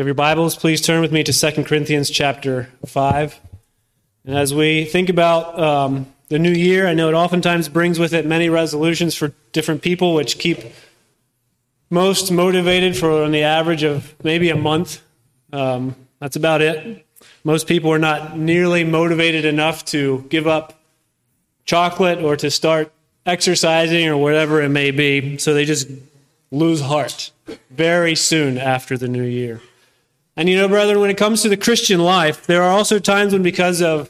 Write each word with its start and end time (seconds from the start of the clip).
you 0.00 0.02
have 0.02 0.06
your 0.06 0.14
Bibles, 0.14 0.56
please 0.56 0.80
turn 0.80 1.02
with 1.02 1.12
me 1.12 1.22
to 1.22 1.30
2 1.30 1.64
Corinthians 1.64 2.08
chapter 2.08 2.70
5. 2.86 3.38
And 4.24 4.34
as 4.34 4.54
we 4.54 4.86
think 4.86 5.10
about 5.10 5.60
um, 5.60 6.06
the 6.28 6.38
new 6.38 6.52
year, 6.52 6.86
I 6.86 6.94
know 6.94 7.10
it 7.10 7.14
oftentimes 7.14 7.68
brings 7.68 7.98
with 7.98 8.14
it 8.14 8.24
many 8.24 8.48
resolutions 8.48 9.14
for 9.14 9.34
different 9.52 9.82
people, 9.82 10.14
which 10.14 10.38
keep 10.38 10.60
most 11.90 12.32
motivated 12.32 12.96
for 12.96 13.24
on 13.24 13.30
the 13.30 13.42
average 13.42 13.82
of 13.82 14.14
maybe 14.24 14.48
a 14.48 14.56
month. 14.56 15.02
Um, 15.52 15.94
that's 16.18 16.36
about 16.36 16.62
it. 16.62 17.06
Most 17.44 17.66
people 17.66 17.92
are 17.92 17.98
not 17.98 18.38
nearly 18.38 18.84
motivated 18.84 19.44
enough 19.44 19.84
to 19.86 20.24
give 20.30 20.46
up 20.46 20.80
chocolate 21.66 22.24
or 22.24 22.36
to 22.36 22.50
start 22.50 22.90
exercising 23.26 24.08
or 24.08 24.16
whatever 24.16 24.62
it 24.62 24.70
may 24.70 24.92
be. 24.92 25.36
So 25.36 25.52
they 25.52 25.66
just 25.66 25.90
lose 26.50 26.80
heart 26.80 27.32
very 27.68 28.14
soon 28.14 28.56
after 28.56 28.96
the 28.96 29.06
new 29.06 29.24
year. 29.24 29.60
And 30.40 30.48
you 30.48 30.56
know, 30.56 30.68
brethren, 30.68 31.00
when 31.00 31.10
it 31.10 31.18
comes 31.18 31.42
to 31.42 31.50
the 31.50 31.56
Christian 31.58 32.00
life, 32.00 32.46
there 32.46 32.62
are 32.62 32.70
also 32.70 32.98
times 32.98 33.34
when, 33.34 33.42
because 33.42 33.82
of 33.82 34.08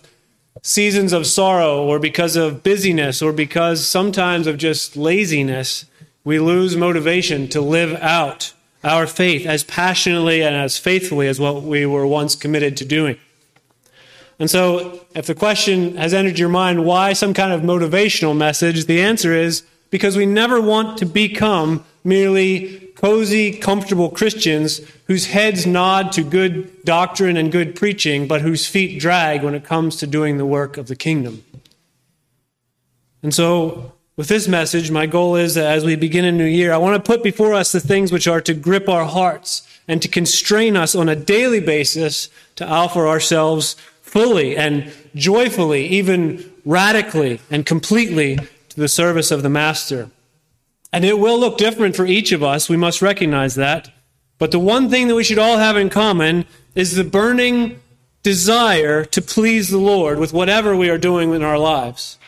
seasons 0.62 1.12
of 1.12 1.26
sorrow 1.26 1.82
or 1.84 1.98
because 1.98 2.36
of 2.36 2.62
busyness 2.62 3.20
or 3.20 3.32
because 3.32 3.84
sometimes 3.84 4.46
of 4.46 4.56
just 4.56 4.96
laziness, 4.96 5.86
we 6.22 6.38
lose 6.38 6.76
motivation 6.76 7.48
to 7.48 7.60
live 7.60 8.00
out 8.00 8.52
our 8.84 9.08
faith 9.08 9.44
as 9.44 9.64
passionately 9.64 10.40
and 10.40 10.54
as 10.54 10.78
faithfully 10.78 11.26
as 11.26 11.40
what 11.40 11.64
we 11.64 11.84
were 11.84 12.06
once 12.06 12.36
committed 12.36 12.76
to 12.76 12.84
doing. 12.84 13.18
And 14.38 14.48
so, 14.48 15.04
if 15.16 15.26
the 15.26 15.34
question 15.34 15.96
has 15.96 16.14
entered 16.14 16.38
your 16.38 16.48
mind, 16.48 16.84
why 16.84 17.12
some 17.12 17.34
kind 17.34 17.52
of 17.52 17.62
motivational 17.62 18.36
message? 18.36 18.84
The 18.84 19.02
answer 19.02 19.34
is 19.34 19.64
because 19.90 20.16
we 20.16 20.26
never 20.26 20.60
want 20.60 20.98
to 20.98 21.06
become 21.06 21.84
merely 22.04 22.78
cozy, 22.94 23.52
comfortable 23.52 24.10
Christians 24.10 24.80
whose 25.06 25.26
heads 25.26 25.66
nod 25.66 26.12
to 26.12 26.22
good 26.22 26.84
doctrine 26.84 27.36
and 27.36 27.50
good 27.50 27.74
preaching, 27.74 28.28
but 28.28 28.40
whose 28.40 28.66
feet 28.66 29.00
drag 29.00 29.42
when 29.42 29.54
it 29.54 29.64
comes 29.64 29.96
to 29.96 30.06
doing 30.06 30.38
the 30.38 30.46
work 30.46 30.76
of 30.76 30.86
the 30.86 30.96
kingdom. 30.96 31.42
And 33.22 33.34
so, 33.34 33.92
with 34.16 34.28
this 34.28 34.48
message, 34.48 34.90
my 34.90 35.06
goal 35.06 35.34
is 35.36 35.54
that 35.54 35.66
as 35.66 35.84
we 35.84 35.96
begin 35.96 36.26
a 36.26 36.32
new 36.32 36.44
year, 36.44 36.72
I 36.72 36.76
want 36.76 37.02
to 37.02 37.12
put 37.12 37.22
before 37.22 37.54
us 37.54 37.72
the 37.72 37.80
things 37.80 38.12
which 38.12 38.28
are 38.28 38.40
to 38.42 38.52
grip 38.52 38.88
our 38.88 39.06
hearts 39.06 39.66
and 39.88 40.02
to 40.02 40.08
constrain 40.08 40.76
us 40.76 40.94
on 40.94 41.08
a 41.08 41.16
daily 41.16 41.60
basis 41.60 42.28
to 42.56 42.68
offer 42.68 43.08
ourselves 43.08 43.76
fully 44.02 44.56
and 44.56 44.92
joyfully, 45.14 45.86
even 45.86 46.52
radically 46.66 47.40
and 47.50 47.64
completely 47.64 48.38
to 48.70 48.80
the 48.80 48.88
service 48.88 49.30
of 49.30 49.42
the 49.42 49.50
Master. 49.50 50.10
And 50.92 51.04
it 51.04 51.18
will 51.18 51.38
look 51.38 51.58
different 51.58 51.94
for 51.94 52.06
each 52.06 52.32
of 52.32 52.42
us. 52.42 52.68
We 52.68 52.76
must 52.76 53.02
recognize 53.02 53.54
that. 53.54 53.90
But 54.38 54.50
the 54.50 54.58
one 54.58 54.88
thing 54.88 55.08
that 55.08 55.14
we 55.14 55.24
should 55.24 55.38
all 55.38 55.58
have 55.58 55.76
in 55.76 55.90
common 55.90 56.46
is 56.74 56.96
the 56.96 57.04
burning 57.04 57.80
desire 58.22 59.04
to 59.04 59.22
please 59.22 59.68
the 59.68 59.78
Lord 59.78 60.18
with 60.18 60.32
whatever 60.32 60.76
we 60.76 60.90
are 60.90 60.98
doing 60.98 61.32
in 61.32 61.42
our 61.42 61.58
lives. 61.58 62.18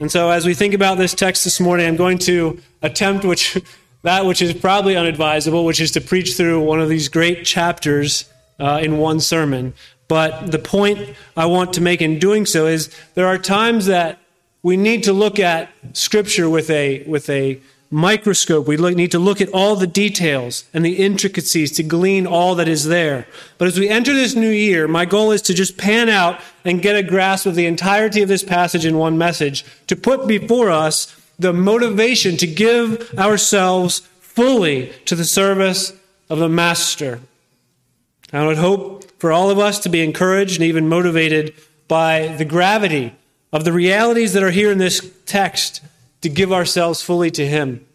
And 0.00 0.10
so, 0.10 0.30
as 0.30 0.44
we 0.44 0.54
think 0.54 0.74
about 0.74 0.98
this 0.98 1.14
text 1.14 1.44
this 1.44 1.60
morning, 1.60 1.86
I'm 1.86 1.96
going 1.96 2.18
to 2.18 2.60
attempt 2.82 3.24
which, 3.24 3.58
that 4.02 4.26
which 4.26 4.42
is 4.42 4.52
probably 4.52 4.94
unadvisable, 4.94 5.64
which 5.64 5.80
is 5.80 5.92
to 5.92 6.00
preach 6.00 6.36
through 6.36 6.60
one 6.60 6.80
of 6.80 6.88
these 6.88 7.08
great 7.08 7.44
chapters 7.44 8.30
uh, 8.58 8.80
in 8.82 8.98
one 8.98 9.20
sermon. 9.20 9.72
But 10.08 10.50
the 10.50 10.58
point 10.58 11.16
I 11.36 11.46
want 11.46 11.72
to 11.74 11.80
make 11.80 12.02
in 12.02 12.18
doing 12.18 12.44
so 12.44 12.66
is 12.66 12.94
there 13.14 13.26
are 13.26 13.38
times 13.38 13.86
that 13.86 14.18
we 14.64 14.78
need 14.78 15.04
to 15.04 15.12
look 15.12 15.38
at 15.38 15.68
Scripture 15.92 16.48
with 16.48 16.70
a, 16.70 17.04
with 17.04 17.28
a 17.28 17.60
microscope. 17.90 18.66
We 18.66 18.78
look, 18.78 18.96
need 18.96 19.10
to 19.10 19.18
look 19.18 19.42
at 19.42 19.50
all 19.50 19.76
the 19.76 19.86
details 19.86 20.64
and 20.72 20.82
the 20.82 20.96
intricacies 20.96 21.70
to 21.72 21.82
glean 21.82 22.26
all 22.26 22.54
that 22.54 22.66
is 22.66 22.86
there. 22.86 23.28
But 23.58 23.68
as 23.68 23.78
we 23.78 23.90
enter 23.90 24.14
this 24.14 24.34
new 24.34 24.50
year, 24.50 24.88
my 24.88 25.04
goal 25.04 25.32
is 25.32 25.42
to 25.42 25.54
just 25.54 25.76
pan 25.76 26.08
out 26.08 26.40
and 26.64 26.80
get 26.80 26.96
a 26.96 27.02
grasp 27.02 27.44
of 27.44 27.56
the 27.56 27.66
entirety 27.66 28.22
of 28.22 28.28
this 28.28 28.42
passage 28.42 28.86
in 28.86 28.96
one 28.96 29.18
message, 29.18 29.66
to 29.86 29.94
put 29.94 30.26
before 30.26 30.70
us 30.70 31.14
the 31.38 31.52
motivation 31.52 32.38
to 32.38 32.46
give 32.46 33.12
ourselves 33.18 33.98
fully 34.20 34.92
to 35.04 35.14
the 35.14 35.26
service 35.26 35.92
of 36.30 36.38
the 36.38 36.48
Master. 36.48 37.20
I 38.32 38.46
would 38.46 38.56
hope 38.56 39.04
for 39.20 39.30
all 39.30 39.50
of 39.50 39.58
us 39.58 39.78
to 39.80 39.90
be 39.90 40.02
encouraged 40.02 40.54
and 40.54 40.64
even 40.64 40.88
motivated 40.88 41.52
by 41.86 42.28
the 42.28 42.46
gravity 42.46 43.14
of 43.54 43.64
the 43.64 43.72
realities 43.72 44.32
that 44.32 44.42
are 44.42 44.50
here 44.50 44.72
in 44.72 44.78
this 44.78 45.12
text 45.26 45.80
to 46.22 46.28
give 46.28 46.52
ourselves 46.52 47.00
fully 47.00 47.30
to 47.30 47.46
Him. 47.46 47.86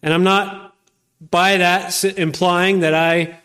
And 0.00 0.14
I'm 0.14 0.22
not 0.22 0.76
by 1.20 1.56
that 1.56 2.04
implying 2.04 2.80
that 2.80 2.94
I 2.94 3.40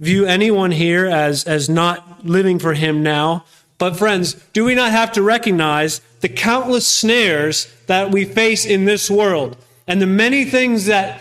view 0.00 0.24
anyone 0.24 0.70
here 0.70 1.04
as, 1.06 1.44
as 1.44 1.68
not 1.68 2.24
living 2.24 2.58
for 2.58 2.72
Him 2.72 3.02
now. 3.02 3.44
But, 3.76 3.96
friends, 3.96 4.34
do 4.54 4.64
we 4.64 4.74
not 4.74 4.90
have 4.90 5.12
to 5.12 5.22
recognize 5.22 6.00
the 6.20 6.30
countless 6.30 6.88
snares 6.88 7.70
that 7.88 8.10
we 8.10 8.24
face 8.24 8.64
in 8.64 8.86
this 8.86 9.10
world 9.10 9.58
and 9.86 10.00
the 10.00 10.06
many 10.06 10.46
things 10.46 10.86
that 10.86 11.20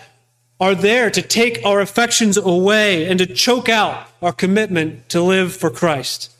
are 0.58 0.74
there 0.74 1.12
to 1.12 1.22
take 1.22 1.66
our 1.66 1.82
affections 1.82 2.38
away 2.38 3.06
and 3.10 3.20
to 3.20 3.26
choke 3.26 3.68
out 3.68 4.08
our 4.22 4.32
commitment 4.32 5.10
to 5.10 5.22
live 5.22 5.54
for 5.54 5.70
Christ? 5.70 6.32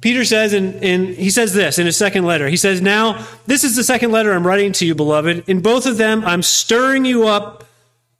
Peter 0.00 0.24
says, 0.24 0.52
in, 0.52 1.14
he 1.14 1.28
says 1.28 1.54
this 1.54 1.78
in 1.78 1.86
his 1.86 1.96
second 1.96 2.24
letter. 2.24 2.48
He 2.48 2.56
says, 2.56 2.80
Now, 2.80 3.26
this 3.46 3.64
is 3.64 3.74
the 3.74 3.82
second 3.82 4.12
letter 4.12 4.32
I'm 4.32 4.46
writing 4.46 4.72
to 4.74 4.86
you, 4.86 4.94
beloved. 4.94 5.48
In 5.48 5.60
both 5.60 5.86
of 5.86 5.96
them, 5.96 6.24
I'm 6.24 6.42
stirring 6.42 7.04
you 7.04 7.26
up, 7.26 7.64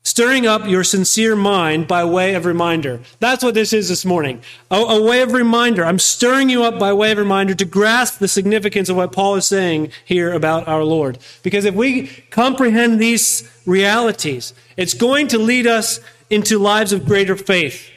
stirring 0.03 0.45
up 0.45 0.67
your 0.67 0.83
sincere 0.83 1.37
mind 1.37 1.87
by 1.87 2.05
way 2.05 2.35
of 2.35 2.47
reminder. 2.47 3.01
That's 3.21 3.45
what 3.45 3.55
this 3.55 3.73
is 3.73 3.89
this 3.89 4.05
morning. 4.05 4.43
A, 4.73 4.77
a 4.77 5.03
way 5.03 5.23
of 5.23 5.33
reminder. 5.33 5.85
I'm 5.85 6.01
stirring 6.01 6.51
you 6.51 6.65
up 6.65 6.81
by 6.81 6.93
way 6.93 7.13
of 7.13 7.19
reminder 7.19 7.55
to 7.55 7.65
grasp 7.65 8.19
the 8.19 8.27
significance 8.27 8.89
of 8.89 8.97
what 8.97 9.13
Paul 9.13 9.37
is 9.37 9.47
saying 9.47 9.93
here 10.05 10.33
about 10.33 10.67
our 10.67 10.83
Lord. 10.83 11.19
Because 11.45 11.65
if 11.65 11.77
we 11.77 12.09
comprehend 12.31 12.99
these 12.99 13.49
realities, 13.67 14.53
it's 14.77 14.95
going 14.95 15.29
to 15.29 15.39
lead 15.39 15.69
us 15.69 16.01
into 16.29 16.59
lives 16.59 16.93
of 16.93 17.07
greater 17.07 17.37
faith 17.37 17.89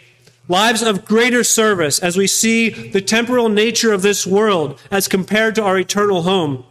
lives 0.52 0.84
of 0.84 1.06
greater 1.06 1.44
service 1.44 1.98
as 1.98 2.18
we 2.18 2.28
see 2.28 2.70
the 2.70 3.02
temporal 3.02 3.50
nature 3.50 3.94
of 3.94 4.02
this 4.02 4.28
world 4.28 4.80
as 4.92 5.08
compared 5.08 5.56
to 5.56 5.64
our 5.64 5.80
eternal 5.80 6.24
home. 6.24 6.66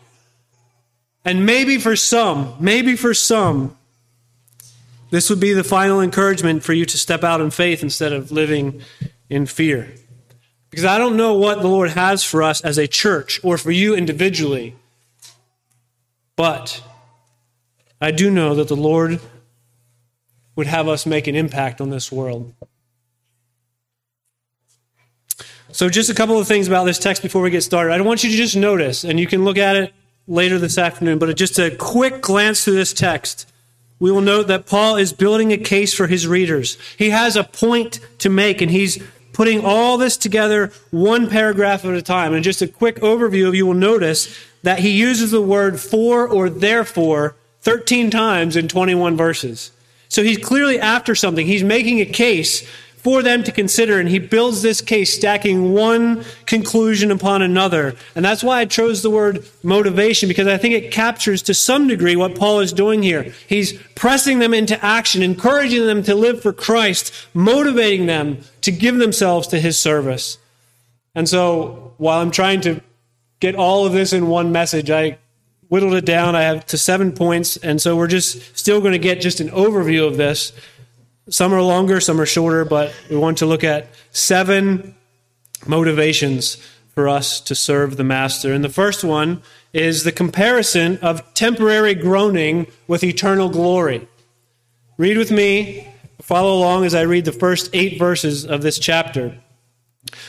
And 1.24 1.46
maybe 1.46 1.78
for 1.78 1.96
some, 1.96 2.54
maybe 2.60 2.94
for 2.94 3.14
some, 3.14 3.76
this 5.10 5.28
would 5.28 5.40
be 5.40 5.54
the 5.54 5.64
final 5.64 6.00
encouragement 6.00 6.62
for 6.62 6.74
you 6.74 6.84
to 6.84 6.98
step 6.98 7.24
out 7.24 7.40
in 7.40 7.50
faith 7.50 7.82
instead 7.82 8.12
of 8.12 8.30
living 8.30 8.82
in 9.28 9.46
fear. 9.46 9.92
Because 10.70 10.84
I 10.84 10.98
don't 10.98 11.16
know 11.16 11.34
what 11.34 11.62
the 11.62 11.68
Lord 11.68 11.90
has 11.90 12.22
for 12.22 12.42
us 12.42 12.60
as 12.60 12.78
a 12.78 12.86
church 12.86 13.40
or 13.42 13.58
for 13.58 13.72
you 13.72 13.96
individually, 13.96 14.76
but 16.36 16.82
I 18.00 18.12
do 18.12 18.30
know 18.30 18.54
that 18.54 18.68
the 18.68 18.76
Lord 18.76 19.20
would 20.54 20.68
have 20.68 20.86
us 20.86 21.06
make 21.06 21.26
an 21.26 21.34
impact 21.34 21.80
on 21.80 21.90
this 21.90 22.12
world. 22.12 22.54
So, 25.72 25.88
just 25.88 26.10
a 26.10 26.14
couple 26.14 26.38
of 26.38 26.48
things 26.48 26.66
about 26.66 26.84
this 26.84 26.98
text 26.98 27.22
before 27.22 27.42
we 27.42 27.50
get 27.50 27.62
started. 27.62 27.92
I 27.92 28.00
want 28.00 28.24
you 28.24 28.30
to 28.30 28.36
just 28.36 28.56
notice, 28.56 29.04
and 29.04 29.20
you 29.20 29.26
can 29.26 29.44
look 29.44 29.56
at 29.56 29.76
it 29.76 29.92
later 30.26 30.58
this 30.58 30.78
afternoon, 30.78 31.18
but 31.18 31.34
just 31.36 31.58
a 31.58 31.74
quick 31.76 32.20
glance 32.20 32.64
through 32.64 32.74
this 32.74 32.92
text. 32.92 33.46
We 33.98 34.10
will 34.10 34.22
note 34.22 34.48
that 34.48 34.66
Paul 34.66 34.96
is 34.96 35.12
building 35.12 35.52
a 35.52 35.58
case 35.58 35.92
for 35.92 36.06
his 36.06 36.26
readers. 36.26 36.78
He 36.96 37.10
has 37.10 37.36
a 37.36 37.44
point 37.44 38.00
to 38.18 38.30
make, 38.30 38.62
and 38.62 38.70
he's 38.70 39.02
putting 39.32 39.64
all 39.64 39.96
this 39.96 40.16
together 40.16 40.72
one 40.90 41.28
paragraph 41.28 41.84
at 41.84 41.94
a 41.94 42.02
time. 42.02 42.34
And 42.34 42.42
just 42.42 42.62
a 42.62 42.68
quick 42.68 42.96
overview, 42.96 43.46
of 43.46 43.54
you 43.54 43.66
will 43.66 43.74
notice 43.74 44.36
that 44.62 44.80
he 44.80 44.90
uses 44.90 45.30
the 45.30 45.40
word 45.40 45.78
for 45.78 46.26
or 46.26 46.50
therefore 46.50 47.36
13 47.60 48.10
times 48.10 48.56
in 48.56 48.68
21 48.68 49.16
verses. 49.16 49.70
So 50.08 50.22
he's 50.22 50.38
clearly 50.38 50.80
after 50.80 51.14
something. 51.14 51.46
He's 51.46 51.62
making 51.62 52.00
a 52.00 52.06
case 52.06 52.68
for 53.02 53.22
them 53.22 53.42
to 53.44 53.52
consider. 53.52 53.98
And 53.98 54.08
he 54.08 54.18
builds 54.18 54.60
this 54.60 54.80
case 54.80 55.14
stacking 55.14 55.72
one 55.72 56.24
conclusion 56.46 57.10
upon 57.10 57.42
another. 57.42 57.94
And 58.14 58.24
that's 58.24 58.44
why 58.44 58.60
I 58.60 58.66
chose 58.66 59.02
the 59.02 59.10
word 59.10 59.44
motivation, 59.62 60.28
because 60.28 60.46
I 60.46 60.58
think 60.58 60.74
it 60.74 60.92
captures 60.92 61.42
to 61.42 61.54
some 61.54 61.88
degree 61.88 62.16
what 62.16 62.34
Paul 62.34 62.60
is 62.60 62.72
doing 62.72 63.02
here. 63.02 63.32
He's 63.48 63.80
pressing 63.94 64.38
them 64.38 64.52
into 64.52 64.82
action, 64.84 65.22
encouraging 65.22 65.86
them 65.86 66.02
to 66.02 66.14
live 66.14 66.42
for 66.42 66.52
Christ, 66.52 67.12
motivating 67.32 68.06
them 68.06 68.38
to 68.60 68.70
give 68.70 68.96
themselves 68.96 69.48
to 69.48 69.60
his 69.60 69.78
service. 69.78 70.36
And 71.14 71.28
so 71.28 71.94
while 71.96 72.20
I'm 72.20 72.30
trying 72.30 72.60
to 72.62 72.80
get 73.40 73.54
all 73.54 73.86
of 73.86 73.92
this 73.92 74.12
in 74.12 74.28
one 74.28 74.52
message, 74.52 74.90
I 74.90 75.18
whittled 75.68 75.94
it 75.94 76.04
down. 76.04 76.36
I 76.36 76.42
have 76.42 76.66
to 76.66 76.76
seven 76.76 77.12
points. 77.12 77.56
And 77.56 77.80
so 77.80 77.96
we're 77.96 78.08
just 78.08 78.58
still 78.58 78.80
going 78.80 78.92
to 78.92 78.98
get 78.98 79.20
just 79.20 79.40
an 79.40 79.48
overview 79.48 80.06
of 80.06 80.16
this. 80.18 80.52
Some 81.30 81.54
are 81.54 81.62
longer, 81.62 82.00
some 82.00 82.20
are 82.20 82.26
shorter, 82.26 82.64
but 82.64 82.94
we 83.08 83.16
want 83.16 83.38
to 83.38 83.46
look 83.46 83.64
at 83.64 83.88
seven 84.10 84.94
motivations 85.66 86.56
for 86.94 87.08
us 87.08 87.40
to 87.42 87.54
serve 87.54 87.96
the 87.96 88.04
Master. 88.04 88.52
And 88.52 88.62
the 88.62 88.68
first 88.68 89.04
one 89.04 89.42
is 89.72 90.04
the 90.04 90.12
comparison 90.12 90.98
of 90.98 91.34
temporary 91.34 91.94
groaning 91.94 92.66
with 92.86 93.04
eternal 93.04 93.48
glory. 93.48 94.06
Read 94.98 95.16
with 95.16 95.30
me 95.30 95.86
Follow 96.22 96.56
along 96.56 96.84
as 96.84 96.94
I 96.94 97.02
read 97.02 97.24
the 97.24 97.32
first 97.32 97.70
eight 97.72 97.98
verses 97.98 98.44
of 98.44 98.62
this 98.62 98.78
chapter. 98.78 99.38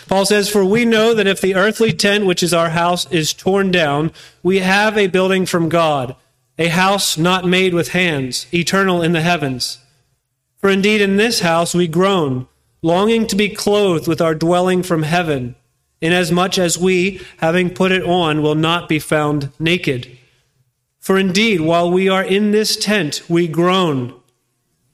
Paul 0.07 0.25
says, 0.25 0.49
For 0.49 0.63
we 0.63 0.85
know 0.85 1.13
that 1.13 1.27
if 1.27 1.41
the 1.41 1.55
earthly 1.55 1.93
tent, 1.93 2.25
which 2.25 2.43
is 2.43 2.53
our 2.53 2.69
house, 2.69 3.09
is 3.11 3.33
torn 3.33 3.71
down, 3.71 4.11
we 4.41 4.59
have 4.59 4.97
a 4.97 5.07
building 5.07 5.45
from 5.45 5.69
God, 5.69 6.15
a 6.57 6.69
house 6.69 7.17
not 7.17 7.45
made 7.45 7.73
with 7.73 7.89
hands, 7.89 8.47
eternal 8.53 9.01
in 9.01 9.11
the 9.11 9.21
heavens. 9.21 9.79
For 10.61 10.69
indeed 10.69 11.01
in 11.01 11.17
this 11.17 11.39
house 11.39 11.73
we 11.73 11.87
groan, 11.87 12.47
longing 12.81 13.27
to 13.27 13.35
be 13.35 13.49
clothed 13.49 14.07
with 14.07 14.21
our 14.21 14.35
dwelling 14.35 14.83
from 14.83 15.03
heaven, 15.03 15.55
inasmuch 16.01 16.57
as 16.57 16.77
we, 16.77 17.21
having 17.37 17.69
put 17.71 17.91
it 17.91 18.03
on, 18.03 18.41
will 18.41 18.55
not 18.55 18.87
be 18.87 18.99
found 18.99 19.51
naked. 19.59 20.17
For 20.99 21.17
indeed, 21.17 21.61
while 21.61 21.89
we 21.89 22.07
are 22.07 22.23
in 22.23 22.51
this 22.51 22.77
tent, 22.77 23.23
we 23.27 23.47
groan, 23.47 24.13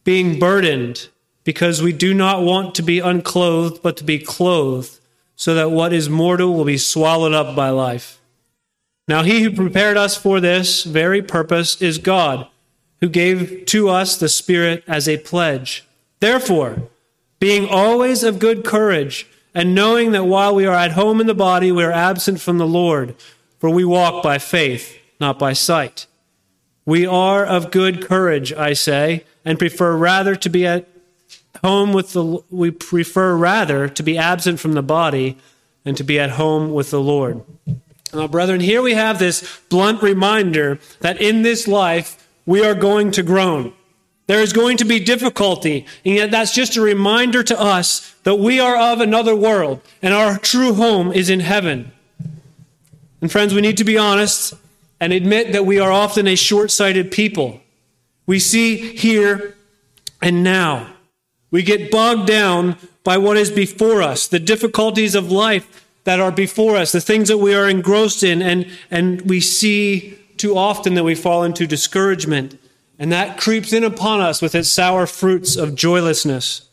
being 0.05 0.39
burdened 0.39 1.09
because 1.43 1.81
we 1.81 1.93
do 1.93 2.13
not 2.13 2.43
want 2.43 2.75
to 2.75 2.81
be 2.81 2.99
unclothed, 2.99 3.81
but 3.81 3.97
to 3.97 4.03
be 4.03 4.19
clothed, 4.19 4.99
so 5.35 5.53
that 5.53 5.71
what 5.71 5.93
is 5.93 6.09
mortal 6.09 6.53
will 6.53 6.65
be 6.65 6.77
swallowed 6.77 7.33
up 7.33 7.55
by 7.55 7.69
life. 7.69 8.21
Now, 9.07 9.23
he 9.23 9.43
who 9.43 9.51
prepared 9.51 9.95
us 9.95 10.17
for 10.17 10.41
this 10.41 10.83
very 10.83 11.21
purpose 11.21 11.81
is 11.81 11.97
God, 11.97 12.47
who 13.01 13.09
gave 13.09 13.65
to 13.67 13.89
us 13.89 14.17
the 14.17 14.29
Spirit 14.29 14.83
as 14.87 15.07
a 15.07 15.17
pledge. 15.17 15.85
Therefore, 16.19 16.83
being 17.39 17.67
always 17.67 18.23
of 18.23 18.39
good 18.39 18.65
courage, 18.65 19.27
and 19.53 19.73
knowing 19.73 20.11
that 20.11 20.25
while 20.25 20.53
we 20.53 20.65
are 20.65 20.75
at 20.75 20.91
home 20.91 21.19
in 21.19 21.25
the 21.25 21.33
body, 21.33 21.71
we 21.71 21.83
are 21.83 21.91
absent 21.91 22.39
from 22.39 22.59
the 22.59 22.67
Lord, 22.67 23.15
for 23.59 23.69
we 23.69 23.83
walk 23.83 24.21
by 24.21 24.37
faith, 24.37 24.99
not 25.19 25.39
by 25.39 25.53
sight. 25.53 26.05
We 26.85 27.07
are 27.07 27.43
of 27.43 27.71
good 27.71 28.05
courage, 28.05 28.53
I 28.53 28.73
say, 28.73 29.25
and 29.43 29.57
prefer 29.57 29.97
rather 29.97 30.35
to 30.35 30.49
be 30.49 30.65
at 30.65 30.87
home 31.63 31.91
with 31.91 32.13
the 32.13 32.43
we 32.51 32.69
prefer 32.69 33.35
rather 33.35 33.89
to 33.89 34.03
be 34.03 34.17
absent 34.17 34.59
from 34.59 34.73
the 34.73 34.83
body 34.83 35.37
than 35.83 35.95
to 35.95 36.03
be 36.03 36.19
at 36.19 36.31
home 36.31 36.71
with 36.71 36.91
the 36.91 37.01
Lord. 37.01 37.43
Now, 38.13 38.27
brethren, 38.27 38.59
here 38.59 38.81
we 38.81 38.93
have 38.93 39.17
this 39.19 39.59
blunt 39.69 40.03
reminder 40.03 40.79
that 40.99 41.19
in 41.19 41.41
this 41.41 41.67
life 41.67 42.26
we 42.47 42.65
are 42.65 42.73
going 42.73 43.11
to 43.11 43.21
groan. 43.21 43.73
There 44.25 44.41
is 44.41 44.51
going 44.51 44.77
to 44.77 44.85
be 44.85 44.99
difficulty, 44.99 45.85
and 46.03 46.15
yet 46.15 46.31
that's 46.31 46.53
just 46.53 46.75
a 46.75 46.81
reminder 46.81 47.43
to 47.43 47.59
us 47.59 48.13
that 48.23 48.35
we 48.35 48.59
are 48.59 48.75
of 48.75 48.99
another 48.99 49.35
world 49.35 49.81
and 50.01 50.13
our 50.13 50.39
true 50.39 50.73
home 50.73 51.13
is 51.13 51.29
in 51.29 51.41
heaven. 51.41 51.91
And 53.21 53.31
friends, 53.31 53.53
we 53.53 53.61
need 53.61 53.77
to 53.77 53.83
be 53.83 53.97
honest 53.97 54.55
and 54.99 55.13
admit 55.13 55.51
that 55.51 55.65
we 55.65 55.79
are 55.79 55.91
often 55.91 56.27
a 56.27 56.35
short 56.35 56.71
sighted 56.71 57.11
people. 57.11 57.61
We 58.25 58.39
see 58.39 58.95
here 58.97 59.55
and 60.21 60.43
now. 60.43 60.93
We 61.51 61.63
get 61.63 61.91
bogged 61.91 62.27
down 62.27 62.77
by 63.03 63.17
what 63.17 63.37
is 63.37 63.51
before 63.51 64.01
us, 64.01 64.27
the 64.27 64.39
difficulties 64.39 65.15
of 65.15 65.31
life 65.31 65.85
that 66.03 66.19
are 66.19 66.31
before 66.31 66.75
us, 66.75 66.91
the 66.91 67.01
things 67.01 67.27
that 67.29 67.37
we 67.37 67.53
are 67.53 67.69
engrossed 67.69 68.23
in, 68.23 68.41
and, 68.41 68.69
and 68.91 69.21
we 69.21 69.39
see 69.39 70.17
too 70.37 70.57
often 70.57 70.93
that 70.95 71.03
we 71.03 71.15
fall 71.15 71.43
into 71.43 71.67
discouragement. 71.67 72.59
And 72.99 73.11
that 73.11 73.37
creeps 73.37 73.73
in 73.73 73.83
upon 73.83 74.21
us 74.21 74.41
with 74.41 74.55
its 74.55 74.69
sour 74.69 75.05
fruits 75.05 75.55
of 75.55 75.75
joylessness. 75.75 76.67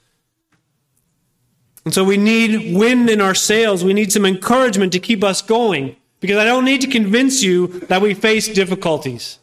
And 1.84 1.92
so 1.92 2.02
we 2.02 2.16
need 2.16 2.74
wind 2.74 3.10
in 3.10 3.20
our 3.20 3.34
sails. 3.34 3.84
We 3.84 3.92
need 3.92 4.12
some 4.12 4.24
encouragement 4.24 4.92
to 4.92 5.00
keep 5.00 5.22
us 5.22 5.42
going. 5.42 5.96
Because 6.20 6.38
I 6.38 6.44
don't 6.44 6.64
need 6.64 6.80
to 6.80 6.86
convince 6.86 7.42
you 7.42 7.66
that 7.88 8.00
we 8.00 8.14
face 8.14 8.48
difficulties. 8.48 9.38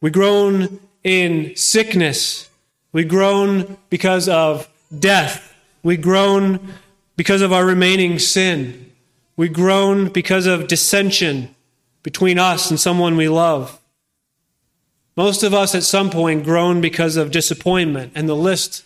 We 0.00 0.10
groan 0.10 0.80
in 1.04 1.54
sickness 1.54 2.48
we 2.92 3.04
groan 3.04 3.78
because 3.88 4.28
of 4.28 4.68
death. 4.96 5.54
We 5.82 5.96
groan 5.96 6.74
because 7.16 7.42
of 7.42 7.52
our 7.52 7.64
remaining 7.64 8.18
sin. 8.18 8.92
We 9.36 9.48
groan 9.48 10.08
because 10.10 10.46
of 10.46 10.68
dissension 10.68 11.51
between 12.02 12.38
us 12.38 12.70
and 12.70 12.78
someone 12.78 13.16
we 13.16 13.28
love. 13.28 13.78
Most 15.16 15.42
of 15.42 15.52
us 15.52 15.74
at 15.74 15.82
some 15.82 16.10
point 16.10 16.44
groan 16.44 16.80
because 16.80 17.16
of 17.16 17.30
disappointment, 17.30 18.12
and 18.14 18.28
the 18.28 18.36
list 18.36 18.84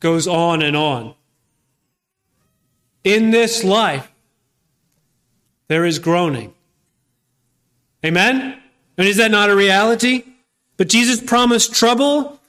goes 0.00 0.28
on 0.28 0.62
and 0.62 0.76
on. 0.76 1.14
In 3.02 3.30
this 3.30 3.64
life, 3.64 4.10
there 5.68 5.84
is 5.84 5.98
groaning. 5.98 6.54
Amen? 8.04 8.60
And 8.96 9.08
is 9.08 9.16
that 9.16 9.30
not 9.30 9.50
a 9.50 9.56
reality? 9.56 10.24
But 10.76 10.88
Jesus 10.88 11.20
promised 11.20 11.74
trouble 11.74 12.40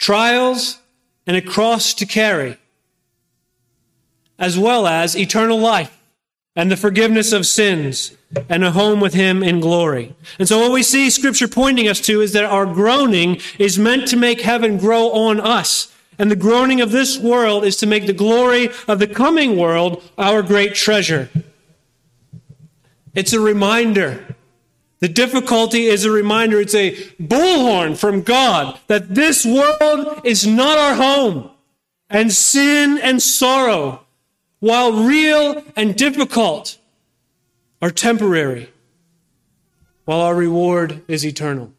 trials, 0.00 0.78
and 1.26 1.36
a 1.36 1.42
cross 1.42 1.94
to 1.94 2.06
carry, 2.06 2.56
as 4.38 4.58
well 4.58 4.86
as 4.86 5.16
eternal 5.16 5.58
life 5.58 5.99
and 6.56 6.70
the 6.70 6.76
forgiveness 6.76 7.32
of 7.32 7.46
sins 7.46 8.16
and 8.48 8.64
a 8.64 8.72
home 8.72 9.00
with 9.00 9.14
Him 9.14 9.42
in 9.42 9.60
glory. 9.60 10.14
And 10.38 10.48
so, 10.48 10.58
what 10.58 10.72
we 10.72 10.82
see 10.82 11.10
Scripture 11.10 11.48
pointing 11.48 11.88
us 11.88 12.00
to 12.02 12.20
is 12.20 12.32
that 12.32 12.44
our 12.44 12.66
groaning 12.66 13.40
is 13.58 13.78
meant 13.78 14.08
to 14.08 14.16
make 14.16 14.40
heaven 14.40 14.78
grow 14.78 15.10
on 15.10 15.40
us. 15.40 15.94
And 16.18 16.30
the 16.30 16.36
groaning 16.36 16.80
of 16.80 16.90
this 16.90 17.18
world 17.18 17.64
is 17.64 17.76
to 17.78 17.86
make 17.86 18.06
the 18.06 18.12
glory 18.12 18.68
of 18.86 18.98
the 18.98 19.06
coming 19.06 19.56
world 19.56 20.02
our 20.18 20.42
great 20.42 20.74
treasure. 20.74 21.30
It's 23.14 23.32
a 23.32 23.40
reminder 23.40 24.36
the 25.00 25.08
difficulty 25.08 25.86
is 25.86 26.04
a 26.04 26.10
reminder, 26.10 26.60
it's 26.60 26.74
a 26.74 26.94
bullhorn 27.18 27.96
from 27.96 28.20
God 28.20 28.78
that 28.86 29.14
this 29.14 29.46
world 29.46 30.20
is 30.24 30.46
not 30.46 30.78
our 30.78 30.94
home. 30.94 31.50
And 32.10 32.32
sin 32.32 32.98
and 33.02 33.22
sorrow, 33.22 34.04
while 34.60 34.92
real 34.92 35.64
and 35.74 35.96
difficult, 35.96 36.78
are 37.82 37.90
temporary, 37.90 38.70
while 40.04 40.20
our 40.20 40.34
reward 40.34 41.02
is 41.08 41.24
eternal. 41.24 41.72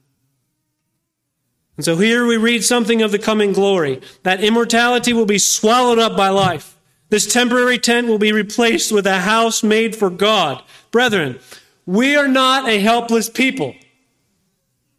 And 1.78 1.86
so 1.86 1.96
here 1.96 2.26
we 2.26 2.38
read 2.38 2.64
something 2.64 3.02
of 3.02 3.12
the 3.12 3.20
coming 3.20 3.54
glory 3.54 4.02
that 4.24 4.44
immortality 4.44 5.14
will 5.14 5.26
be 5.26 5.38
swallowed 5.38 6.00
up 6.00 6.18
by 6.18 6.30
life. 6.30 6.78
This 7.10 7.32
temporary 7.32 7.78
tent 7.78 8.08
will 8.08 8.18
be 8.18 8.32
replaced 8.32 8.92
with 8.92 9.06
a 9.06 9.20
house 9.20 9.64
made 9.64 9.96
for 9.96 10.10
God. 10.10 10.64
Brethren, 10.92 11.40
we 11.86 12.16
are 12.16 12.28
not 12.28 12.68
a 12.68 12.80
helpless 12.80 13.30
people. 13.30 13.76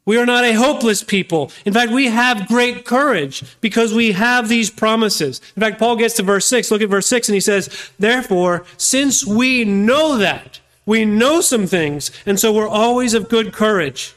We 0.04 0.16
are 0.18 0.26
not 0.26 0.44
a 0.44 0.54
hopeless 0.54 1.04
people. 1.04 1.52
In 1.64 1.72
fact, 1.72 1.92
we 1.92 2.06
have 2.06 2.48
great 2.48 2.84
courage 2.84 3.44
because 3.60 3.94
we 3.94 4.12
have 4.12 4.48
these 4.48 4.68
promises. 4.68 5.40
In 5.54 5.60
fact, 5.60 5.78
Paul 5.78 5.96
gets 5.96 6.14
to 6.16 6.24
verse 6.24 6.46
6. 6.46 6.70
Look 6.70 6.82
at 6.82 6.88
verse 6.88 7.06
6 7.06 7.28
and 7.28 7.34
he 7.34 7.40
says, 7.40 7.90
Therefore, 7.98 8.64
since 8.76 9.24
we 9.24 9.64
know 9.64 10.18
that, 10.18 10.60
we 10.84 11.04
know 11.04 11.40
some 11.40 11.68
things, 11.68 12.10
and 12.26 12.40
so 12.40 12.52
we're 12.52 12.68
always 12.68 13.14
of 13.14 13.28
good 13.28 13.52
courage. 13.52 14.14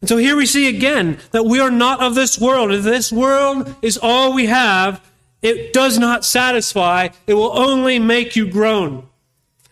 And 0.00 0.08
so 0.08 0.16
here 0.16 0.36
we 0.36 0.46
see 0.46 0.68
again 0.68 1.18
that 1.32 1.44
we 1.44 1.60
are 1.60 1.70
not 1.70 2.02
of 2.02 2.14
this 2.14 2.38
world. 2.38 2.72
If 2.72 2.84
this 2.84 3.12
world 3.12 3.74
is 3.82 3.98
all 3.98 4.32
we 4.32 4.46
have, 4.46 5.02
it 5.42 5.74
does 5.74 5.98
not 5.98 6.24
satisfy. 6.24 7.08
It 7.26 7.34
will 7.34 7.56
only 7.56 7.98
make 7.98 8.34
you 8.34 8.50
groan. 8.50 9.06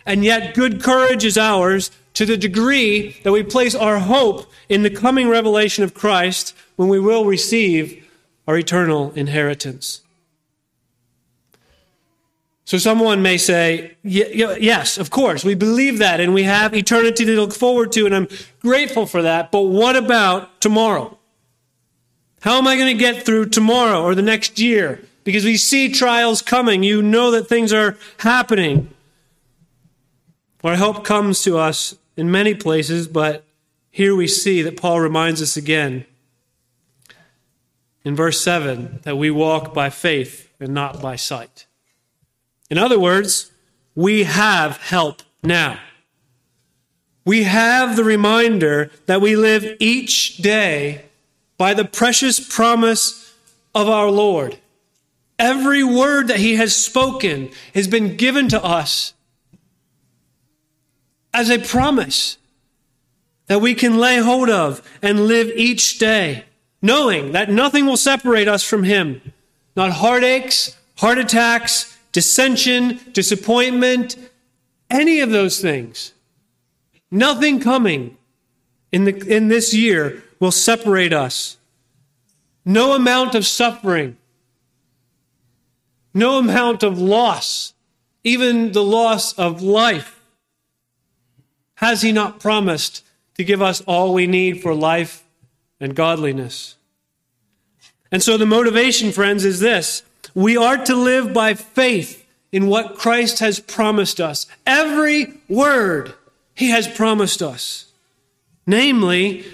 And 0.04 0.24
yet, 0.24 0.54
good 0.54 0.82
courage 0.82 1.24
is 1.24 1.38
ours 1.38 1.90
to 2.14 2.26
the 2.26 2.36
degree 2.36 3.16
that 3.22 3.32
we 3.32 3.42
place 3.42 3.74
our 3.74 3.98
hope 3.98 4.50
in 4.68 4.82
the 4.82 4.90
coming 4.90 5.28
revelation 5.28 5.82
of 5.84 5.94
Christ 5.94 6.54
when 6.76 6.88
we 6.88 7.00
will 7.00 7.24
receive 7.24 8.06
our 8.46 8.58
eternal 8.58 9.12
inheritance. 9.12 10.02
So 12.64 12.78
someone 12.78 13.22
may 13.22 13.38
say, 13.38 13.96
yes, 14.02 14.96
of 14.96 15.10
course, 15.10 15.44
we 15.44 15.54
believe 15.54 15.98
that 15.98 16.20
and 16.20 16.32
we 16.32 16.44
have 16.44 16.74
eternity 16.74 17.24
to 17.24 17.36
look 17.36 17.52
forward 17.52 17.92
to, 17.92 18.06
and 18.06 18.14
I'm 18.14 18.28
grateful 18.60 19.04
for 19.04 19.22
that. 19.22 19.50
But 19.50 19.62
what 19.62 19.96
about 19.96 20.60
tomorrow? 20.60 21.18
How 22.40 22.58
am 22.58 22.66
I 22.66 22.76
going 22.76 22.96
to 22.96 22.98
get 22.98 23.24
through 23.24 23.50
tomorrow 23.50 24.02
or 24.02 24.14
the 24.14 24.22
next 24.22 24.58
year? 24.58 25.04
Because 25.24 25.44
we 25.44 25.56
see 25.56 25.92
trials 25.92 26.40
coming. 26.42 26.82
You 26.82 27.02
know 27.02 27.30
that 27.32 27.48
things 27.48 27.72
are 27.72 27.96
happening. 28.18 28.88
Our 30.64 30.76
help 30.76 31.04
comes 31.04 31.42
to 31.42 31.58
us 31.58 31.96
in 32.22 32.30
many 32.30 32.54
places, 32.54 33.08
but 33.08 33.44
here 33.90 34.14
we 34.14 34.28
see 34.28 34.62
that 34.62 34.76
Paul 34.76 35.00
reminds 35.00 35.42
us 35.42 35.56
again 35.56 36.06
in 38.04 38.14
verse 38.14 38.40
7 38.40 39.00
that 39.02 39.18
we 39.18 39.28
walk 39.28 39.74
by 39.74 39.90
faith 39.90 40.48
and 40.60 40.72
not 40.72 41.02
by 41.02 41.16
sight. 41.16 41.66
In 42.70 42.78
other 42.78 42.96
words, 42.96 43.50
we 43.96 44.22
have 44.22 44.76
help 44.76 45.22
now. 45.42 45.80
We 47.24 47.42
have 47.42 47.96
the 47.96 48.04
reminder 48.04 48.92
that 49.06 49.20
we 49.20 49.34
live 49.34 49.76
each 49.80 50.36
day 50.36 51.06
by 51.58 51.74
the 51.74 51.84
precious 51.84 52.38
promise 52.38 53.34
of 53.74 53.88
our 53.88 54.12
Lord. 54.12 54.58
Every 55.40 55.82
word 55.82 56.28
that 56.28 56.38
He 56.38 56.54
has 56.54 56.76
spoken 56.76 57.50
has 57.74 57.88
been 57.88 58.16
given 58.16 58.46
to 58.50 58.62
us 58.62 59.12
as 61.32 61.50
a 61.50 61.58
promise 61.58 62.38
that 63.46 63.60
we 63.60 63.74
can 63.74 63.98
lay 63.98 64.18
hold 64.18 64.48
of 64.48 64.82
and 65.02 65.26
live 65.26 65.48
each 65.56 65.98
day, 65.98 66.44
knowing 66.80 67.32
that 67.32 67.50
nothing 67.50 67.86
will 67.86 67.96
separate 67.96 68.48
us 68.48 68.62
from 68.62 68.84
Him. 68.84 69.20
not 69.74 69.90
heartaches, 69.92 70.76
heart 70.96 71.18
attacks, 71.18 71.98
dissension, 72.12 73.00
disappointment, 73.12 74.16
any 74.90 75.20
of 75.20 75.30
those 75.30 75.60
things. 75.60 76.12
Nothing 77.10 77.58
coming 77.58 78.16
in, 78.90 79.04
the, 79.04 79.16
in 79.34 79.48
this 79.48 79.74
year 79.74 80.22
will 80.38 80.52
separate 80.52 81.12
us. 81.12 81.56
No 82.64 82.94
amount 82.94 83.34
of 83.34 83.46
suffering, 83.46 84.16
no 86.14 86.38
amount 86.38 86.82
of 86.82 86.98
loss, 86.98 87.74
even 88.22 88.72
the 88.72 88.84
loss 88.84 89.32
of 89.32 89.62
life, 89.62 90.21
has 91.82 92.02
He 92.02 92.12
not 92.12 92.38
promised 92.38 93.04
to 93.34 93.42
give 93.42 93.60
us 93.60 93.80
all 93.82 94.14
we 94.14 94.28
need 94.28 94.62
for 94.62 94.72
life 94.72 95.24
and 95.80 95.96
godliness? 95.96 96.76
And 98.12 98.22
so 98.22 98.38
the 98.38 98.46
motivation, 98.46 99.10
friends, 99.10 99.44
is 99.44 99.58
this 99.58 100.04
we 100.32 100.56
are 100.56 100.78
to 100.84 100.94
live 100.94 101.34
by 101.34 101.54
faith 101.54 102.24
in 102.52 102.68
what 102.68 102.96
Christ 102.96 103.40
has 103.40 103.58
promised 103.58 104.20
us. 104.20 104.46
Every 104.64 105.34
word 105.48 106.14
He 106.54 106.70
has 106.70 106.86
promised 106.86 107.42
us. 107.42 107.86
Namely, 108.64 109.44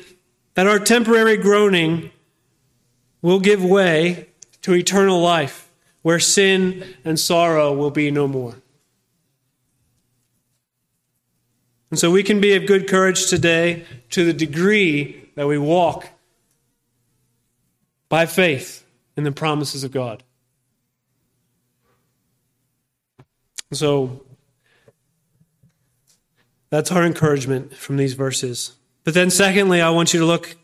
that 0.52 0.66
our 0.66 0.78
temporary 0.78 1.38
groaning 1.38 2.10
will 3.22 3.40
give 3.40 3.64
way 3.64 4.28
to 4.60 4.74
eternal 4.74 5.18
life, 5.18 5.70
where 6.02 6.20
sin 6.20 6.84
and 7.06 7.18
sorrow 7.18 7.72
will 7.72 7.90
be 7.90 8.10
no 8.10 8.28
more. 8.28 8.56
And 11.90 11.98
so 11.98 12.10
we 12.10 12.22
can 12.22 12.40
be 12.40 12.54
of 12.54 12.66
good 12.66 12.88
courage 12.88 13.28
today 13.28 13.84
to 14.10 14.24
the 14.24 14.32
degree 14.32 15.30
that 15.36 15.46
we 15.46 15.58
walk 15.58 16.08
by 18.08 18.26
faith 18.26 18.84
in 19.16 19.24
the 19.24 19.32
promises 19.32 19.84
of 19.84 19.92
God. 19.92 20.22
So 23.72 24.24
that's 26.70 26.92
our 26.92 27.04
encouragement 27.04 27.74
from 27.74 27.96
these 27.96 28.14
verses. 28.14 28.76
But 29.04 29.14
then, 29.14 29.30
secondly, 29.30 29.80
I 29.80 29.90
want 29.90 30.12
you 30.12 30.20
to 30.20 30.26
look 30.26 30.56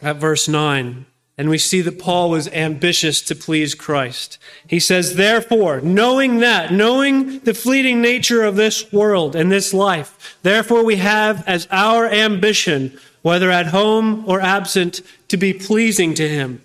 at 0.00 0.16
verse 0.16 0.48
9. 0.48 1.06
And 1.42 1.50
we 1.50 1.58
see 1.58 1.80
that 1.80 1.98
Paul 1.98 2.30
was 2.30 2.46
ambitious 2.46 3.20
to 3.22 3.34
please 3.34 3.74
Christ. 3.74 4.38
He 4.64 4.78
says, 4.78 5.16
Therefore, 5.16 5.80
knowing 5.80 6.38
that, 6.38 6.72
knowing 6.72 7.40
the 7.40 7.52
fleeting 7.52 8.00
nature 8.00 8.44
of 8.44 8.54
this 8.54 8.92
world 8.92 9.34
and 9.34 9.50
this 9.50 9.74
life, 9.74 10.38
therefore 10.44 10.84
we 10.84 10.98
have 10.98 11.42
as 11.48 11.66
our 11.72 12.06
ambition, 12.08 12.96
whether 13.22 13.50
at 13.50 13.66
home 13.66 14.22
or 14.28 14.40
absent, 14.40 15.00
to 15.26 15.36
be 15.36 15.52
pleasing 15.52 16.14
to 16.14 16.28
Him. 16.28 16.62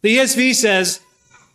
The 0.00 0.16
ESV 0.16 0.56
says 0.56 0.98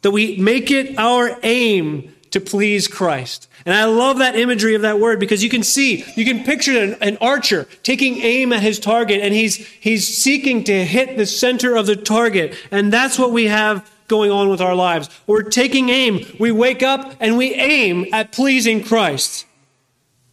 that 0.04 0.12
we 0.12 0.38
make 0.38 0.72
it 0.72 0.98
our 0.98 1.38
aim 1.44 2.16
to 2.38 2.50
please 2.50 2.88
Christ. 2.88 3.50
And 3.66 3.74
I 3.74 3.86
love 3.86 4.20
that 4.20 4.36
imagery 4.36 4.76
of 4.76 4.84
that 4.84 5.00
word 5.00 5.20
because 5.20 5.44
you 5.44 5.50
can 5.50 5.64
see, 5.64 6.06
you 6.16 6.24
can 6.24 6.44
picture 6.44 6.78
an, 6.78 6.96
an, 7.02 7.18
archer 7.20 7.68
taking 7.84 8.18
aim 8.18 8.54
at 8.54 8.62
his 8.62 8.80
target 8.80 9.22
and 9.22 9.34
he's, 9.34 9.56
he's 9.56 10.08
seeking 10.08 10.64
to 10.66 10.86
hit 10.86 11.18
the 11.18 11.26
center 11.26 11.76
of 11.76 11.86
the 11.86 11.96
target. 11.96 12.56
And 12.72 12.94
that's 12.94 13.18
what 13.18 13.32
we 13.32 13.46
have 13.46 13.90
going 14.08 14.32
on 14.32 14.50
with 14.50 14.62
our 14.62 14.76
lives. 14.76 15.10
We're 15.26 15.44
taking 15.44 15.90
aim. 15.90 16.26
We 16.40 16.52
wake 16.52 16.84
up 16.84 17.16
and 17.20 17.38
we 17.38 17.54
aim 17.56 18.06
at 18.14 18.32
pleasing 18.32 18.84
Christ. 18.84 19.46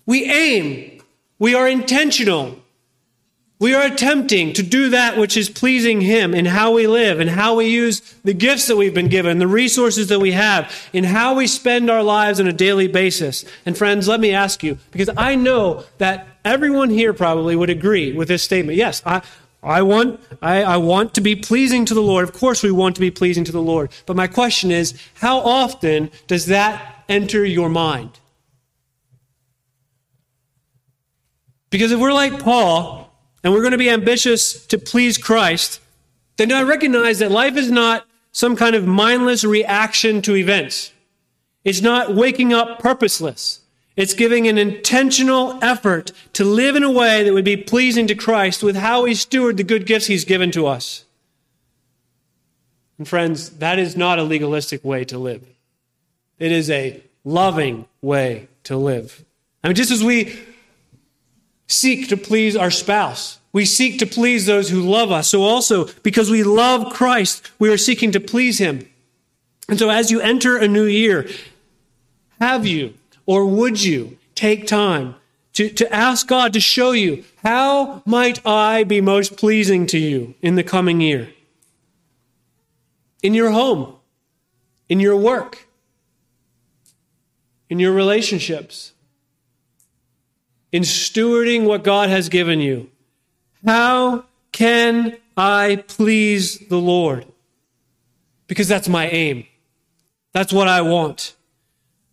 We 0.06 0.30
aim. 0.30 1.00
We 1.38 1.54
are 1.54 1.66
intentional. 1.66 2.58
We 3.64 3.72
are 3.72 3.86
attempting 3.86 4.52
to 4.52 4.62
do 4.62 4.90
that 4.90 5.16
which 5.16 5.38
is 5.38 5.48
pleasing 5.48 6.02
Him 6.02 6.34
in 6.34 6.44
how 6.44 6.72
we 6.72 6.86
live 6.86 7.18
and 7.18 7.30
how 7.30 7.54
we 7.54 7.64
use 7.64 8.00
the 8.22 8.34
gifts 8.34 8.66
that 8.66 8.76
we've 8.76 8.92
been 8.92 9.08
given, 9.08 9.38
the 9.38 9.46
resources 9.46 10.08
that 10.08 10.20
we 10.20 10.32
have, 10.32 10.70
in 10.92 11.04
how 11.04 11.34
we 11.34 11.46
spend 11.46 11.88
our 11.88 12.02
lives 12.02 12.38
on 12.38 12.46
a 12.46 12.52
daily 12.52 12.88
basis. 12.88 13.42
And 13.64 13.74
friends, 13.74 14.06
let 14.06 14.20
me 14.20 14.34
ask 14.34 14.62
you, 14.62 14.76
because 14.90 15.08
I 15.16 15.34
know 15.34 15.84
that 15.96 16.28
everyone 16.44 16.90
here 16.90 17.14
probably 17.14 17.56
would 17.56 17.70
agree 17.70 18.12
with 18.12 18.28
this 18.28 18.42
statement. 18.42 18.76
Yes, 18.76 19.00
I, 19.06 19.22
I 19.62 19.80
want, 19.80 20.20
I, 20.42 20.62
I 20.62 20.76
want 20.76 21.14
to 21.14 21.22
be 21.22 21.34
pleasing 21.34 21.86
to 21.86 21.94
the 21.94 22.02
Lord. 22.02 22.28
Of 22.28 22.34
course, 22.34 22.62
we 22.62 22.70
want 22.70 22.96
to 22.96 23.00
be 23.00 23.10
pleasing 23.10 23.44
to 23.44 23.52
the 23.52 23.62
Lord. 23.62 23.90
But 24.04 24.14
my 24.14 24.26
question 24.26 24.70
is, 24.72 24.92
how 25.14 25.38
often 25.38 26.10
does 26.26 26.44
that 26.48 27.02
enter 27.08 27.46
your 27.46 27.70
mind? 27.70 28.20
Because 31.70 31.92
if 31.92 31.98
we're 31.98 32.12
like 32.12 32.40
Paul, 32.40 33.03
and 33.44 33.52
we're 33.52 33.60
going 33.60 33.72
to 33.72 33.78
be 33.78 33.90
ambitious 33.90 34.66
to 34.66 34.78
please 34.78 35.18
Christ, 35.18 35.80
then 36.38 36.50
I 36.50 36.62
recognize 36.62 37.18
that 37.18 37.30
life 37.30 37.56
is 37.56 37.70
not 37.70 38.06
some 38.32 38.56
kind 38.56 38.74
of 38.74 38.86
mindless 38.86 39.44
reaction 39.44 40.22
to 40.22 40.34
events. 40.34 40.92
It's 41.62 41.82
not 41.82 42.14
waking 42.14 42.52
up 42.52 42.78
purposeless. 42.78 43.60
It's 43.96 44.14
giving 44.14 44.48
an 44.48 44.58
intentional 44.58 45.62
effort 45.62 46.10
to 46.32 46.44
live 46.44 46.74
in 46.74 46.82
a 46.82 46.90
way 46.90 47.22
that 47.22 47.32
would 47.32 47.44
be 47.44 47.56
pleasing 47.56 48.08
to 48.08 48.14
Christ 48.14 48.62
with 48.62 48.74
how 48.74 49.04
we 49.04 49.14
steward 49.14 49.56
the 49.56 49.62
good 49.62 49.86
gifts 49.86 50.06
He's 50.06 50.24
given 50.24 50.50
to 50.52 50.66
us. 50.66 51.04
And 52.98 53.06
friends, 53.06 53.50
that 53.58 53.78
is 53.78 53.96
not 53.96 54.18
a 54.18 54.24
legalistic 54.24 54.84
way 54.84 55.04
to 55.04 55.18
live. 55.18 55.46
It 56.38 56.50
is 56.50 56.70
a 56.70 57.02
loving 57.24 57.86
way 58.02 58.48
to 58.64 58.76
live. 58.76 59.24
I 59.62 59.68
mean, 59.68 59.76
just 59.76 59.92
as 59.92 60.02
we 60.02 60.38
seek 61.66 62.08
to 62.08 62.16
please 62.16 62.56
our 62.56 62.70
spouse. 62.70 63.38
We 63.52 63.64
seek 63.64 64.00
to 64.00 64.06
please 64.06 64.46
those 64.46 64.70
who 64.70 64.80
love 64.80 65.12
us. 65.12 65.28
So 65.28 65.42
also, 65.42 65.86
because 66.02 66.30
we 66.30 66.42
love 66.42 66.92
Christ, 66.92 67.50
we 67.58 67.70
are 67.70 67.78
seeking 67.78 68.10
to 68.12 68.20
please 68.20 68.58
him. 68.58 68.88
And 69.68 69.78
so 69.78 69.90
as 69.90 70.10
you 70.10 70.20
enter 70.20 70.56
a 70.56 70.68
new 70.68 70.84
year, 70.84 71.28
have 72.40 72.66
you 72.66 72.94
or 73.26 73.46
would 73.46 73.82
you 73.82 74.18
take 74.34 74.66
time 74.66 75.14
to, 75.54 75.68
to 75.70 75.92
ask 75.94 76.26
God 76.26 76.52
to 76.52 76.60
show 76.60 76.90
you 76.92 77.24
how 77.42 78.02
might 78.04 78.44
I 78.44 78.84
be 78.84 79.00
most 79.00 79.36
pleasing 79.36 79.86
to 79.86 79.98
you 79.98 80.34
in 80.42 80.56
the 80.56 80.64
coming 80.64 81.00
year? 81.00 81.30
In 83.22 83.34
your 83.34 83.52
home, 83.52 83.94
in 84.88 85.00
your 85.00 85.16
work, 85.16 85.68
in 87.70 87.78
your 87.78 87.92
relationships, 87.92 88.93
in 90.74 90.82
stewarding 90.82 91.66
what 91.66 91.84
God 91.84 92.08
has 92.08 92.28
given 92.28 92.60
you. 92.60 92.90
How 93.64 94.24
can 94.50 95.16
I 95.36 95.84
please 95.86 96.58
the 96.66 96.80
Lord? 96.80 97.26
Because 98.48 98.66
that's 98.66 98.88
my 98.88 99.08
aim. 99.08 99.46
That's 100.32 100.52
what 100.52 100.66
I 100.66 100.82
want. 100.82 101.36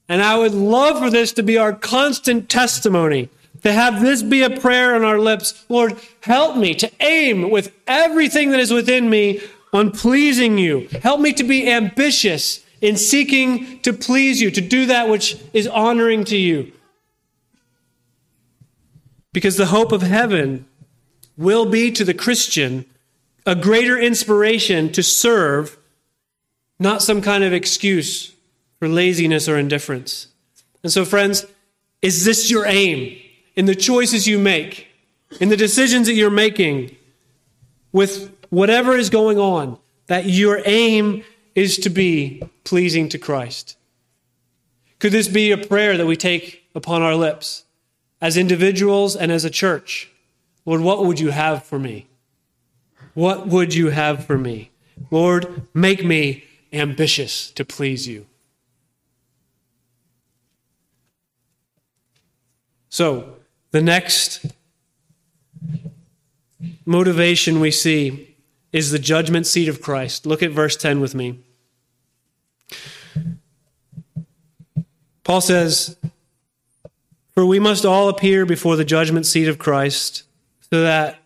And 0.07 0.21
I 0.21 0.37
would 0.37 0.53
love 0.53 0.99
for 0.99 1.09
this 1.09 1.33
to 1.33 1.43
be 1.43 1.57
our 1.57 1.73
constant 1.73 2.49
testimony, 2.49 3.29
to 3.63 3.73
have 3.73 3.99
this 3.99 4.21
be 4.21 4.43
a 4.43 4.51
prayer 4.51 4.93
on 4.93 5.03
our 5.03 5.17
lips. 5.17 5.65
Lord, 5.67 5.99
help 6.19 6.55
me 6.55 6.75
to 6.75 6.91
aim 6.99 7.49
with 7.49 7.73
everything 7.87 8.51
that 8.51 8.59
is 8.59 8.71
within 8.71 9.09
me 9.09 9.41
on 9.73 9.89
pleasing 9.89 10.59
you. 10.59 10.87
Help 11.01 11.19
me 11.19 11.33
to 11.33 11.43
be 11.43 11.67
ambitious 11.67 12.63
in 12.79 12.95
seeking 12.95 13.79
to 13.79 13.91
please 13.91 14.39
you, 14.39 14.51
to 14.51 14.61
do 14.61 14.85
that 14.85 15.09
which 15.09 15.35
is 15.51 15.67
honoring 15.67 16.23
to 16.25 16.37
you. 16.37 16.71
Because 19.33 19.57
the 19.57 19.67
hope 19.67 19.91
of 19.91 20.01
heaven 20.01 20.65
will 21.38 21.65
be 21.65 21.91
to 21.91 22.03
the 22.03 22.13
Christian 22.13 22.85
a 23.45 23.55
greater 23.55 23.97
inspiration 23.97 24.91
to 24.91 25.01
serve, 25.01 25.77
not 26.79 27.01
some 27.01 27.21
kind 27.21 27.43
of 27.43 27.53
excuse 27.53 28.33
for 28.79 28.88
laziness 28.88 29.47
or 29.47 29.57
indifference. 29.57 30.27
And 30.83 30.91
so, 30.91 31.05
friends, 31.05 31.45
is 32.01 32.25
this 32.25 32.50
your 32.51 32.65
aim 32.65 33.17
in 33.55 33.65
the 33.65 33.75
choices 33.75 34.27
you 34.27 34.38
make, 34.39 34.88
in 35.39 35.50
the 35.50 35.57
decisions 35.57 36.07
that 36.07 36.13
you're 36.13 36.29
making, 36.29 36.95
with 37.91 38.35
whatever 38.50 38.95
is 38.95 39.09
going 39.09 39.38
on, 39.38 39.77
that 40.07 40.25
your 40.25 40.61
aim 40.65 41.23
is 41.55 41.77
to 41.79 41.89
be 41.89 42.41
pleasing 42.63 43.09
to 43.09 43.17
Christ? 43.17 43.77
Could 45.00 45.11
this 45.11 45.27
be 45.27 45.51
a 45.51 45.57
prayer 45.57 45.97
that 45.97 46.05
we 46.05 46.15
take 46.15 46.63
upon 46.75 47.01
our 47.01 47.15
lips? 47.15 47.63
As 48.21 48.37
individuals 48.37 49.15
and 49.15 49.31
as 49.31 49.43
a 49.43 49.49
church. 49.49 50.11
Lord, 50.65 50.81
what 50.81 51.05
would 51.05 51.19
you 51.19 51.31
have 51.31 51.63
for 51.63 51.79
me? 51.79 52.07
What 53.13 53.47
would 53.47 53.73
you 53.73 53.89
have 53.89 54.25
for 54.25 54.37
me? 54.37 54.69
Lord, 55.09 55.67
make 55.73 56.05
me 56.05 56.43
ambitious 56.71 57.51
to 57.51 57.65
please 57.65 58.07
you. 58.07 58.27
So, 62.89 63.37
the 63.71 63.81
next 63.81 64.45
motivation 66.85 67.59
we 67.59 67.71
see 67.71 68.35
is 68.71 68.91
the 68.91 68.99
judgment 68.99 69.47
seat 69.47 69.67
of 69.67 69.81
Christ. 69.81 70.25
Look 70.25 70.43
at 70.43 70.51
verse 70.51 70.75
10 70.75 70.99
with 70.99 71.15
me. 71.15 71.39
Paul 75.23 75.41
says, 75.41 75.95
for 77.33 77.45
we 77.45 77.59
must 77.59 77.85
all 77.85 78.09
appear 78.09 78.45
before 78.45 78.75
the 78.75 78.85
judgment 78.85 79.25
seat 79.25 79.47
of 79.47 79.57
Christ, 79.57 80.23
so 80.71 80.81
that 80.81 81.19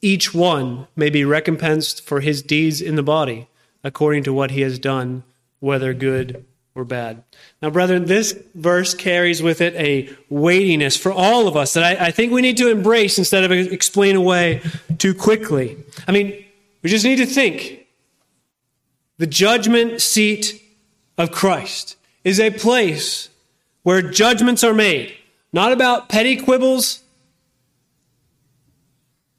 each 0.00 0.34
one 0.34 0.88
may 0.96 1.10
be 1.10 1.24
recompensed 1.24 2.04
for 2.04 2.20
his 2.20 2.42
deeds 2.42 2.80
in 2.80 2.96
the 2.96 3.02
body, 3.02 3.48
according 3.84 4.24
to 4.24 4.32
what 4.32 4.50
he 4.50 4.62
has 4.62 4.78
done, 4.78 5.22
whether 5.60 5.94
good 5.94 6.44
or 6.74 6.84
bad. 6.84 7.22
Now, 7.60 7.70
brethren, 7.70 8.06
this 8.06 8.36
verse 8.54 8.94
carries 8.94 9.42
with 9.42 9.60
it 9.60 9.74
a 9.74 10.08
weightiness 10.28 10.96
for 10.96 11.12
all 11.12 11.46
of 11.46 11.56
us 11.56 11.74
that 11.74 11.84
I, 11.84 12.06
I 12.06 12.10
think 12.10 12.32
we 12.32 12.42
need 12.42 12.56
to 12.56 12.70
embrace 12.70 13.18
instead 13.18 13.44
of 13.44 13.52
explain 13.52 14.16
away 14.16 14.62
too 14.98 15.14
quickly. 15.14 15.76
I 16.08 16.12
mean, 16.12 16.44
we 16.82 16.90
just 16.90 17.04
need 17.04 17.16
to 17.16 17.26
think. 17.26 17.86
The 19.18 19.26
judgment 19.26 20.00
seat 20.00 20.60
of 21.18 21.30
Christ 21.30 21.96
is 22.24 22.40
a 22.40 22.50
place 22.50 23.28
where 23.82 24.02
judgments 24.02 24.62
are 24.62 24.74
made, 24.74 25.14
not 25.52 25.72
about 25.72 26.08
petty 26.08 26.36
quibbles 26.36 27.02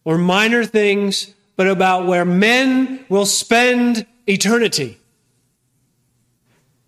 or 0.03 0.17
minor 0.17 0.65
things, 0.65 1.33
but 1.55 1.67
about 1.67 2.05
where 2.05 2.25
men 2.25 3.05
will 3.09 3.25
spend 3.25 4.05
eternity. 4.27 4.97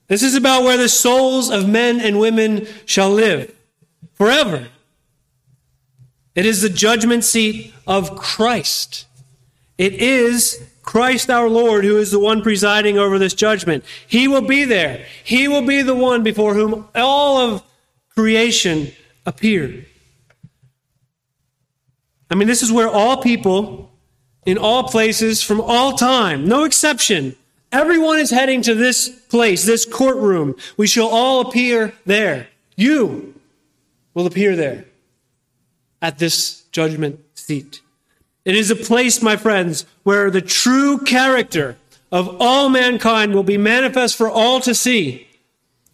This 0.08 0.22
is 0.22 0.36
about 0.36 0.64
where 0.64 0.78
the 0.78 0.90
souls 0.90 1.50
of 1.50 1.68
men 1.68 2.00
and 2.00 2.20
women 2.20 2.68
shall 2.86 3.10
live 3.10 3.54
forever. 4.14 4.68
It 6.36 6.46
is 6.46 6.62
the 6.62 6.70
judgment 6.70 7.24
seat 7.24 7.74
of 7.88 8.18
Christ. 8.18 9.06
It 9.78 9.94
is 9.94 10.62
Christ 10.86 11.30
our 11.30 11.50
Lord 11.50 11.84
who 11.84 11.98
is 11.98 12.12
the 12.12 12.20
one 12.20 12.42
presiding 12.42 12.98
over 12.98 13.20
this 13.20 13.34
judgment. 13.34 13.84
He 14.08 14.28
will 14.28 14.42
be 14.42 14.64
there. 14.64 15.06
He 15.24 15.48
will 15.48 15.66
be 15.66 15.82
the 15.82 15.96
one 15.96 16.24
before 16.24 16.54
whom 16.54 16.88
all 16.96 17.38
of 17.38 17.64
creation 18.10 18.92
appear. 19.26 19.86
I 22.30 22.36
mean, 22.36 22.48
this 22.48 22.64
is 22.64 22.72
where 22.72 22.88
all 22.88 23.22
people 23.22 23.92
in 24.46 24.58
all 24.58 24.84
places 24.84 25.42
from 25.42 25.60
all 25.60 25.94
time, 25.94 26.48
no 26.48 26.64
exception, 26.64 27.36
Everyone 27.76 28.20
is 28.20 28.30
heading 28.30 28.62
to 28.62 28.74
this 28.74 29.10
place, 29.10 29.66
this 29.66 29.86
courtroom. 29.86 30.56
We 30.78 30.88
shall 30.88 31.10
all 31.10 31.42
appear 31.42 31.94
there. 32.06 32.48
You 32.78 33.34
will 34.14 34.26
appear 34.26 34.56
there 34.56 34.86
at 36.02 36.18
this 36.18 36.64
judgment 36.72 37.20
seat. 37.34 37.82
It 38.46 38.56
is 38.56 38.70
a 38.70 38.76
place, 38.76 39.22
my 39.22 39.36
friends, 39.36 39.86
where 40.04 40.30
the 40.30 40.42
true 40.42 41.00
character 41.00 41.78
of 42.12 42.38
all 42.40 42.70
mankind 42.70 43.34
will 43.34 43.44
be 43.44 43.58
manifest 43.58 44.16
for 44.16 44.30
all 44.30 44.62
to 44.62 44.76
see. 44.76 45.28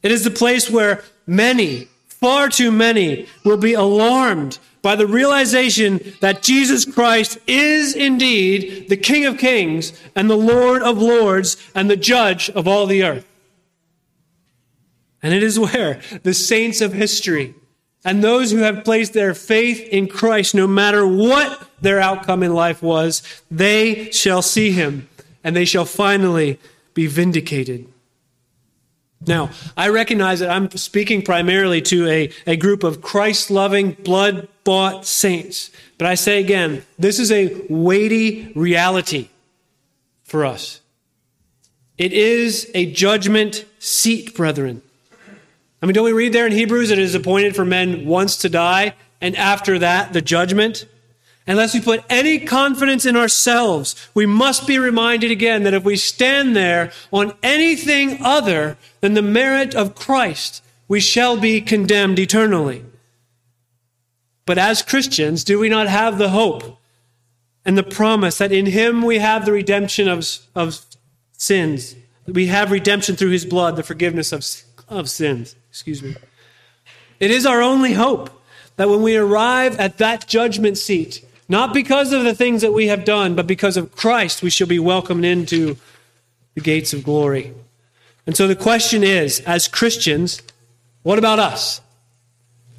It 0.03 0.11
is 0.11 0.25
the 0.25 0.31
place 0.31 0.69
where 0.69 1.01
many, 1.25 1.87
far 2.07 2.49
too 2.49 2.71
many, 2.71 3.27
will 3.45 3.57
be 3.57 3.73
alarmed 3.73 4.59
by 4.81 4.95
the 4.95 5.07
realization 5.07 6.13
that 6.19 6.41
Jesus 6.41 6.85
Christ 6.85 7.37
is 7.47 7.95
indeed 7.95 8.89
the 8.89 8.97
King 8.97 9.25
of 9.25 9.37
Kings 9.37 9.93
and 10.15 10.29
the 10.29 10.37
Lord 10.37 10.81
of 10.81 10.97
Lords 10.97 11.55
and 11.73 11.89
the 11.89 11.95
Judge 11.95 12.49
of 12.49 12.67
all 12.67 12.85
the 12.85 13.03
earth. 13.03 13.27
And 15.23 15.33
it 15.33 15.43
is 15.43 15.59
where 15.59 16.01
the 16.23 16.33
saints 16.33 16.81
of 16.81 16.93
history 16.93 17.53
and 18.03 18.23
those 18.23 18.51
who 18.51 18.57
have 18.57 18.83
placed 18.83 19.13
their 19.13 19.33
faith 19.33 19.87
in 19.89 20.07
Christ, 20.07 20.55
no 20.55 20.67
matter 20.67 21.05
what 21.05 21.69
their 21.81 21.99
outcome 21.99 22.41
in 22.43 22.53
life 22.53 22.81
was, 22.81 23.21
they 23.49 24.11
shall 24.11 24.41
see 24.41 24.71
him 24.71 25.07
and 25.43 25.55
they 25.55 25.65
shall 25.65 25.85
finally 25.85 26.59
be 26.93 27.07
vindicated. 27.07 27.87
Now, 29.25 29.51
I 29.77 29.89
recognize 29.89 30.39
that 30.39 30.49
I'm 30.49 30.69
speaking 30.71 31.21
primarily 31.21 31.81
to 31.83 32.07
a, 32.07 32.31
a 32.47 32.55
group 32.55 32.83
of 32.83 33.01
Christ 33.01 33.51
loving, 33.51 33.91
blood 33.91 34.47
bought 34.63 35.05
saints. 35.05 35.69
But 35.99 36.07
I 36.07 36.15
say 36.15 36.39
again, 36.39 36.83
this 36.97 37.19
is 37.19 37.31
a 37.31 37.55
weighty 37.69 38.51
reality 38.55 39.29
for 40.23 40.43
us. 40.43 40.81
It 41.99 42.13
is 42.13 42.71
a 42.73 42.91
judgment 42.91 43.65
seat, 43.77 44.33
brethren. 44.33 44.81
I 45.81 45.85
mean, 45.85 45.93
don't 45.93 46.05
we 46.05 46.13
read 46.13 46.33
there 46.33 46.45
in 46.45 46.51
Hebrews 46.51 46.89
that 46.89 46.99
it 46.99 47.03
is 47.03 47.15
appointed 47.15 47.55
for 47.55 47.65
men 47.65 48.05
once 48.05 48.37
to 48.37 48.49
die, 48.49 48.93
and 49.19 49.35
after 49.35 49.79
that, 49.79 50.13
the 50.13 50.21
judgment? 50.21 50.85
Unless 51.47 51.73
we 51.73 51.81
put 51.81 52.03
any 52.07 52.39
confidence 52.39 53.05
in 53.05 53.17
ourselves, 53.17 53.95
we 54.13 54.27
must 54.27 54.67
be 54.67 54.77
reminded 54.77 55.31
again 55.31 55.63
that 55.63 55.73
if 55.73 55.83
we 55.83 55.95
stand 55.95 56.55
there 56.55 56.91
on 57.11 57.33
anything 57.41 58.19
other 58.21 58.77
than 58.99 59.15
the 59.15 59.23
merit 59.23 59.73
of 59.73 59.95
Christ, 59.95 60.63
we 60.87 60.99
shall 60.99 61.37
be 61.37 61.59
condemned 61.59 62.19
eternally. 62.19 62.85
But 64.45 64.59
as 64.59 64.83
Christians, 64.83 65.43
do 65.43 65.57
we 65.57 65.69
not 65.69 65.87
have 65.87 66.17
the 66.17 66.29
hope 66.29 66.79
and 67.65 67.77
the 67.77 67.83
promise 67.83 68.37
that 68.37 68.51
in 68.51 68.67
Him 68.67 69.01
we 69.01 69.17
have 69.17 69.45
the 69.45 69.51
redemption 69.51 70.07
of, 70.07 70.27
of 70.53 70.85
sins? 71.31 71.95
We 72.27 72.47
have 72.47 72.71
redemption 72.71 73.15
through 73.15 73.31
His 73.31 73.45
blood, 73.45 73.77
the 73.77 73.83
forgiveness 73.83 74.31
of, 74.31 74.45
of 74.87 75.09
sins. 75.09 75.55
Excuse 75.71 76.03
me. 76.03 76.15
It 77.21 77.31
is 77.31 77.45
our 77.45 77.61
only 77.61 77.93
hope 77.93 78.29
that 78.75 78.89
when 78.89 79.01
we 79.01 79.15
arrive 79.15 79.79
at 79.79 79.99
that 79.99 80.27
judgment 80.27 80.77
seat, 80.77 81.25
not 81.47 81.73
because 81.73 82.11
of 82.11 82.25
the 82.25 82.35
things 82.35 82.61
that 82.61 82.73
we 82.73 82.87
have 82.87 83.05
done, 83.05 83.35
but 83.35 83.47
because 83.47 83.77
of 83.77 83.95
Christ, 83.95 84.43
we 84.43 84.49
shall 84.49 84.67
be 84.67 84.79
welcomed 84.79 85.23
into 85.23 85.77
the 86.55 86.61
gates 86.61 86.91
of 86.91 87.05
glory. 87.05 87.53
And 88.27 88.35
so 88.35 88.47
the 88.47 88.55
question 88.55 89.01
is 89.01 89.39
as 89.41 89.69
Christians, 89.69 90.41
what 91.03 91.17
about 91.17 91.39
us? 91.39 91.79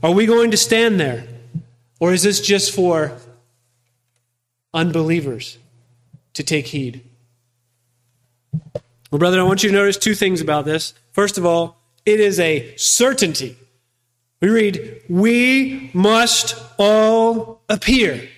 Are 0.02 0.12
we 0.12 0.26
going 0.26 0.50
to 0.50 0.56
stand 0.58 1.00
there? 1.00 1.26
Or 1.98 2.12
is 2.12 2.22
this 2.22 2.40
just 2.40 2.74
for 2.74 3.16
unbelievers 4.74 5.56
to 6.34 6.42
take 6.42 6.66
heed? 6.66 7.02
Well, 9.10 9.18
brother, 9.18 9.40
I 9.40 9.44
want 9.44 9.62
you 9.62 9.70
to 9.70 9.74
notice 9.74 9.96
two 9.96 10.14
things 10.14 10.42
about 10.42 10.66
this. 10.66 10.94
First 11.12 11.38
of 11.38 11.46
all, 11.46 11.81
it 12.04 12.20
is 12.20 12.40
a 12.40 12.74
certainty. 12.76 13.56
We 14.40 14.48
read, 14.48 15.02
We 15.08 15.90
must 15.94 16.56
all 16.78 17.62
appear. 17.68 18.28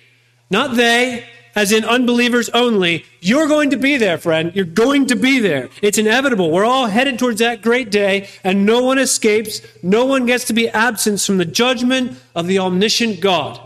Not 0.51 0.75
they, 0.75 1.27
as 1.55 1.71
in 1.71 1.85
unbelievers 1.85 2.49
only. 2.49 3.05
You're 3.21 3.47
going 3.47 3.69
to 3.71 3.77
be 3.77 3.97
there, 3.97 4.17
friend. 4.17 4.51
You're 4.53 4.65
going 4.65 5.07
to 5.07 5.15
be 5.15 5.39
there. 5.39 5.69
It's 5.81 5.97
inevitable. 5.97 6.51
We're 6.51 6.65
all 6.65 6.87
headed 6.87 7.17
towards 7.17 7.39
that 7.39 7.61
great 7.61 7.89
day, 7.89 8.27
and 8.43 8.65
no 8.65 8.83
one 8.83 8.99
escapes. 8.99 9.61
No 9.81 10.05
one 10.05 10.25
gets 10.25 10.45
to 10.45 10.53
be 10.53 10.69
absent 10.69 11.21
from 11.21 11.37
the 11.37 11.45
judgment 11.45 12.19
of 12.35 12.47
the 12.47 12.59
omniscient 12.59 13.21
God. 13.21 13.59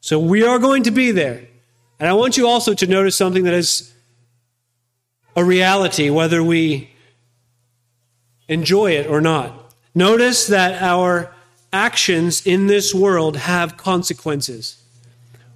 So 0.00 0.18
we 0.18 0.44
are 0.44 0.58
going 0.58 0.84
to 0.84 0.90
be 0.90 1.10
there. 1.10 1.48
And 1.98 2.08
I 2.08 2.12
want 2.12 2.36
you 2.36 2.48
also 2.48 2.72
to 2.74 2.86
notice 2.86 3.16
something 3.16 3.44
that 3.44 3.54
is 3.54 3.92
a 5.36 5.44
reality, 5.44 6.10
whether 6.10 6.42
we 6.42 6.90
enjoy 8.48 8.92
it 8.92 9.06
or 9.06 9.20
not. 9.20 9.72
Notice 9.94 10.46
that 10.48 10.82
our 10.82 11.32
actions 11.72 12.46
in 12.46 12.66
this 12.66 12.94
world 12.94 13.36
have 13.36 13.76
consequences. 13.76 14.82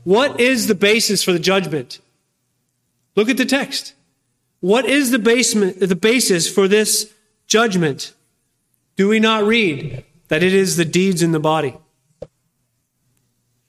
What 0.05 0.40
is 0.40 0.66
the 0.66 0.74
basis 0.74 1.22
for 1.22 1.33
the 1.33 1.38
judgment? 1.38 2.01
Look 3.14 3.29
at 3.29 3.37
the 3.37 3.44
text. 3.44 3.94
What 4.61 4.85
is 4.87 5.11
the 5.11 5.18
basement, 5.18 5.81
the 5.81 5.94
basis 5.94 6.53
for 6.53 6.66
this 6.66 7.12
judgment? 7.46 8.12
Do 8.96 9.09
we 9.09 9.20
not 9.20 9.44
read 9.44 10.05
that 10.29 10.42
it 10.42 10.53
is 10.53 10.77
the 10.77 10.85
deeds 10.85 11.22
in 11.22 11.33
the 11.33 11.40
body? 11.40 11.77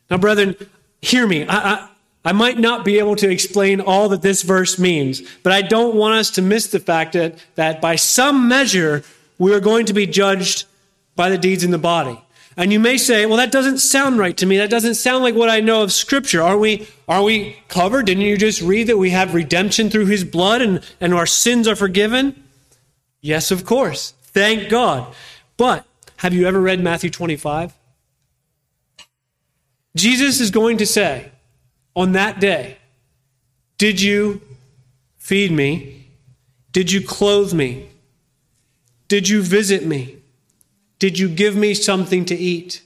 Now, 0.09 0.17
brethren, 0.17 0.55
hear 1.01 1.27
me. 1.27 1.45
I, 1.45 1.73
I, 1.73 1.88
I 2.25 2.33
might 2.33 2.59
not 2.59 2.83
be 2.83 2.99
able 2.99 3.15
to 3.17 3.29
explain 3.29 3.79
all 3.79 4.09
that 4.09 4.21
this 4.21 4.41
verse 4.41 4.77
means, 4.77 5.21
but 5.41 5.53
I 5.53 5.61
don't 5.61 5.95
want 5.95 6.15
us 6.15 6.31
to 6.31 6.41
miss 6.41 6.67
the 6.67 6.79
fact 6.79 7.13
that, 7.13 7.35
that 7.55 7.81
by 7.81 7.95
some 7.95 8.47
measure, 8.47 9.03
we 9.37 9.53
are 9.53 9.61
going 9.61 9.85
to 9.85 9.93
be 9.93 10.05
judged 10.05 10.65
by 11.15 11.29
the 11.29 11.37
deeds 11.37 11.63
in 11.63 11.71
the 11.71 11.77
body. 11.77 12.21
And 12.57 12.73
you 12.73 12.79
may 12.79 12.97
say, 12.97 13.25
well, 13.25 13.37
that 13.37 13.53
doesn't 13.53 13.77
sound 13.77 14.17
right 14.17 14.35
to 14.35 14.45
me. 14.45 14.57
That 14.57 14.69
doesn't 14.69 14.95
sound 14.95 15.23
like 15.23 15.33
what 15.33 15.49
I 15.49 15.61
know 15.61 15.81
of 15.81 15.93
Scripture. 15.93 16.41
Are 16.41 16.57
we, 16.57 16.89
are 17.07 17.23
we 17.23 17.57
covered? 17.69 18.05
Didn't 18.05 18.23
you 18.23 18.37
just 18.37 18.61
read 18.61 18.87
that 18.87 18.97
we 18.97 19.11
have 19.11 19.33
redemption 19.33 19.89
through 19.89 20.07
His 20.07 20.25
blood 20.25 20.61
and, 20.61 20.83
and 20.99 21.13
our 21.13 21.25
sins 21.25 21.69
are 21.69 21.75
forgiven? 21.77 22.43
Yes, 23.21 23.49
of 23.49 23.65
course. 23.65 24.13
Thank 24.23 24.69
God. 24.69 25.13
But 25.55 25.85
have 26.17 26.33
you 26.33 26.47
ever 26.47 26.59
read 26.59 26.81
Matthew 26.81 27.09
25? 27.09 27.73
Jesus 29.95 30.41
is 30.41 30.51
going 30.51 30.77
to 30.77 30.85
say 30.85 31.31
on 31.95 32.13
that 32.13 32.39
day, 32.39 32.77
Did 33.77 34.01
you 34.01 34.41
feed 35.17 35.51
me? 35.51 36.07
Did 36.71 36.91
you 36.91 37.01
clothe 37.01 37.53
me? 37.53 37.89
Did 39.07 39.29
you 39.29 39.41
visit 39.41 39.85
me? 39.85 40.17
Did 40.99 41.17
you 41.17 41.29
give 41.29 41.55
me 41.55 41.73
something 41.73 42.25
to 42.25 42.35
eat? 42.35 42.81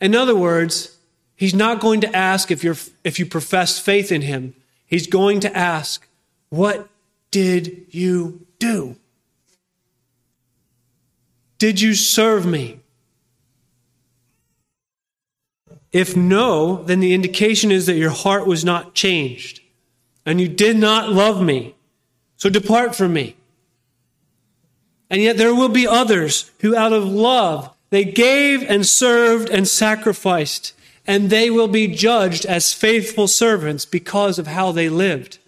In 0.00 0.14
other 0.14 0.34
words, 0.34 0.96
he's 1.36 1.54
not 1.54 1.80
going 1.80 2.00
to 2.00 2.16
ask 2.16 2.50
if, 2.50 2.64
you're, 2.64 2.76
if 3.04 3.18
you 3.18 3.26
profess 3.26 3.78
faith 3.78 4.10
in 4.10 4.22
him. 4.22 4.54
He's 4.86 5.06
going 5.06 5.40
to 5.40 5.56
ask, 5.56 6.06
What 6.48 6.88
did 7.30 7.86
you 7.90 8.46
do? 8.58 8.96
Did 11.58 11.80
you 11.80 11.94
serve 11.94 12.46
me? 12.46 12.79
If 15.92 16.16
no, 16.16 16.82
then 16.84 17.00
the 17.00 17.14
indication 17.14 17.70
is 17.70 17.86
that 17.86 17.96
your 17.96 18.10
heart 18.10 18.46
was 18.46 18.64
not 18.64 18.94
changed 18.94 19.60
and 20.24 20.40
you 20.40 20.48
did 20.48 20.76
not 20.76 21.10
love 21.10 21.42
me. 21.42 21.74
So 22.36 22.48
depart 22.48 22.94
from 22.94 23.12
me. 23.12 23.36
And 25.10 25.20
yet 25.20 25.36
there 25.36 25.54
will 25.54 25.68
be 25.68 25.88
others 25.88 26.52
who, 26.60 26.76
out 26.76 26.92
of 26.92 27.04
love, 27.04 27.74
they 27.90 28.04
gave 28.04 28.62
and 28.62 28.86
served 28.86 29.50
and 29.50 29.66
sacrificed, 29.66 30.72
and 31.04 31.28
they 31.28 31.50
will 31.50 31.66
be 31.66 31.88
judged 31.88 32.46
as 32.46 32.72
faithful 32.72 33.26
servants 33.26 33.84
because 33.84 34.38
of 34.38 34.46
how 34.46 34.70
they 34.70 34.88
lived. 34.88 35.39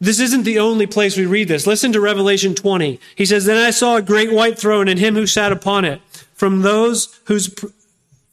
This 0.00 0.18
isn't 0.18 0.44
the 0.44 0.58
only 0.58 0.86
place 0.86 1.16
we 1.16 1.26
read 1.26 1.48
this. 1.48 1.66
Listen 1.66 1.92
to 1.92 2.00
Revelation 2.00 2.54
20. 2.54 2.98
He 3.16 3.26
says, 3.26 3.44
Then 3.44 3.58
I 3.58 3.70
saw 3.70 3.96
a 3.96 4.02
great 4.02 4.32
white 4.32 4.58
throne 4.58 4.88
and 4.88 4.98
him 4.98 5.14
who 5.14 5.26
sat 5.26 5.52
upon 5.52 5.84
it. 5.84 6.00
From 6.34 6.62
those 6.62 7.20
whose 7.24 7.54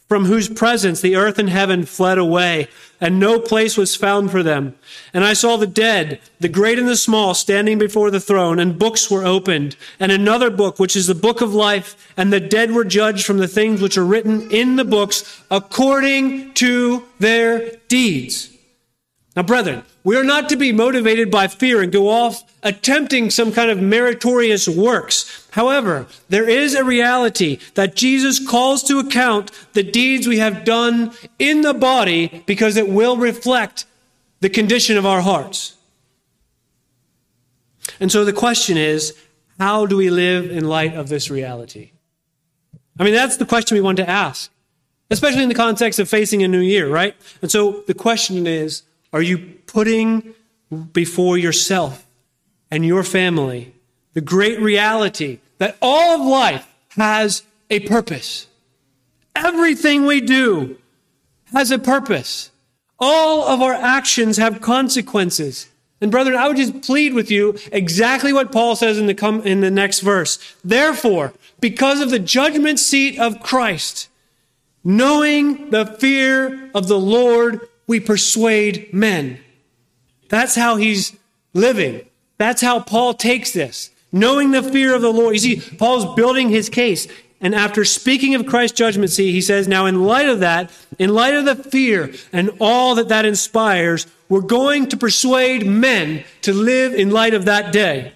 from 0.07 0.23
whose 0.25 0.47
presence 0.47 1.01
the 1.01 1.17
earth 1.17 1.37
and 1.37 1.49
heaven 1.49 1.85
fled 1.85 2.17
away, 2.17 2.69
and 3.01 3.19
no 3.19 3.39
place 3.39 3.75
was 3.75 3.95
found 3.95 4.31
for 4.31 4.41
them. 4.41 4.73
And 5.13 5.25
I 5.25 5.33
saw 5.33 5.57
the 5.57 5.67
dead, 5.67 6.21
the 6.39 6.47
great 6.47 6.79
and 6.79 6.87
the 6.87 6.95
small, 6.95 7.33
standing 7.33 7.77
before 7.77 8.09
the 8.09 8.21
throne, 8.21 8.57
and 8.57 8.79
books 8.79 9.11
were 9.11 9.25
opened, 9.25 9.75
and 9.99 10.11
another 10.11 10.49
book, 10.49 10.79
which 10.79 10.95
is 10.95 11.07
the 11.07 11.15
book 11.15 11.41
of 11.41 11.53
life, 11.53 12.11
and 12.15 12.31
the 12.31 12.39
dead 12.39 12.71
were 12.71 12.85
judged 12.85 13.25
from 13.25 13.39
the 13.39 13.49
things 13.49 13.81
which 13.81 13.97
are 13.97 14.05
written 14.05 14.49
in 14.49 14.77
the 14.77 14.85
books 14.85 15.43
according 15.51 16.53
to 16.53 17.03
their 17.19 17.71
deeds. 17.89 18.56
Now, 19.37 19.43
brethren, 19.43 19.83
we 20.03 20.17
are 20.17 20.23
not 20.23 20.49
to 20.49 20.55
be 20.55 20.71
motivated 20.71 21.29
by 21.29 21.45
fear 21.45 21.83
and 21.83 21.91
go 21.91 22.09
off 22.09 22.43
attempting 22.63 23.29
some 23.29 23.51
kind 23.51 23.69
of 23.69 23.79
meritorious 23.79 24.67
works. 24.67 25.47
However, 25.51 26.07
there 26.27 26.49
is 26.49 26.73
a 26.73 26.83
reality 26.83 27.59
that 27.75 27.95
Jesus 27.95 28.43
calls 28.43 28.81
to 28.85 28.97
account 28.97 29.51
the 29.73 29.83
deeds 29.83 30.25
we 30.25 30.39
have 30.39 30.65
done 30.65 31.13
in 31.37 31.61
the 31.61 31.75
body 31.75 32.43
because 32.47 32.77
it 32.77 32.89
will 32.89 33.15
reflect 33.15 33.85
the 34.39 34.49
condition 34.49 34.97
of 34.97 35.05
our 35.05 35.21
hearts. 35.21 35.75
And 37.99 38.11
so 38.11 38.25
the 38.25 38.33
question 38.33 38.75
is, 38.75 39.15
how 39.59 39.85
do 39.85 39.97
we 39.97 40.09
live 40.09 40.49
in 40.49 40.67
light 40.67 40.95
of 40.95 41.09
this 41.09 41.29
reality? 41.29 41.91
I 42.99 43.03
mean, 43.03 43.13
that's 43.13 43.37
the 43.37 43.45
question 43.45 43.75
we 43.75 43.81
want 43.81 43.97
to 43.97 44.09
ask, 44.09 44.49
especially 45.11 45.43
in 45.43 45.49
the 45.49 45.53
context 45.53 45.99
of 45.99 46.09
facing 46.09 46.41
a 46.41 46.47
new 46.47 46.59
year, 46.59 46.89
right? 46.89 47.15
And 47.43 47.51
so 47.51 47.83
the 47.85 47.93
question 47.93 48.47
is, 48.47 48.81
are 49.17 49.21
you 49.23 49.39
putting 49.65 50.35
before 50.93 51.39
yourself 51.39 52.05
and 52.69 52.85
your 52.85 53.03
family 53.03 53.73
the 54.13 54.21
great 54.21 54.59
reality 54.59 55.39
that 55.57 55.75
all 55.81 56.21
of 56.21 56.27
life 56.27 56.71
has 56.89 57.41
a 57.71 57.79
purpose? 57.79 58.45
Everything 59.35 60.05
we 60.05 60.21
do 60.21 60.77
has 61.51 61.71
a 61.71 61.79
purpose. 61.79 62.51
All 62.99 63.47
of 63.47 63.59
our 63.59 63.73
actions 63.73 64.37
have 64.37 64.61
consequences. 64.61 65.67
And 65.99 66.11
brethren, 66.11 66.35
I 66.35 66.47
would 66.47 66.57
just 66.57 66.83
plead 66.83 67.15
with 67.15 67.31
you 67.31 67.57
exactly 67.71 68.31
what 68.31 68.51
Paul 68.51 68.75
says 68.75 68.99
in 68.99 69.07
the, 69.07 69.15
com- 69.15 69.41
in 69.41 69.61
the 69.61 69.71
next 69.71 70.01
verse. 70.01 70.37
Therefore, 70.63 71.33
because 71.59 72.01
of 72.01 72.11
the 72.11 72.19
judgment 72.19 72.77
seat 72.77 73.17
of 73.17 73.41
Christ, 73.41 74.09
knowing 74.83 75.71
the 75.71 75.87
fear 75.87 76.69
of 76.75 76.87
the 76.87 76.99
Lord, 76.99 77.67
we 77.87 77.99
persuade 77.99 78.93
men. 78.93 79.39
That's 80.29 80.55
how 80.55 80.75
he's 80.75 81.15
living. 81.53 82.05
That's 82.37 82.61
how 82.61 82.81
Paul 82.81 83.13
takes 83.13 83.51
this. 83.53 83.89
Knowing 84.11 84.51
the 84.51 84.61
fear 84.61 84.93
of 84.93 85.01
the 85.01 85.11
Lord. 85.11 85.33
You 85.33 85.39
see, 85.39 85.77
Paul's 85.77 86.13
building 86.15 86.49
his 86.49 86.69
case. 86.69 87.07
And 87.39 87.53
after 87.53 87.85
speaking 87.85 88.35
of 88.35 88.45
Christ's 88.45 88.77
judgment 88.77 89.11
seat, 89.11 89.31
he 89.31 89.41
says, 89.41 89.67
now 89.67 89.85
in 89.85 90.03
light 90.03 90.27
of 90.27 90.39
that, 90.39 90.71
in 90.97 91.13
light 91.13 91.35
of 91.35 91.45
the 91.45 91.55
fear 91.55 92.13
and 92.33 92.49
all 92.59 92.95
that 92.95 93.09
that 93.09 93.25
inspires, 93.25 94.07
we're 94.27 94.41
going 94.41 94.87
to 94.89 94.97
persuade 94.97 95.65
men 95.65 96.23
to 96.41 96.53
live 96.53 96.93
in 96.93 97.11
light 97.11 97.33
of 97.33 97.45
that 97.45 97.71
day. 97.71 98.13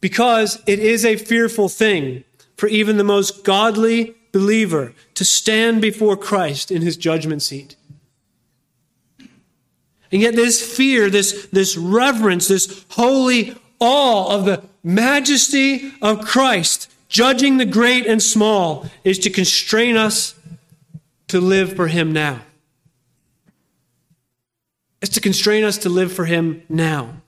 Because 0.00 0.60
it 0.66 0.78
is 0.78 1.04
a 1.04 1.16
fearful 1.16 1.68
thing 1.68 2.24
for 2.56 2.68
even 2.68 2.96
the 2.96 3.04
most 3.04 3.44
godly 3.44 4.14
believer 4.34 4.92
to 5.14 5.24
stand 5.24 5.80
before 5.80 6.16
Christ 6.16 6.72
in 6.72 6.82
his 6.82 6.96
judgment 6.96 7.40
seat. 7.40 7.76
And 10.10 10.20
yet, 10.20 10.34
this 10.34 10.60
fear, 10.76 11.08
this, 11.08 11.46
this 11.52 11.76
reverence, 11.76 12.48
this 12.48 12.84
holy 12.90 13.56
awe 13.78 14.34
of 14.34 14.44
the 14.44 14.64
majesty 14.82 15.92
of 16.02 16.24
Christ, 16.26 16.90
judging 17.08 17.58
the 17.58 17.64
great 17.64 18.06
and 18.06 18.20
small, 18.20 18.86
is 19.04 19.20
to 19.20 19.30
constrain 19.30 19.96
us 19.96 20.34
to 21.28 21.40
live 21.40 21.76
for 21.76 21.86
him 21.86 22.12
now. 22.12 22.40
It's 25.00 25.14
to 25.14 25.20
constrain 25.20 25.62
us 25.62 25.78
to 25.78 25.88
live 25.88 26.12
for 26.12 26.24
him 26.24 26.62
now. 26.68 27.22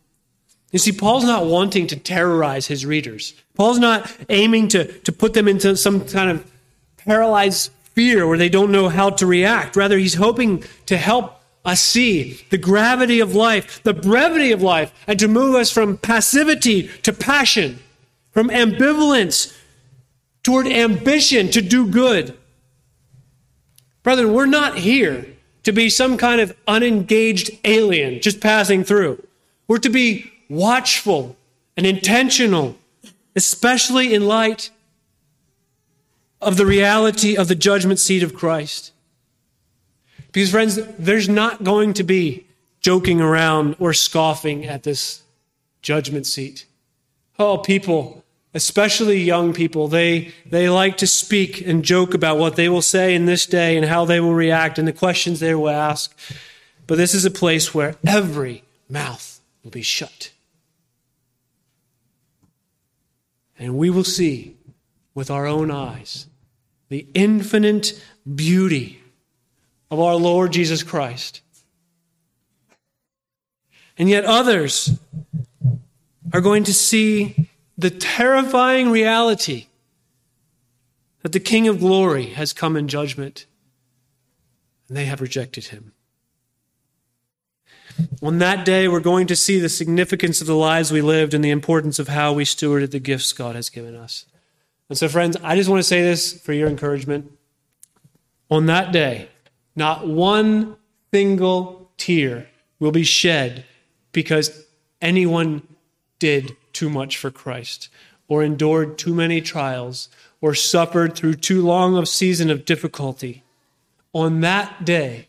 You 0.72 0.80
see, 0.80 0.92
Paul's 0.92 1.24
not 1.24 1.46
wanting 1.46 1.86
to 1.86 1.96
terrorize 1.96 2.66
his 2.66 2.84
readers. 2.84 3.34
Paul's 3.54 3.78
not 3.78 4.10
aiming 4.28 4.68
to, 4.68 4.92
to 5.02 5.12
put 5.12 5.34
them 5.34 5.46
into 5.46 5.76
some 5.76 6.04
kind 6.04 6.30
of 6.30 6.52
paralyzed 7.06 7.70
fear 7.94 8.26
where 8.26 8.36
they 8.36 8.48
don't 8.48 8.70
know 8.70 8.88
how 8.88 9.10
to 9.10 9.26
react. 9.26 9.76
Rather, 9.76 9.96
he's 9.96 10.14
hoping 10.14 10.62
to 10.84 10.96
help 10.96 11.40
us 11.64 11.80
see 11.80 12.40
the 12.50 12.58
gravity 12.58 13.20
of 13.20 13.34
life, 13.34 13.82
the 13.82 13.94
brevity 13.94 14.52
of 14.52 14.62
life, 14.62 14.92
and 15.06 15.18
to 15.18 15.26
move 15.26 15.54
us 15.54 15.70
from 15.70 15.96
passivity 15.96 16.88
to 17.02 17.12
passion, 17.12 17.78
from 18.30 18.48
ambivalence 18.48 19.56
toward 20.42 20.66
ambition 20.66 21.50
to 21.50 21.62
do 21.62 21.90
good. 21.90 22.36
Brethren, 24.02 24.32
we're 24.32 24.46
not 24.46 24.78
here 24.78 25.26
to 25.64 25.72
be 25.72 25.90
some 25.90 26.16
kind 26.16 26.40
of 26.40 26.56
unengaged 26.68 27.50
alien 27.64 28.20
just 28.20 28.40
passing 28.40 28.84
through. 28.84 29.20
We're 29.66 29.78
to 29.78 29.88
be 29.88 30.30
watchful 30.48 31.36
and 31.76 31.84
intentional, 31.84 32.76
especially 33.34 34.14
in 34.14 34.28
light 34.28 34.70
of 36.40 36.57
the 36.57 36.66
reality 36.66 37.37
of 37.37 37.49
the 37.49 37.55
judgment 37.55 37.99
seat 37.99 38.22
of 38.22 38.35
Christ. 38.35 38.92
Because, 40.33 40.51
friends, 40.51 40.79
there's 40.99 41.29
not 41.29 41.64
going 41.64 41.94
to 41.94 42.05
be 42.05 42.46
joking 42.81 43.20
around 43.20 43.77
or 43.79 43.92
scoffing 43.92 44.64
at 44.64 44.83
this 44.83 45.22
judgment 45.83 46.27
seat. 46.27 46.66
Oh, 47.38 47.59
people, 47.59 48.25
especially 48.55 49.18
young 49.18 49.53
people, 49.53 49.88
they, 49.88 50.33
they 50.44 50.68
like 50.68 50.99
to 50.99 51.07
speak 51.07 51.61
and 51.66 51.85
joke 51.85 52.14
about 52.14 52.38
what 52.38 52.57
they 52.57 52.68
will 52.68 52.83
say 52.83 53.14
in 53.14 53.27
this 53.27 53.46
day 53.46 53.77
and 53.77 53.87
how 53.87 54.05
they 54.05 54.20
will 54.20 54.35
react 54.35 54.79
and 54.79 54.87
the 54.87 54.92
questions 54.92 55.40
they 55.40 55.55
will 55.55 55.70
ask. 55.70 56.16
But 56.87 56.99
this 56.99 57.14
is 57.14 57.25
a 57.25 57.31
place 57.31 57.75
where 57.75 57.96
every 58.07 58.62
mouth 58.88 59.40
will 59.64 59.70
be 59.70 59.83
shut. 59.83 60.31
And 63.59 63.77
we 63.77 63.90
will 63.90 64.05
see 64.05 64.55
with 65.16 65.31
our 65.31 65.46
own 65.46 65.72
eyes 65.72 66.29
the 66.88 67.09
infinite 67.14 68.00
beauty 68.33 69.00
of 69.90 69.98
our 69.98 70.14
Lord 70.14 70.52
Jesus 70.52 70.85
Christ. 70.85 71.40
And 73.98 74.09
yet 74.09 74.24
others 74.24 74.96
are 76.33 76.40
going 76.40 76.62
to 76.62 76.74
see 76.74 77.48
the 77.76 77.90
terrifying 77.90 78.90
reality 78.90 79.66
that 81.22 81.33
the 81.33 81.40
King 81.40 81.66
of 81.66 81.81
glory 81.81 82.26
has 82.26 82.52
come 82.52 82.76
in 82.76 82.87
judgment, 82.87 83.46
and 84.87 84.96
they 84.96 85.07
have 85.07 85.20
rejected 85.20 85.66
him. 85.66 85.92
On 88.22 88.38
that 88.38 88.64
day, 88.64 88.87
we're 88.87 89.00
going 89.00 89.26
to 89.26 89.35
see 89.35 89.59
the 89.59 89.68
significance 89.68 90.40
of 90.40 90.46
the 90.46 90.55
lives 90.55 90.92
we 90.92 91.00
lived 91.00 91.35
and 91.35 91.42
the 91.42 91.50
importance 91.50 91.98
of 91.98 92.09
how 92.09 92.33
we 92.33 92.44
stewarded 92.44 92.92
the 92.92 93.00
gifts 93.00 93.33
God 93.33 93.57
has 93.57 93.70
given 93.70 93.96
us. 93.96 94.26
And 94.88 94.96
so, 94.96 95.09
friends, 95.09 95.37
I 95.42 95.57
just 95.57 95.68
want 95.68 95.81
to 95.81 95.88
say 95.88 96.03
this 96.03 96.38
for 96.40 96.53
your 96.53 96.68
encouragement. 96.68 97.33
On 98.51 98.66
that 98.66 98.92
day, 98.92 99.29
not 99.75 100.07
one 100.07 100.77
single 101.12 101.90
tear 101.96 102.49
will 102.79 102.92
be 102.92 103.03
shed 103.03 103.64
because 104.12 104.66
anyone 105.01 105.62
did 106.18 106.57
too 106.72 106.88
much 106.88 107.16
for 107.16 107.31
Christ, 107.31 107.88
or 108.29 108.42
endured 108.42 108.99
too 108.99 109.14
many 109.14 109.40
trials, 109.40 110.09
or 110.40 110.55
suffered 110.55 111.14
through 111.14 111.35
too 111.35 111.64
long 111.64 111.96
a 111.96 112.07
season 112.07 112.51
of 112.51 112.64
difficulty. 112.64 113.42
On 114.12 114.40
that 114.40 114.85
day, 114.85 115.29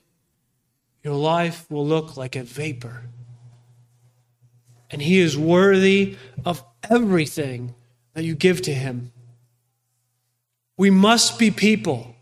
your 1.04 1.15
life 1.15 1.70
will 1.70 1.86
look 1.86 2.17
like 2.17 2.36
a 2.36 2.43
vapor. 2.43 3.04
And 4.91 5.02
He 5.02 5.20
is 5.20 5.38
worthy 5.38 6.17
of 6.46 6.63
everything 6.89 7.76
that 8.13 8.24
you 8.24 8.36
give 8.36 8.62
to 8.63 8.74
Him. 8.74 9.12
We 10.77 10.91
must 10.91 11.39
be 11.39 11.49
people 11.49 12.15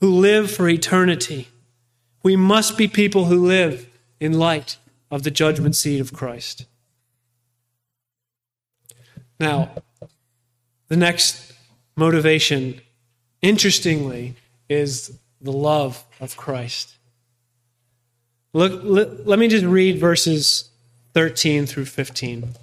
who 0.00 0.10
live 0.10 0.50
for 0.50 0.68
eternity. 0.68 1.48
We 2.22 2.36
must 2.36 2.78
be 2.78 2.86
people 2.86 3.24
who 3.26 3.44
live 3.44 3.88
in 4.20 4.38
light 4.38 4.78
of 5.10 5.24
the 5.24 5.30
judgment 5.30 5.76
seat 5.76 6.00
of 6.00 6.12
Christ. 6.12 6.66
Now, 9.38 9.70
the 10.88 10.96
next 10.96 11.52
motivation, 11.96 12.80
interestingly, 13.42 14.36
is 14.68 15.18
the 15.40 15.52
love 15.52 16.04
of 16.20 16.36
Christ. 16.36 16.94
Look, 18.52 18.80
let, 18.84 19.26
let 19.26 19.38
me 19.38 19.48
just 19.48 19.64
read 19.64 19.98
verses 19.98 20.70
13 21.14 21.66
through 21.66 21.84
15. 21.86 22.54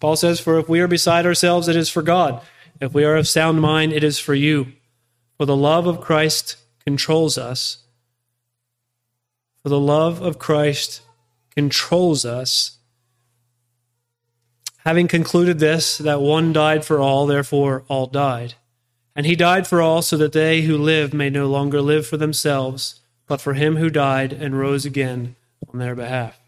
Paul 0.00 0.16
says, 0.16 0.40
For 0.40 0.58
if 0.58 0.68
we 0.68 0.80
are 0.80 0.88
beside 0.88 1.26
ourselves, 1.26 1.68
it 1.68 1.76
is 1.76 1.88
for 1.88 2.02
God. 2.02 2.40
If 2.80 2.94
we 2.94 3.04
are 3.04 3.16
of 3.16 3.28
sound 3.28 3.60
mind, 3.60 3.92
it 3.92 4.02
is 4.02 4.18
for 4.18 4.34
you. 4.34 4.72
For 5.36 5.46
the 5.46 5.56
love 5.56 5.86
of 5.86 6.00
Christ 6.00 6.56
controls 6.84 7.36
us. 7.36 7.78
For 9.62 9.68
the 9.68 9.80
love 9.80 10.22
of 10.22 10.38
Christ 10.38 11.02
controls 11.54 12.24
us. 12.24 12.78
Having 14.84 15.08
concluded 15.08 15.58
this, 15.58 15.98
that 15.98 16.22
one 16.22 16.54
died 16.54 16.84
for 16.84 16.98
all, 16.98 17.26
therefore 17.26 17.84
all 17.88 18.06
died. 18.06 18.54
And 19.14 19.26
he 19.26 19.36
died 19.36 19.66
for 19.66 19.82
all, 19.82 20.00
so 20.00 20.16
that 20.16 20.32
they 20.32 20.62
who 20.62 20.78
live 20.78 21.12
may 21.12 21.28
no 21.28 21.46
longer 21.48 21.82
live 21.82 22.06
for 22.06 22.16
themselves, 22.16 23.00
but 23.26 23.42
for 23.42 23.52
him 23.52 23.76
who 23.76 23.90
died 23.90 24.32
and 24.32 24.58
rose 24.58 24.86
again 24.86 25.36
on 25.70 25.78
their 25.78 25.94
behalf. 25.94 26.38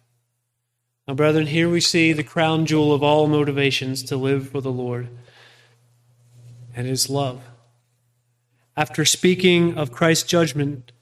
Now, 1.07 1.15
brethren, 1.15 1.49
here 1.49 1.69
we 1.69 1.81
see 1.81 2.13
the 2.15 2.23
crown 2.23 2.65
jewel 2.65 2.95
of 2.95 3.03
all 3.03 3.27
motivations 3.27 4.03
to 4.05 4.17
live 4.17 4.49
for 4.49 4.63
the 4.63 4.73
Lord, 4.73 5.09
and 6.75 6.87
his 6.87 7.11
love. 7.11 7.43
After 8.77 9.05
speaking 9.05 9.77
of 9.77 9.93
Christ's 9.93 10.29
judgment, 10.29 10.93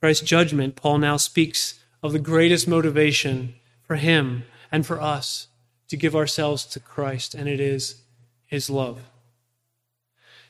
Christ's 0.00 0.26
judgment, 0.26 0.76
Paul 0.76 0.98
now 0.98 1.16
speaks 1.16 1.78
of 2.02 2.12
the 2.12 2.18
greatest 2.18 2.66
motivation 2.66 3.54
for 3.82 3.96
him 3.96 4.44
and 4.72 4.86
for 4.86 5.00
us 5.00 5.48
to 5.88 5.96
give 5.96 6.16
ourselves 6.16 6.64
to 6.64 6.80
Christ, 6.80 7.34
and 7.34 7.48
it 7.48 7.60
is 7.60 8.02
his 8.46 8.70
love. 8.70 9.02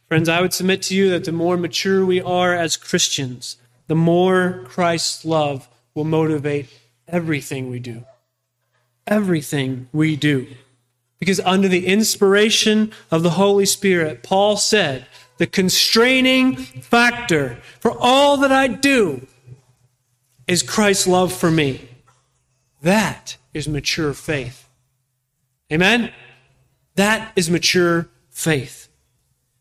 Friends, 0.06 0.28
I 0.28 0.40
would 0.40 0.52
submit 0.52 0.82
to 0.82 0.94
you 0.94 1.10
that 1.10 1.24
the 1.24 1.32
more 1.32 1.56
mature 1.56 2.04
we 2.04 2.20
are 2.20 2.54
as 2.54 2.76
Christians, 2.76 3.56
the 3.86 3.94
more 3.94 4.62
Christ's 4.64 5.24
love 5.24 5.68
will 5.94 6.04
motivate 6.04 6.68
everything 7.06 7.70
we 7.70 7.78
do. 7.78 8.04
Everything 9.06 9.88
we 9.92 10.16
do. 10.16 10.46
Because 11.20 11.38
under 11.40 11.68
the 11.68 11.86
inspiration 11.86 12.92
of 13.10 13.22
the 13.22 13.30
Holy 13.30 13.66
Spirit, 13.66 14.24
Paul 14.24 14.56
said, 14.56 15.06
the 15.36 15.46
constraining 15.46 16.56
factor 16.56 17.60
for 17.78 17.92
all 17.98 18.36
that 18.38 18.50
I 18.52 18.66
do 18.66 19.26
is 20.46 20.62
Christ's 20.62 21.06
love 21.06 21.32
for 21.32 21.50
me. 21.50 21.88
That 22.82 23.36
is 23.54 23.68
mature 23.68 24.12
faith. 24.12 24.68
Amen? 25.72 26.12
That 26.96 27.32
is 27.36 27.48
mature 27.48 28.08
faith. 28.28 28.88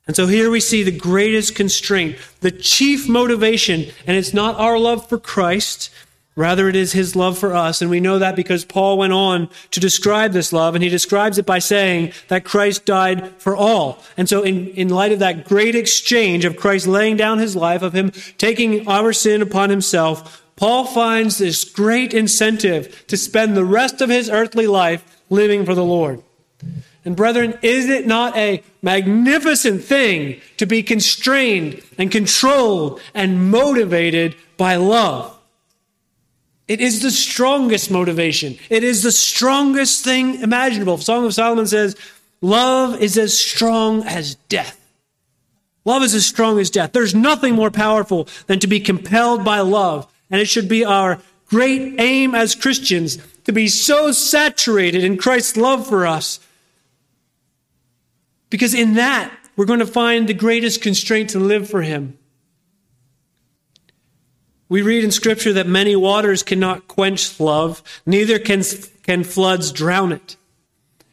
And 0.08 0.15
so 0.15 0.28
here 0.28 0.50
we 0.50 0.60
see 0.60 0.82
the 0.82 0.91
greatest 0.91 1.56
constraint, 1.56 2.17
the 2.41 2.52
chief 2.52 3.08
motivation, 3.08 3.86
and 4.08 4.17
it's 4.17 4.34
not 4.34 4.56
our 4.56 4.80
love 4.80 5.08
for 5.08 5.19
Christ, 5.19 5.91
rather 6.39 6.69
it 6.69 6.75
is 6.78 6.93
his 6.93 7.17
love 7.17 7.38
for 7.38 7.54
us. 7.54 7.82
And 7.82 7.91
we 7.91 7.99
know 7.99 8.17
that 8.17 8.34
because 8.34 8.63
Paul 8.63 8.97
went 8.97 9.12
on 9.12 9.49
to 9.71 9.80
describe 9.82 10.32
this 10.32 10.54
love, 10.54 10.73
and 10.73 10.82
he 10.82 10.89
describes 10.89 11.38
it 11.38 11.45
by 11.45 11.60
saying 11.60 12.13
that 12.30 12.45
Christ 12.45 12.86
died 12.86 13.34
for 13.41 13.58
all. 13.58 14.02
And 14.15 14.30
so 14.30 14.41
in, 14.41 14.69
in 14.69 14.88
light 14.88 15.12
of 15.12 15.19
that 15.19 15.43
great 15.43 15.75
exchange 15.75 16.45
of 16.45 16.56
Christ 16.56 16.88
laying 16.88 17.17
down 17.17 17.39
his 17.39 17.58
life, 17.58 17.82
of 17.82 17.91
him 17.91 18.12
taking 18.38 18.88
our 18.88 19.12
sin 19.12 19.41
upon 19.41 19.69
himself, 19.69 20.41
Paul 20.56 20.86
finds 20.86 21.39
this 21.39 21.65
great 21.65 22.13
incentive 22.13 23.06
to 23.08 23.17
spend 23.17 23.58
the 23.58 23.65
rest 23.65 23.99
of 23.99 24.10
his 24.10 24.30
earthly 24.30 24.65
life 24.65 25.04
living 25.30 25.65
for 25.65 25.75
the 25.75 25.84
Lord. 25.84 26.23
And 27.04 27.17
brethren, 27.17 27.60
is 27.62 27.89
it 27.89 28.08
not 28.08 28.38
a 28.38 28.63
magnificent 28.82 29.84
thing 29.84 30.39
to 30.56 30.65
be 30.65 30.84
constrained 30.84 31.82
and 31.97 32.10
controlled 32.10 33.02
and 33.13 33.52
motivated 33.52 34.36
by 34.56 34.78
love? 34.78 35.36
It 36.69 36.79
is 36.79 37.01
the 37.01 37.12
strongest 37.12 37.91
motivation. 37.91 38.58
It 38.69 38.86
is 38.86 39.03
the 39.03 39.12
strongest 39.12 40.05
thing 40.05 40.41
imaginable. 40.41 40.97
Song 40.99 41.25
of 41.25 41.34
Solomon 41.34 41.67
says, 41.67 41.97
Love 42.41 43.01
is 43.01 43.17
as 43.17 43.38
strong 43.38 44.03
as 44.03 44.36
death. 44.36 44.79
Love 45.84 46.03
is 46.03 46.13
as 46.13 46.25
strong 46.25 46.60
as 46.60 46.69
death. 46.69 46.93
There's 46.93 47.15
nothing 47.15 47.55
more 47.55 47.71
powerful 47.71 48.29
than 48.45 48.60
to 48.60 48.67
be 48.67 48.79
compelled 48.79 49.43
by 49.43 49.60
love. 49.62 50.08
And 50.29 50.39
it 50.39 50.45
should 50.45 50.69
be 50.69 50.86
our 50.86 51.19
great 51.47 51.99
aim 51.99 52.36
as 52.36 52.53
Christians 52.53 53.17
to 53.45 53.51
be 53.51 53.67
so 53.67 54.12
saturated 54.12 55.03
in 55.03 55.17
Christ's 55.17 55.58
love 55.58 55.88
for 55.88 56.05
us 56.05 56.39
because 58.51 58.75
in 58.75 58.93
that, 58.93 59.34
we're 59.55 59.65
going 59.65 59.79
to 59.79 59.88
find 59.88 60.29
the 60.29 60.36
greatest 60.36 60.84
constraint 60.84 61.32
to 61.32 61.39
live 61.39 61.67
for 61.67 61.82
Him. 61.82 62.18
We 64.69 64.82
read 64.82 65.03
in 65.03 65.12
Scripture 65.12 65.53
that 65.53 65.67
many 65.67 65.95
waters 65.95 66.43
cannot 66.43 66.88
quench 66.88 67.39
love, 67.39 67.84
neither 68.05 68.39
can, 68.39 68.63
can 69.03 69.23
floods 69.23 69.71
drown 69.71 70.12
it. 70.12 70.38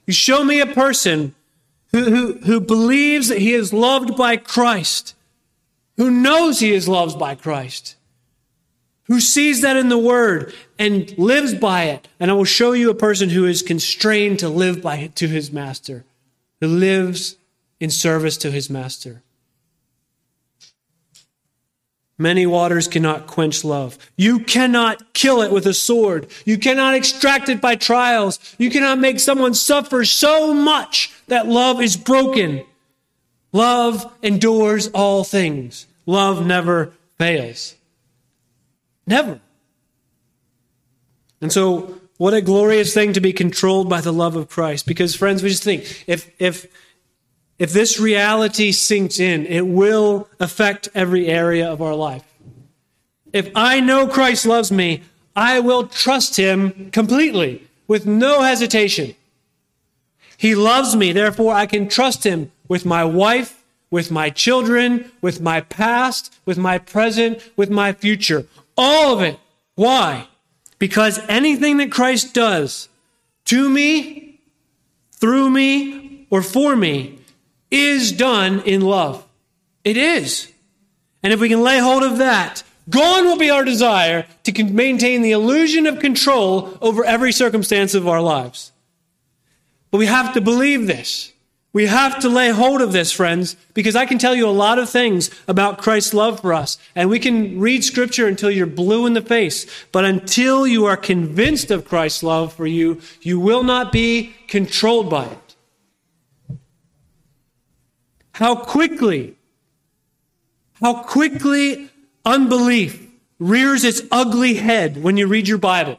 You 0.07 0.12
show 0.12 0.45
me 0.45 0.61
a 0.61 0.66
person 0.66 1.35
who, 1.92 2.05
who, 2.05 2.33
who 2.45 2.61
believes 2.61 3.29
that 3.29 3.38
he 3.38 3.55
is 3.55 3.73
loved 3.73 4.16
by 4.16 4.37
Christ, 4.37 5.14
who 5.97 6.11
knows 6.11 6.61
he 6.61 6.73
is 6.73 6.87
loved 6.87 7.19
by 7.19 7.35
Christ, 7.35 7.97
who 9.05 9.21
sees 9.21 9.62
that 9.62 9.77
in 9.77 9.88
the 9.88 9.99
Word 9.99 10.55
and 10.79 11.16
lives 11.19 11.55
by 11.55 11.85
it. 11.85 12.07
And 12.21 12.31
I 12.31 12.35
will 12.35 12.45
show 12.45 12.73
you 12.73 12.90
a 12.90 12.95
person 12.95 13.31
who 13.31 13.47
is 13.47 13.62
constrained 13.62 14.38
to 14.40 14.49
live 14.49 14.83
by 14.83 15.07
to 15.14 15.27
his 15.27 15.51
master 15.51 16.05
who 16.61 16.69
lives 16.69 17.37
in 17.81 17.90
service 17.90 18.37
to 18.38 18.51
his 18.51 18.71
master. 18.71 19.23
Many 22.19 22.47
waters 22.47 22.89
cannot 22.89 23.27
quench 23.27 23.63
love. 23.63 23.99
You 24.17 24.41
cannot 24.41 25.13
kill 25.13 25.43
it 25.43 25.53
with 25.53 25.67
a 25.67 25.75
sword. 25.75 26.29
You 26.47 26.57
cannot 26.57 26.95
extract 26.95 27.51
it 27.51 27.61
by 27.61 27.77
trials. 27.77 28.39
You 28.57 28.71
cannot 28.71 28.99
make 28.99 29.21
someone 29.21 29.53
suffer 29.53 30.05
so 30.05 30.55
much 30.55 31.13
that 31.29 31.47
love 31.47 31.81
is 31.81 31.97
broken. 31.97 32.65
Love 33.53 34.11
endures 34.23 34.89
all 34.89 35.25
things. 35.25 35.87
Love 36.07 36.47
never 36.47 36.93
fails. 37.19 37.75
Never. 39.07 39.41
And 41.43 41.53
so 41.53 42.01
what 42.17 42.33
a 42.33 42.41
glorious 42.41 42.95
thing 42.95 43.13
to 43.13 43.21
be 43.21 43.33
controlled 43.33 43.91
by 43.91 44.01
the 44.01 44.13
love 44.13 44.37
of 44.37 44.49
Christ. 44.49 44.87
Because 44.87 45.15
friends, 45.15 45.43
we 45.43 45.51
just 45.51 45.65
think 45.65 46.05
if 46.07 46.31
if 46.39 46.67
if 47.59 47.73
this 47.73 47.99
reality 47.99 48.73
sinks 48.73 49.19
in, 49.19 49.47
it 49.47 49.66
will 49.66 50.29
affect 50.38 50.88
every 50.95 51.27
area 51.27 51.71
of 51.71 51.81
our 51.81 51.95
life. 51.95 52.23
If 53.33 53.51
I 53.55 53.81
know 53.81 54.07
Christ 54.07 54.47
loves 54.47 54.71
me, 54.71 55.03
I 55.35 55.61
will 55.61 55.87
trust 55.87 56.37
him 56.37 56.90
completely 56.90 57.66
with 57.87 58.07
no 58.07 58.42
hesitation. 58.42 59.14
He 60.37 60.55
loves 60.55 60.95
me, 60.95 61.12
therefore 61.12 61.55
I 61.55 61.66
can 61.66 61.88
trust 61.88 62.25
him 62.25 62.53
with 62.69 62.85
my 62.85 63.05
wife, 63.05 63.64
with 63.90 64.11
my 64.11 64.29
children, 64.29 65.11
with 65.23 65.40
my 65.40 65.62
past, 65.62 66.35
with 66.45 66.59
my 66.59 66.79
present, 66.79 67.42
with 67.57 67.71
my 67.71 67.92
future. 67.92 68.47
All 68.77 69.14
of 69.14 69.23
it. 69.23 69.38
Why? 69.77 70.29
Because 70.79 71.21
anything 71.29 71.79
that 71.79 71.92
Christ 71.92 72.35
does 72.35 72.88
to 73.47 73.71
me, 73.71 74.40
through 75.12 75.49
me, 75.51 76.27
or 76.29 76.42
for 76.42 76.77
me 76.77 77.19
is 77.71 78.13
done 78.13 78.61
in 78.61 78.81
love. 78.81 79.27
It 79.85 79.97
is. 79.97 80.53
And 81.23 81.33
if 81.33 81.41
we 81.41 81.49
can 81.49 81.63
lay 81.63 81.79
hold 81.79 82.03
of 82.03 82.19
that, 82.19 82.63
gone 82.89 83.25
will 83.25 83.39
be 83.39 83.51
our 83.51 83.65
desire 83.65 84.27
to 84.45 84.65
maintain 84.65 85.23
the 85.23 85.33
illusion 85.33 85.87
of 85.87 85.99
control 85.99 86.77
over 86.81 87.05
every 87.05 87.33
circumstance 87.33 87.95
of 87.95 88.07
our 88.07 88.21
lives. 88.21 88.73
But 89.91 89.99
we 89.99 90.07
have 90.07 90.35
to 90.35 90.41
believe 90.41 90.87
this. 90.87 91.33
We 91.73 91.87
have 91.87 92.21
to 92.21 92.31
lay 92.31 92.51
hold 92.51 92.81
of 92.81 92.93
this, 92.93 93.13
friends, 93.13 93.55
because 93.75 93.97
I 93.97 94.07
can 94.07 94.17
tell 94.17 94.35
you 94.35 94.49
a 94.49 94.51
lot 94.51 94.79
of 94.79 94.89
things 94.89 95.31
about 95.47 95.77
Christ's 95.77 96.15
love 96.15 96.41
for 96.41 96.55
us. 96.55 96.79
And 96.95 97.11
we 97.11 97.19
can 97.19 97.61
read 97.61 97.85
scripture 97.85 98.27
until 98.27 98.51
you're 98.51 98.65
blue 98.65 99.05
in 99.05 99.13
the 99.13 99.21
face. 99.21 99.67
But 99.93 100.07
until 100.07 100.67
you 100.67 100.87
are 100.87 100.97
convinced 100.97 101.71
of 101.71 101.85
Christ's 101.85 102.23
love 102.23 102.55
for 102.55 102.67
you, 102.67 103.03
you 103.21 103.39
will 103.39 103.63
not 103.63 103.93
be 103.93 104.35
controlled 104.49 105.11
by 105.11 105.27
it. 105.27 105.46
How 108.37 108.55
quickly, 108.55 109.35
how 110.83 111.03
quickly 111.05 111.88
unbelief 112.22 113.09
rears 113.38 113.83
its 113.83 114.03
ugly 114.12 114.57
head 114.57 115.03
when 115.03 115.16
you 115.16 115.27
read 115.27 115.49
your 115.49 115.57
Bible. 115.57 115.99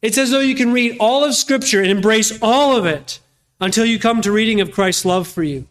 It's 0.00 0.16
as 0.16 0.30
though 0.30 0.40
you 0.40 0.54
can 0.54 0.72
read 0.72 0.96
all 0.98 1.22
of 1.22 1.34
Scripture 1.34 1.82
and 1.82 1.90
embrace 1.90 2.38
all 2.40 2.78
of 2.78 2.86
it 2.86 3.20
until 3.60 3.84
you 3.84 3.98
come 3.98 4.22
to 4.22 4.32
reading 4.32 4.62
of 4.62 4.72
Christ's 4.72 5.04
love 5.04 5.28
for 5.28 5.42
you. 5.42 5.66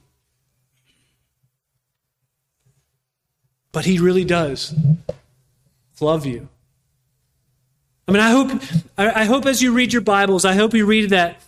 But 3.72 3.86
he 3.86 3.98
really 3.98 4.26
does 4.26 4.76
love 6.00 6.24
you. 6.28 6.50
I 8.08 8.12
mean, 8.12 8.22
I 8.22 8.30
hope, 8.30 8.62
I 8.96 9.26
hope 9.26 9.48
as 9.48 9.64
you 9.64 9.74
read 9.74 9.92
your 9.92 10.04
Bibles, 10.04 10.46
I 10.46 10.54
hope 10.54 10.76
you 10.76 10.86
read 10.86 11.10
that. 11.10 11.42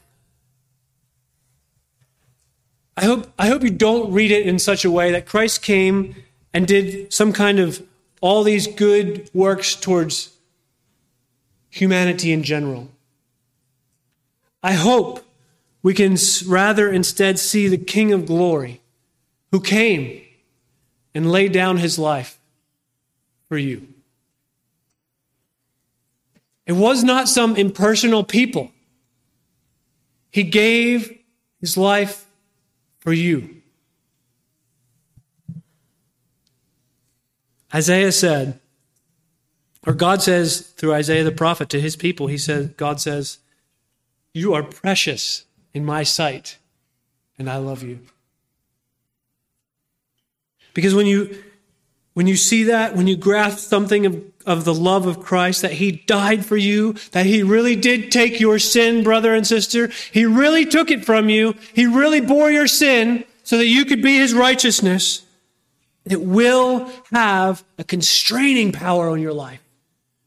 I 2.98 3.06
hope, 3.06 3.32
I 3.40 3.48
hope 3.48 3.64
you 3.64 3.70
don't 3.70 4.12
read 4.12 4.32
it 4.32 4.46
in 4.46 4.60
such 4.60 4.84
a 4.86 4.92
way 4.92 5.12
that 5.12 5.26
Christ 5.26 5.62
came 5.62 6.16
and 6.54 6.68
did 6.68 7.12
some 7.14 7.32
kind 7.34 7.60
of 7.60 7.82
all 8.20 8.44
these 8.44 8.68
good 8.68 9.30
works 9.34 9.76
towards 9.76 10.36
humanity 11.70 12.32
in 12.32 12.44
general. 12.44 12.90
I 14.62 14.74
hope 14.74 15.26
we 15.82 15.94
can 15.94 16.18
rather 16.46 16.92
instead 16.92 17.40
see 17.40 17.68
the 17.68 17.78
King 17.78 18.14
of 18.14 18.26
glory 18.26 18.82
who 19.52 19.60
came 19.60 20.22
and 21.16 21.32
laid 21.32 21.52
down 21.52 21.78
his 21.78 21.98
life 21.98 22.38
for 23.50 23.58
you. 23.58 23.88
It 26.66 26.74
was 26.74 27.04
not 27.04 27.28
some 27.28 27.56
impersonal 27.56 28.24
people. 28.24 28.72
He 30.30 30.44
gave 30.44 31.18
his 31.60 31.76
life 31.76 32.26
for 33.02 33.12
you. 33.12 33.62
Isaiah 37.74 38.12
said, 38.12 38.60
or 39.86 39.94
God 39.94 40.22
says 40.22 40.62
through 40.62 40.94
Isaiah 40.94 41.24
the 41.24 41.32
prophet 41.32 41.70
to 41.70 41.82
his 41.82 41.96
people, 41.96 42.28
he 42.28 42.38
says, 42.38 42.68
God 42.70 43.02
says, 43.02 43.40
You 44.34 44.54
are 44.54 44.64
precious 44.64 45.46
in 45.74 45.84
my 45.84 46.04
sight, 46.04 46.58
and 47.38 47.50
I 47.50 47.58
love 47.58 47.82
you. 47.82 48.00
Because 50.74 50.94
when 50.94 51.08
you 51.08 51.44
when 52.14 52.28
you 52.28 52.36
see 52.36 52.66
that, 52.66 52.96
when 52.96 53.08
you 53.08 53.16
grasp 53.16 53.60
something 53.60 54.06
of, 54.06 54.24
of 54.46 54.66
the 54.66 54.74
love 54.74 55.06
of 55.06 55.20
Christ, 55.20 55.62
that 55.62 55.74
He 55.74 55.92
died 55.92 56.46
for 56.46 56.58
you, 56.58 56.94
that 57.12 57.26
He 57.26 57.44
really 57.44 57.76
did 57.76 58.12
take 58.12 58.40
your 58.40 58.60
sin, 58.60 59.04
brother 59.04 59.34
and 59.34 59.46
sister, 59.46 59.92
He 60.12 60.26
really 60.26 60.66
took 60.66 60.92
it 60.92 61.06
from 61.06 61.30
you, 61.30 61.56
He 61.74 61.86
really 61.86 62.22
bore 62.22 62.52
your 62.52 62.68
sin 62.68 63.26
so 63.44 63.58
that 63.58 63.68
you 63.68 63.86
could 63.86 64.02
be 64.02 64.18
His 64.18 64.34
righteousness, 64.34 65.24
it 66.06 66.22
will 66.22 66.92
have 67.12 67.64
a 67.78 67.84
constraining 67.84 68.72
power 68.72 69.10
on 69.10 69.22
your 69.22 69.34
life. 69.34 69.62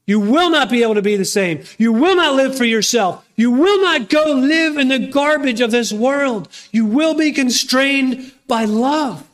You 0.07 0.20
will 0.20 0.50
not 0.50 0.70
be 0.70 0.83
able 0.83 0.94
to 0.94 1.03
be 1.03 1.16
the 1.16 1.24
same. 1.24 1.64
You 1.79 1.92
will 1.92 2.16
not 2.16 2.35
live 2.35 2.57
for 2.57 2.64
yourself. 2.64 3.27
You 3.37 3.50
will 3.50 3.81
not 3.81 4.11
go 4.11 4.24
live 4.35 4.77
in 4.77 4.88
the 4.88 4.98
garbage 4.98 5.61
of 5.61 5.70
this 5.70 5.92
world. 5.92 6.48
You 6.72 6.85
will 6.85 7.14
be 7.14 7.33
constrained 7.33 8.33
by 8.46 8.66
love 8.66 9.27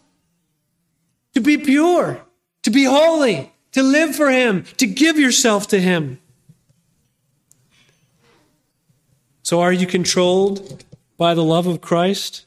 to 1.34 1.40
be 1.40 1.58
pure 1.58 2.22
to 2.62 2.70
be 2.70 2.84
holy, 2.84 3.52
to 3.72 3.82
live 3.82 4.14
for 4.14 4.30
Him, 4.30 4.64
to 4.76 4.86
give 4.86 5.18
yourself 5.18 5.68
to 5.68 5.80
Him. 5.80 6.18
So, 9.42 9.60
are 9.60 9.72
you 9.72 9.86
controlled 9.86 10.84
by 11.16 11.34
the 11.34 11.44
love 11.44 11.66
of 11.66 11.80
Christ, 11.80 12.46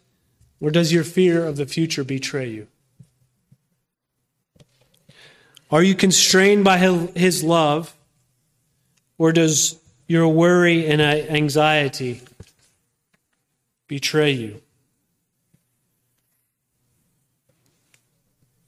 or 0.59 0.71
does 0.71 0.93
your 0.93 1.03
fear 1.03 1.45
of 1.45 1.57
the 1.57 1.65
future 1.65 2.03
betray 2.03 2.49
you? 2.49 2.67
Are 5.69 5.83
you 5.83 5.95
constrained 5.95 6.63
by 6.63 6.77
His 6.77 7.43
love, 7.43 7.95
or 9.17 9.31
does 9.31 9.79
your 10.07 10.27
worry 10.27 10.87
and 10.87 11.01
uh, 11.01 11.05
anxiety 11.05 12.21
betray 13.87 14.31
you? 14.31 14.61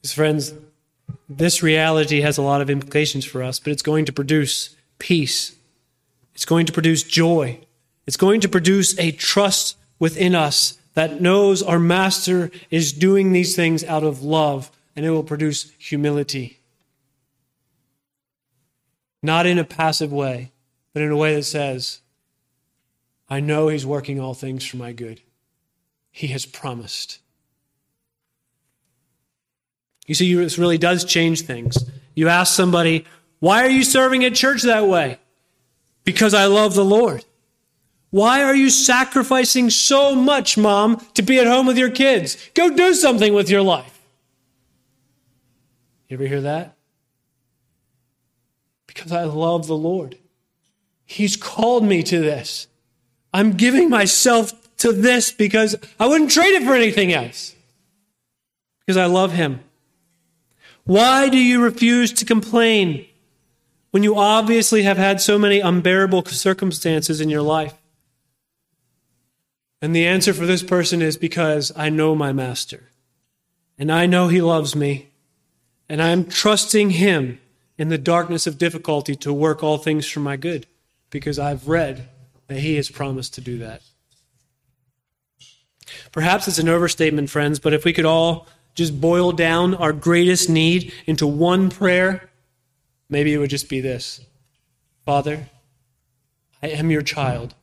His 0.01 0.13
friends, 0.13 0.53
this 1.27 1.63
reality 1.63 2.21
has 2.21 2.37
a 2.37 2.41
lot 2.41 2.61
of 2.61 2.69
implications 2.69 3.25
for 3.25 3.41
us, 3.41 3.59
but 3.59 3.71
it's 3.71 3.81
going 3.81 4.05
to 4.05 4.13
produce 4.13 4.75
peace. 4.99 5.55
It's 6.33 6.45
going 6.45 6.65
to 6.65 6.73
produce 6.73 7.03
joy. 7.03 7.59
It's 8.05 8.17
going 8.17 8.41
to 8.41 8.49
produce 8.49 8.97
a 8.99 9.11
trust 9.11 9.77
within 9.99 10.35
us 10.35 10.77
that 10.93 11.21
knows 11.21 11.61
our 11.61 11.79
Master 11.79 12.51
is 12.69 12.93
doing 12.93 13.31
these 13.31 13.55
things 13.55 13.83
out 13.83 14.03
of 14.03 14.23
love, 14.23 14.71
and 14.95 15.05
it 15.05 15.11
will 15.11 15.23
produce 15.23 15.71
humility. 15.77 16.59
Not 19.21 19.45
in 19.45 19.57
a 19.57 19.63
passive 19.63 20.13
way, 20.13 20.51
but 20.93 21.01
in 21.01 21.11
a 21.11 21.17
way 21.17 21.35
that 21.35 21.43
says, 21.43 21.99
I 23.29 23.39
know 23.39 23.67
He's 23.67 23.85
working 23.85 24.19
all 24.19 24.33
things 24.33 24.65
for 24.65 24.77
my 24.77 24.93
good. 24.93 25.21
He 26.11 26.27
has 26.27 26.45
promised. 26.45 27.19
You 30.05 30.15
see, 30.15 30.33
this 30.35 30.57
really 30.57 30.77
does 30.77 31.03
change 31.03 31.41
things. 31.41 31.89
You 32.13 32.27
ask 32.27 32.53
somebody, 32.55 33.05
why 33.39 33.63
are 33.63 33.69
you 33.69 33.83
serving 33.83 34.23
at 34.23 34.35
church 34.35 34.63
that 34.63 34.87
way? 34.87 35.19
Because 36.03 36.33
I 36.33 36.45
love 36.45 36.75
the 36.75 36.85
Lord. 36.85 37.25
Why 38.11 38.43
are 38.43 38.55
you 38.55 38.69
sacrificing 38.69 39.69
so 39.69 40.15
much, 40.15 40.57
mom, 40.57 41.05
to 41.15 41.21
be 41.21 41.39
at 41.39 41.47
home 41.47 41.65
with 41.65 41.77
your 41.77 41.89
kids? 41.89 42.37
Go 42.53 42.69
do 42.69 42.93
something 42.93 43.33
with 43.33 43.49
your 43.49 43.61
life. 43.61 43.99
You 46.07 46.15
ever 46.15 46.27
hear 46.27 46.41
that? 46.41 46.77
Because 48.87 49.11
I 49.11 49.23
love 49.23 49.67
the 49.67 49.75
Lord. 49.75 50.17
He's 51.05 51.35
called 51.35 51.83
me 51.83 52.03
to 52.03 52.19
this. 52.19 52.67
I'm 53.33 53.53
giving 53.53 53.89
myself 53.89 54.53
to 54.77 54.93
this 54.93 55.31
because 55.31 55.75
I 55.99 56.07
wouldn't 56.07 56.31
trade 56.31 56.53
it 56.53 56.63
for 56.63 56.73
anything 56.73 57.11
else. 57.11 57.53
Because 58.79 58.97
I 58.97 59.07
love 59.07 59.33
Him. 59.33 59.59
Why 60.85 61.29
do 61.29 61.37
you 61.37 61.63
refuse 61.63 62.13
to 62.13 62.25
complain 62.25 63.05
when 63.89 64.03
you 64.03 64.17
obviously 64.17 64.83
have 64.83 64.97
had 64.97 65.19
so 65.19 65.37
many 65.39 65.59
unbearable 65.59 66.25
circumstances 66.25 67.19
in 67.19 67.29
your 67.29 67.41
life? 67.41 67.73
And 69.81 69.95
the 69.95 70.05
answer 70.05 70.33
for 70.33 70.45
this 70.45 70.63
person 70.63 71.01
is 71.01 71.17
because 71.17 71.71
I 71.75 71.89
know 71.89 72.15
my 72.15 72.31
master 72.31 72.91
and 73.77 73.91
I 73.91 74.05
know 74.05 74.27
he 74.27 74.41
loves 74.41 74.75
me 74.75 75.09
and 75.89 76.01
I'm 76.01 76.25
trusting 76.25 76.91
him 76.91 77.39
in 77.77 77.89
the 77.89 77.97
darkness 77.97 78.47
of 78.47 78.57
difficulty 78.57 79.15
to 79.17 79.33
work 79.33 79.63
all 79.63 79.77
things 79.77 80.07
for 80.07 80.19
my 80.19 80.37
good 80.37 80.67
because 81.09 81.39
I've 81.39 81.67
read 81.67 82.09
that 82.47 82.59
he 82.59 82.75
has 82.75 82.89
promised 82.89 83.33
to 83.35 83.41
do 83.41 83.57
that. 83.59 83.81
Perhaps 86.11 86.47
it's 86.47 86.59
an 86.59 86.69
overstatement, 86.69 87.29
friends, 87.29 87.59
but 87.59 87.73
if 87.73 87.85
we 87.85 87.93
could 87.93 88.05
all 88.05 88.47
just 88.75 88.99
boil 89.01 89.31
down 89.31 89.73
our 89.73 89.93
greatest 89.93 90.49
need 90.49 90.93
into 91.07 91.25
one 91.25 91.69
prayer, 91.69 92.29
maybe 93.09 93.33
it 93.33 93.37
would 93.37 93.49
just 93.49 93.69
be 93.69 93.81
this 93.81 94.21
Father, 95.05 95.49
I 96.61 96.67
am 96.67 96.91
your 96.91 97.01
child. 97.01 97.55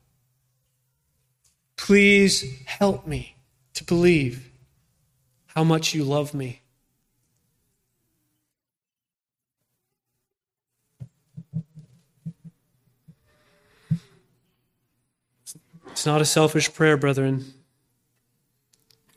Please 1.76 2.62
help 2.66 3.06
me 3.06 3.36
to 3.74 3.84
believe 3.84 4.50
how 5.46 5.64
much 5.64 5.94
you 5.94 6.04
love 6.04 6.32
me. 6.32 6.62
It's 15.90 16.06
not 16.06 16.22
a 16.22 16.24
selfish 16.24 16.72
prayer, 16.72 16.96
brethren, 16.96 17.44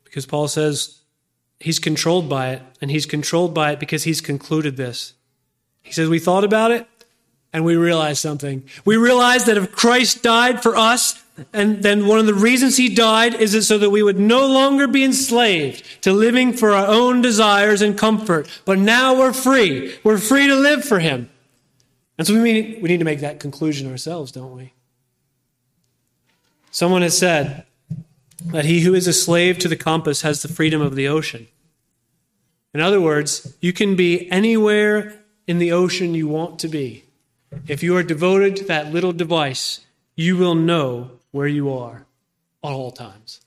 because 0.04 0.26
Paul 0.26 0.50
says, 0.50 1.05
he's 1.60 1.80
controlled 1.80 2.30
by 2.30 2.52
it, 2.52 2.62
and 2.82 2.92
he's 2.92 3.06
controlled 3.06 3.54
by 3.54 3.72
it 3.72 3.80
because 3.80 4.04
he's 4.04 4.22
concluded 4.22 4.78
this. 4.78 5.14
He 5.84 5.92
says, 5.92 6.10
We 6.10 6.20
thought 6.20 6.44
about 6.44 6.72
it, 6.72 6.88
and 7.54 7.64
we 7.64 7.76
realized 7.76 8.20
something. 8.20 8.64
We 8.84 8.98
realized 8.98 9.46
that 9.48 9.58
if 9.58 9.72
Christ 9.72 10.24
died 10.24 10.62
for 10.62 10.76
us, 10.76 11.24
and 11.52 11.84
then 11.84 12.08
one 12.08 12.20
of 12.20 12.26
the 12.26 12.34
reasons 12.34 12.78
he 12.78 12.94
died 12.94 13.36
is 13.36 13.54
it 13.54 13.64
so 13.64 13.78
that 13.78 13.90
we 13.90 14.02
would 14.02 14.20
no 14.20 14.48
longer 14.48 14.88
be 14.88 15.04
enslaved 15.04 16.02
to 16.04 16.14
living 16.14 16.54
for 16.54 16.72
our 16.72 16.88
own 16.88 17.22
desires 17.22 17.82
and 17.82 17.98
comfort. 17.98 18.48
But 18.64 18.80
now 18.80 19.18
we're 19.18 19.34
free. 19.34 19.96
We're 20.04 20.18
free 20.18 20.48
to 20.48 20.56
live 20.56 20.86
for 20.86 21.00
him. 21.00 21.30
And 22.18 22.26
so 22.26 22.34
we 22.34 22.80
we 22.82 22.88
need 22.88 23.00
to 23.00 23.06
make 23.06 23.20
that 23.20 23.42
conclusion 23.42 23.92
ourselves, 23.92 24.32
don't 24.32 24.56
we? 24.56 24.74
Someone 26.72 27.02
has 27.02 27.18
said 27.18 27.66
that 28.46 28.66
he 28.66 28.82
who 28.82 28.94
is 28.94 29.08
a 29.08 29.14
slave 29.14 29.58
to 29.60 29.68
the 29.68 29.76
compass 29.76 30.22
has 30.22 30.42
the 30.42 30.48
freedom 30.48 30.82
of 30.82 30.96
the 30.96 31.08
ocean. 31.08 31.48
In 32.74 32.82
other 32.82 33.02
words, 33.02 33.56
you 33.62 33.74
can 33.74 33.96
be 33.96 34.30
anywhere 34.32 35.22
in 35.48 35.60
the 35.60 35.72
ocean 35.72 36.14
you 36.14 36.28
want 36.28 36.60
to 36.60 36.68
be. 36.68 37.06
If 37.68 37.84
you 37.84 37.96
are 37.96 38.04
devoted 38.04 38.56
to 38.58 38.66
that 38.66 38.92
little 38.92 39.14
device, 39.14 39.82
you 40.16 40.38
will 40.38 40.56
know 40.56 41.12
where 41.32 41.48
you 41.48 41.72
are 41.74 42.06
at 42.64 42.72
all 42.72 42.92
times. 42.92 43.42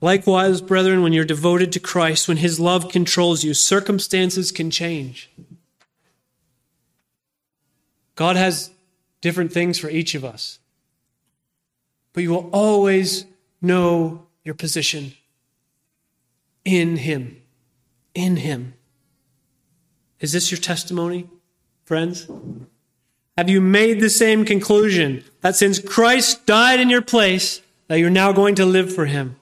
Likewise, 0.00 0.60
brethren, 0.60 1.02
when 1.02 1.12
you're 1.12 1.24
devoted 1.24 1.72
to 1.72 1.80
Christ, 1.80 2.28
when 2.28 2.36
His 2.36 2.60
love 2.60 2.90
controls 2.90 3.42
you, 3.42 3.54
circumstances 3.54 4.52
can 4.52 4.70
change. 4.70 5.30
God 8.14 8.36
has 8.36 8.70
different 9.20 9.52
things 9.52 9.78
for 9.78 9.90
each 9.90 10.14
of 10.14 10.24
us. 10.24 10.58
But 12.16 12.24
you 12.24 12.30
will 12.30 12.50
always 12.52 13.24
know 13.62 14.26
your 14.42 14.56
position 14.56 15.12
in 16.64 16.96
Him 16.96 17.42
in 18.16 18.36
him. 18.36 18.74
Is 20.18 20.32
this 20.32 20.50
your 20.50 20.58
testimony, 20.58 21.28
friends? 21.84 22.26
Have 23.36 23.50
you 23.50 23.60
made 23.60 24.00
the 24.00 24.10
same 24.10 24.44
conclusion 24.44 25.22
that 25.42 25.54
since 25.54 25.78
Christ 25.78 26.46
died 26.46 26.80
in 26.80 26.88
your 26.88 27.02
place, 27.02 27.60
that 27.86 27.98
you're 27.98 28.10
now 28.10 28.32
going 28.32 28.54
to 28.56 28.64
live 28.64 28.92
for 28.92 29.04
him? 29.04 29.36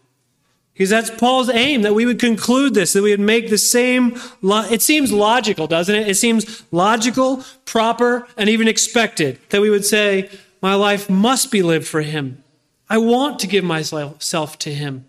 Because 0.72 0.90
that's 0.90 1.08
Paul's 1.08 1.48
aim, 1.48 1.82
that 1.82 1.94
we 1.94 2.04
would 2.04 2.18
conclude 2.18 2.74
this, 2.74 2.94
that 2.94 3.02
we 3.02 3.12
would 3.12 3.20
make 3.20 3.48
the 3.48 3.58
same. 3.58 4.20
Lo- 4.42 4.66
it 4.68 4.82
seems 4.82 5.12
logical, 5.12 5.68
doesn't 5.68 5.94
it? 5.94 6.08
It 6.08 6.16
seems 6.16 6.64
logical, 6.72 7.44
proper, 7.64 8.26
and 8.36 8.48
even 8.48 8.66
expected 8.66 9.38
that 9.50 9.60
we 9.60 9.70
would 9.70 9.84
say, 9.84 10.28
My 10.60 10.74
life 10.74 11.08
must 11.08 11.52
be 11.52 11.62
lived 11.62 11.86
for 11.86 12.02
Him. 12.02 12.42
I 12.88 12.98
want 12.98 13.38
to 13.40 13.46
give 13.46 13.64
myself 13.64 14.58
to 14.58 14.72
Him. 14.72 15.06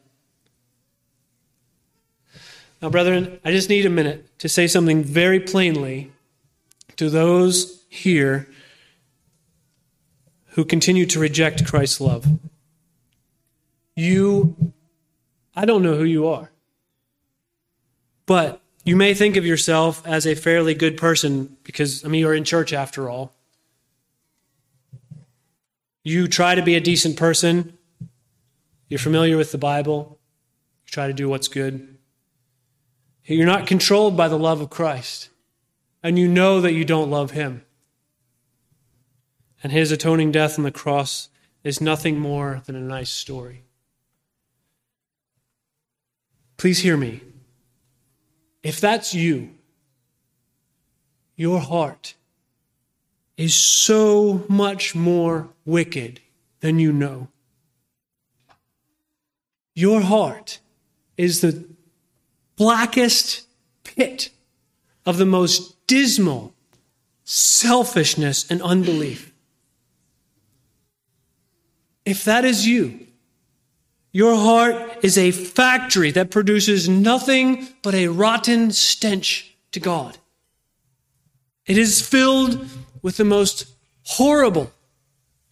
Now, 2.81 2.89
brethren, 2.89 3.39
I 3.43 3.51
just 3.51 3.69
need 3.69 3.85
a 3.85 3.89
minute 3.89 4.37
to 4.39 4.49
say 4.49 4.67
something 4.67 5.03
very 5.03 5.39
plainly 5.39 6.11
to 6.97 7.09
those 7.09 7.83
here 7.89 8.47
who 10.49 10.63
continue 10.63 11.05
to 11.07 11.19
reject 11.19 11.65
Christ's 11.65 11.99
love. 11.99 12.25
You 13.95 14.73
I 15.55 15.65
don't 15.65 15.83
know 15.83 15.95
who 15.95 16.03
you 16.03 16.27
are. 16.27 16.51
But 18.25 18.61
you 18.83 18.95
may 18.95 19.13
think 19.13 19.37
of 19.37 19.45
yourself 19.45 20.05
as 20.05 20.27
a 20.27 20.35
fairly 20.35 20.73
good 20.73 20.97
person 20.97 21.57
because, 21.63 22.03
I 22.03 22.07
mean, 22.07 22.21
you're 22.21 22.33
in 22.33 22.43
church 22.43 22.73
after 22.73 23.09
all. 23.09 23.33
You 26.05 26.27
try 26.27 26.53
to 26.53 26.61
be 26.61 26.75
a 26.75 26.79
decent 26.79 27.17
person. 27.17 27.79
You're 28.87 28.99
familiar 28.99 29.37
with 29.37 29.51
the 29.51 29.57
Bible. 29.57 30.19
You 30.85 30.91
try 30.91 31.07
to 31.07 31.13
do 31.13 31.27
what's 31.27 31.47
good. 31.47 31.97
You're 33.23 33.47
not 33.47 33.65
controlled 33.65 34.15
by 34.15 34.27
the 34.27 34.37
love 34.37 34.61
of 34.61 34.69
Christ. 34.69 35.29
And 36.03 36.19
you 36.19 36.27
know 36.27 36.61
that 36.61 36.73
you 36.73 36.85
don't 36.85 37.09
love 37.09 37.31
Him. 37.31 37.65
And 39.63 39.71
His 39.71 39.91
atoning 39.91 40.31
death 40.31 40.59
on 40.59 40.63
the 40.63 40.71
cross 40.71 41.29
is 41.63 41.81
nothing 41.81 42.19
more 42.19 42.61
than 42.67 42.75
a 42.75 42.79
nice 42.79 43.09
story. 43.09 43.63
Please 46.55 46.79
hear 46.79 46.97
me. 46.97 47.21
If 48.61 48.79
that's 48.79 49.15
you, 49.15 49.55
your 51.35 51.59
heart 51.59 52.13
is 53.37 53.53
so 53.53 54.45
much 54.47 54.95
more 54.95 55.49
wicked 55.65 56.21
than 56.61 56.79
you 56.79 56.91
know. 56.91 57.27
Your 59.73 60.01
heart 60.01 60.59
is 61.17 61.41
the 61.41 61.65
blackest 62.55 63.45
pit 63.83 64.29
of 65.05 65.17
the 65.17 65.25
most 65.25 65.75
dismal 65.87 66.53
selfishness 67.25 68.49
and 68.49 68.61
unbelief. 68.61 69.33
If 72.05 72.23
that 72.23 72.45
is 72.45 72.67
you, 72.67 73.07
your 74.11 74.35
heart 74.35 75.03
is 75.03 75.17
a 75.17 75.31
factory 75.31 76.11
that 76.11 76.29
produces 76.31 76.87
nothing 76.87 77.67
but 77.81 77.93
a 77.93 78.07
rotten 78.07 78.71
stench 78.71 79.55
to 79.71 79.79
God. 79.79 80.17
It 81.65 81.77
is 81.77 82.07
filled 82.07 82.65
with 83.05 83.17
the 83.17 83.23
most 83.23 83.67
horrible 84.01 84.71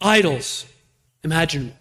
idols 0.00 0.66
imaginable. 1.22 1.76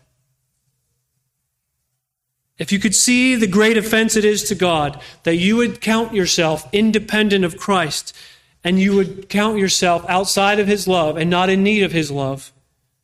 If 2.59 2.71
you 2.71 2.77
could 2.77 2.93
see 2.93 3.35
the 3.35 3.47
great 3.47 3.75
offense 3.75 4.15
it 4.15 4.23
is 4.23 4.43
to 4.43 4.53
God 4.53 5.01
that 5.23 5.37
you 5.37 5.55
would 5.55 5.81
count 5.81 6.13
yourself 6.13 6.71
independent 6.71 7.43
of 7.43 7.57
Christ 7.57 8.15
and 8.63 8.79
you 8.79 8.95
would 8.95 9.29
count 9.29 9.57
yourself 9.57 10.05
outside 10.07 10.59
of 10.59 10.67
His 10.67 10.87
love 10.87 11.17
and 11.17 11.27
not 11.31 11.49
in 11.49 11.63
need 11.63 11.81
of 11.81 11.91
His 11.91 12.11
love, 12.11 12.53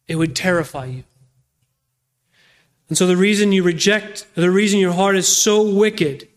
it 0.08 0.18
would 0.18 0.36
terrify 0.36 0.86
you. 0.86 1.04
And 2.88 2.96
so 2.96 3.08
the 3.08 3.18
reason 3.18 3.52
you 3.52 3.64
reject, 3.64 4.28
the 4.36 4.52
reason 4.52 4.80
your 4.80 4.94
heart 4.94 5.16
is 5.16 5.28
so 5.28 5.68
wicked 5.68 6.28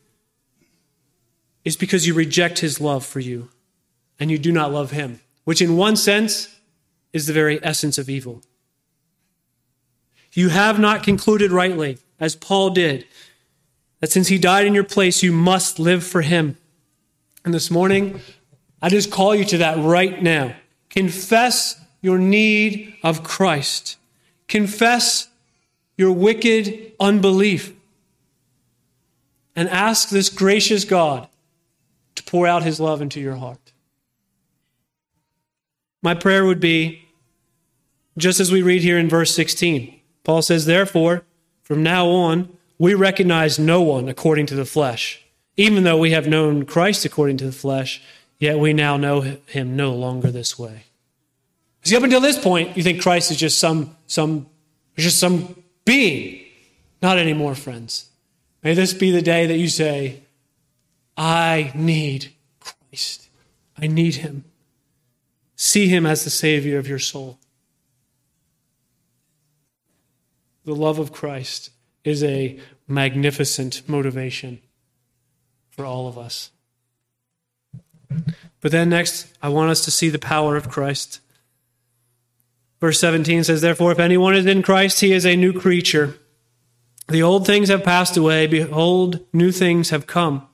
is 1.62 1.76
because 1.76 2.07
you 2.07 2.14
reject 2.14 2.61
his 2.61 2.80
love 2.80 3.05
for 3.05 3.20
you 3.20 3.51
and 4.18 4.30
you 4.30 4.39
do 4.39 4.51
not 4.51 4.72
love 4.72 4.93
him, 4.93 5.20
which 5.45 5.62
in 5.62 5.76
one 5.76 5.97
sense 5.97 6.59
is 7.12 7.26
the 7.26 7.32
very 7.32 7.62
essence 7.64 7.99
of 7.99 8.09
evil. 8.09 8.43
You 10.32 10.49
have 10.49 10.78
not 10.78 11.03
concluded 11.03 11.53
rightly, 11.53 11.99
as 12.18 12.36
Paul 12.36 12.70
did, 12.70 13.07
that 14.01 14.11
since 14.11 14.28
he 14.28 14.38
died 14.38 14.66
in 14.66 14.74
your 14.74 14.84
place, 14.84 15.22
you 15.22 15.32
must 15.32 15.78
live 15.78 16.05
for 16.05 16.22
him. 16.22 16.57
And 17.45 17.53
this 17.53 17.70
morning, 17.70 18.20
I 18.80 18.88
just 18.88 19.11
call 19.11 19.34
you 19.34 19.45
to 19.47 19.59
that 19.59 19.78
right 19.78 20.22
now. 20.22 20.55
Confess 20.90 21.80
your 22.01 22.18
need 22.18 22.97
of 23.03 23.22
Christ. 23.22 23.97
Confess 24.49 25.28
your 25.97 26.12
wicked 26.12 26.93
unbelief 26.99 27.74
and 29.55 29.68
ask 29.68 30.09
this 30.09 30.28
gracious 30.28 30.84
God 30.84 31.28
to 32.14 32.22
pour 32.24 32.47
out 32.47 32.62
his 32.62 32.80
love 32.80 33.03
into 33.03 33.20
your 33.20 33.36
heart. 33.36 33.72
My 36.03 36.14
prayer 36.14 36.44
would 36.44 36.61
be 36.61 37.09
just 38.18 38.40
as 38.40 38.50
we 38.50 38.62
read 38.62 38.82
here 38.82 38.98
in 38.98 39.09
verse 39.09 39.34
16. 39.34 40.00
Paul 40.24 40.42
says, 40.42 40.66
Therefore, 40.66 41.24
from 41.62 41.82
now 41.82 42.09
on, 42.09 42.57
we 42.78 42.94
recognize 42.94 43.59
no 43.59 43.80
one 43.80 44.09
according 44.09 44.46
to 44.46 44.55
the 44.55 44.64
flesh. 44.64 45.24
Even 45.57 45.84
though 45.84 45.98
we 45.98 46.11
have 46.11 46.26
known 46.26 46.64
Christ 46.64 47.05
according 47.05 47.36
to 47.38 47.46
the 47.46 47.53
flesh, 47.53 48.03
yet 48.38 48.59
we 48.59 48.72
now 48.72 48.96
know 48.96 49.20
him 49.20 49.76
no 49.76 49.92
longer 49.92 50.30
this 50.30 50.59
way. 50.59 50.84
See, 51.84 51.96
up 51.96 52.03
until 52.03 52.20
this 52.20 52.38
point, 52.38 52.76
you 52.76 52.82
think 52.82 53.03
Christ 53.03 53.30
is 53.30 53.36
just 53.36 53.59
some, 53.59 53.96
some, 54.07 54.46
just 54.96 55.18
some 55.18 55.62
being. 55.84 56.44
Not 57.00 57.18
anymore, 57.18 57.55
friends. 57.55 58.09
May 58.62 58.74
this 58.74 58.92
be 58.92 59.11
the 59.11 59.22
day 59.22 59.46
that 59.46 59.59
you 59.59 59.68
say, 59.68 60.22
I 61.16 61.72
need 61.74 62.32
Christ. 62.61 63.28
I 63.76 63.88
need 63.88 64.16
him. 64.16 64.44
See 65.65 65.87
him 65.87 66.07
as 66.07 66.25
the 66.25 66.31
Savior 66.31 66.77
of 66.77 66.89
your 66.89 66.99
soul. 66.99 67.39
The 70.65 70.75
love 70.75 70.99
of 70.99 71.13
Christ 71.13 71.71
is 72.03 72.25
a 72.25 72.59
magnificent 72.89 73.89
motivation 73.89 74.59
for 75.71 75.87
all 75.87 76.09
of 76.09 76.19
us. 76.19 76.51
But 78.61 78.73
then 78.73 78.89
next, 78.89 79.33
I 79.41 79.51
want 79.51 79.71
us 79.71 79.85
to 79.85 79.93
see 79.93 80.09
the 80.09 80.19
power 80.19 80.57
of 80.57 80.69
Christ. 80.69 81.21
Verse 82.81 82.99
17 82.99 83.45
says, 83.45 83.61
Therefore, 83.61 83.93
if 83.93 84.01
anyone 84.01 84.35
is 84.35 84.47
in 84.47 84.65
Christ, 84.65 84.99
he 84.99 85.13
is 85.13 85.25
a 85.25 85.37
new 85.37 85.53
creature. 85.53 86.17
The 87.07 87.23
old 87.23 87.47
things 87.47 87.69
have 87.69 87.85
passed 87.85 88.17
away. 88.17 88.49
Behold, 88.49 89.25
new 89.33 89.53
things 89.53 89.91
have 89.91 90.09
come. 90.09 90.45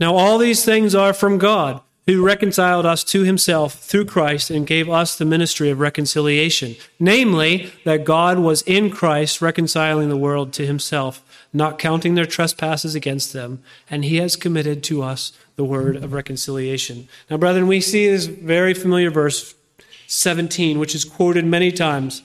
Now, 0.00 0.14
all 0.14 0.38
these 0.38 0.64
things 0.64 0.94
are 0.94 1.12
from 1.12 1.36
God, 1.36 1.82
who 2.06 2.24
reconciled 2.24 2.86
us 2.86 3.04
to 3.04 3.22
himself 3.22 3.74
through 3.74 4.04
Christ 4.06 4.50
and 4.50 4.66
gave 4.66 4.88
us 4.88 5.16
the 5.16 5.24
ministry 5.24 5.70
of 5.70 5.80
reconciliation. 5.80 6.76
Namely, 6.98 7.72
that 7.84 8.04
God 8.04 8.38
was 8.38 8.62
in 8.62 8.90
Christ 8.90 9.42
reconciling 9.42 10.08
the 10.08 10.16
world 10.16 10.52
to 10.54 10.66
himself, 10.66 11.22
not 11.52 11.78
counting 11.78 12.14
their 12.14 12.26
trespasses 12.26 12.94
against 12.94 13.32
them, 13.32 13.62
and 13.90 14.04
he 14.04 14.16
has 14.16 14.34
committed 14.34 14.82
to 14.84 15.02
us 15.02 15.32
the 15.56 15.64
word 15.64 15.96
of 15.96 16.12
reconciliation. 16.12 17.08
Now, 17.28 17.36
brethren, 17.36 17.66
we 17.66 17.80
see 17.80 18.08
this 18.08 18.26
very 18.26 18.74
familiar 18.74 19.10
verse 19.10 19.54
17, 20.06 20.78
which 20.78 20.94
is 20.94 21.04
quoted 21.04 21.44
many 21.44 21.70
times. 21.70 22.22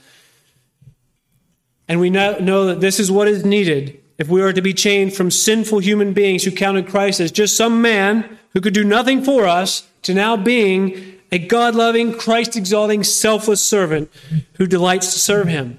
And 1.88 2.00
we 2.00 2.10
know 2.10 2.66
that 2.66 2.80
this 2.80 3.00
is 3.00 3.12
what 3.12 3.28
is 3.28 3.46
needed 3.46 4.02
if 4.18 4.30
we 4.30 4.42
are 4.42 4.54
to 4.54 4.62
be 4.62 4.74
changed 4.74 5.16
from 5.16 5.30
sinful 5.30 5.80
human 5.80 6.14
beings 6.14 6.44
who 6.44 6.52
counted 6.52 6.88
Christ 6.88 7.20
as 7.20 7.32
just 7.32 7.58
some 7.58 7.82
man 7.82 8.40
who 8.56 8.62
could 8.62 8.74
do 8.74 8.86
nothing 8.86 9.22
for 9.22 9.46
us 9.46 9.88
to 10.02 10.16
now 10.16 10.36
being 10.36 11.20
a 11.32 11.38
God 11.38 11.76
loving, 11.76 12.18
Christ 12.18 12.56
exalting, 12.56 13.04
selfless 13.04 13.62
servant 13.62 14.10
who 14.54 14.66
delights 14.66 15.14
to 15.14 15.20
serve 15.20 15.48
him. 15.48 15.78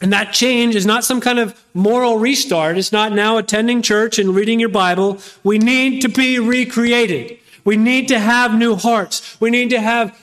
And 0.00 0.12
that 0.12 0.32
change 0.32 0.74
is 0.74 0.86
not 0.86 1.04
some 1.04 1.20
kind 1.20 1.38
of 1.38 1.62
moral 1.74 2.18
restart. 2.18 2.78
It's 2.78 2.92
not 2.92 3.12
now 3.12 3.36
attending 3.36 3.82
church 3.82 4.18
and 4.18 4.34
reading 4.34 4.58
your 4.58 4.70
Bible. 4.70 5.18
We 5.44 5.58
need 5.58 6.00
to 6.02 6.08
be 6.08 6.38
recreated. 6.38 7.38
We 7.64 7.76
need 7.76 8.08
to 8.08 8.18
have 8.18 8.54
new 8.54 8.76
hearts. 8.76 9.38
We 9.38 9.50
need 9.50 9.68
to 9.70 9.80
have 9.80 10.18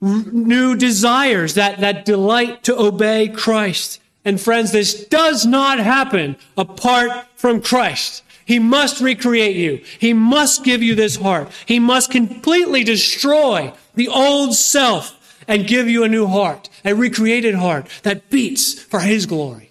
new 0.00 0.74
desires, 0.74 1.54
that, 1.54 1.80
that 1.80 2.06
delight 2.06 2.62
to 2.64 2.78
obey 2.78 3.28
Christ. 3.28 4.00
And 4.24 4.40
friends, 4.40 4.72
this 4.72 5.04
does 5.04 5.44
not 5.44 5.78
happen 5.78 6.36
apart 6.56 7.26
from 7.34 7.60
Christ. 7.60 8.22
He 8.50 8.58
must 8.58 9.00
recreate 9.00 9.54
you. 9.54 9.80
He 10.00 10.12
must 10.12 10.64
give 10.64 10.82
you 10.82 10.96
this 10.96 11.14
heart. 11.14 11.52
He 11.66 11.78
must 11.78 12.10
completely 12.10 12.82
destroy 12.82 13.72
the 13.94 14.08
old 14.08 14.56
self 14.56 15.40
and 15.46 15.68
give 15.68 15.88
you 15.88 16.02
a 16.02 16.08
new 16.08 16.26
heart, 16.26 16.68
a 16.84 16.92
recreated 16.92 17.54
heart 17.54 17.86
that 18.02 18.28
beats 18.28 18.74
for 18.74 18.98
His 18.98 19.26
glory. 19.26 19.70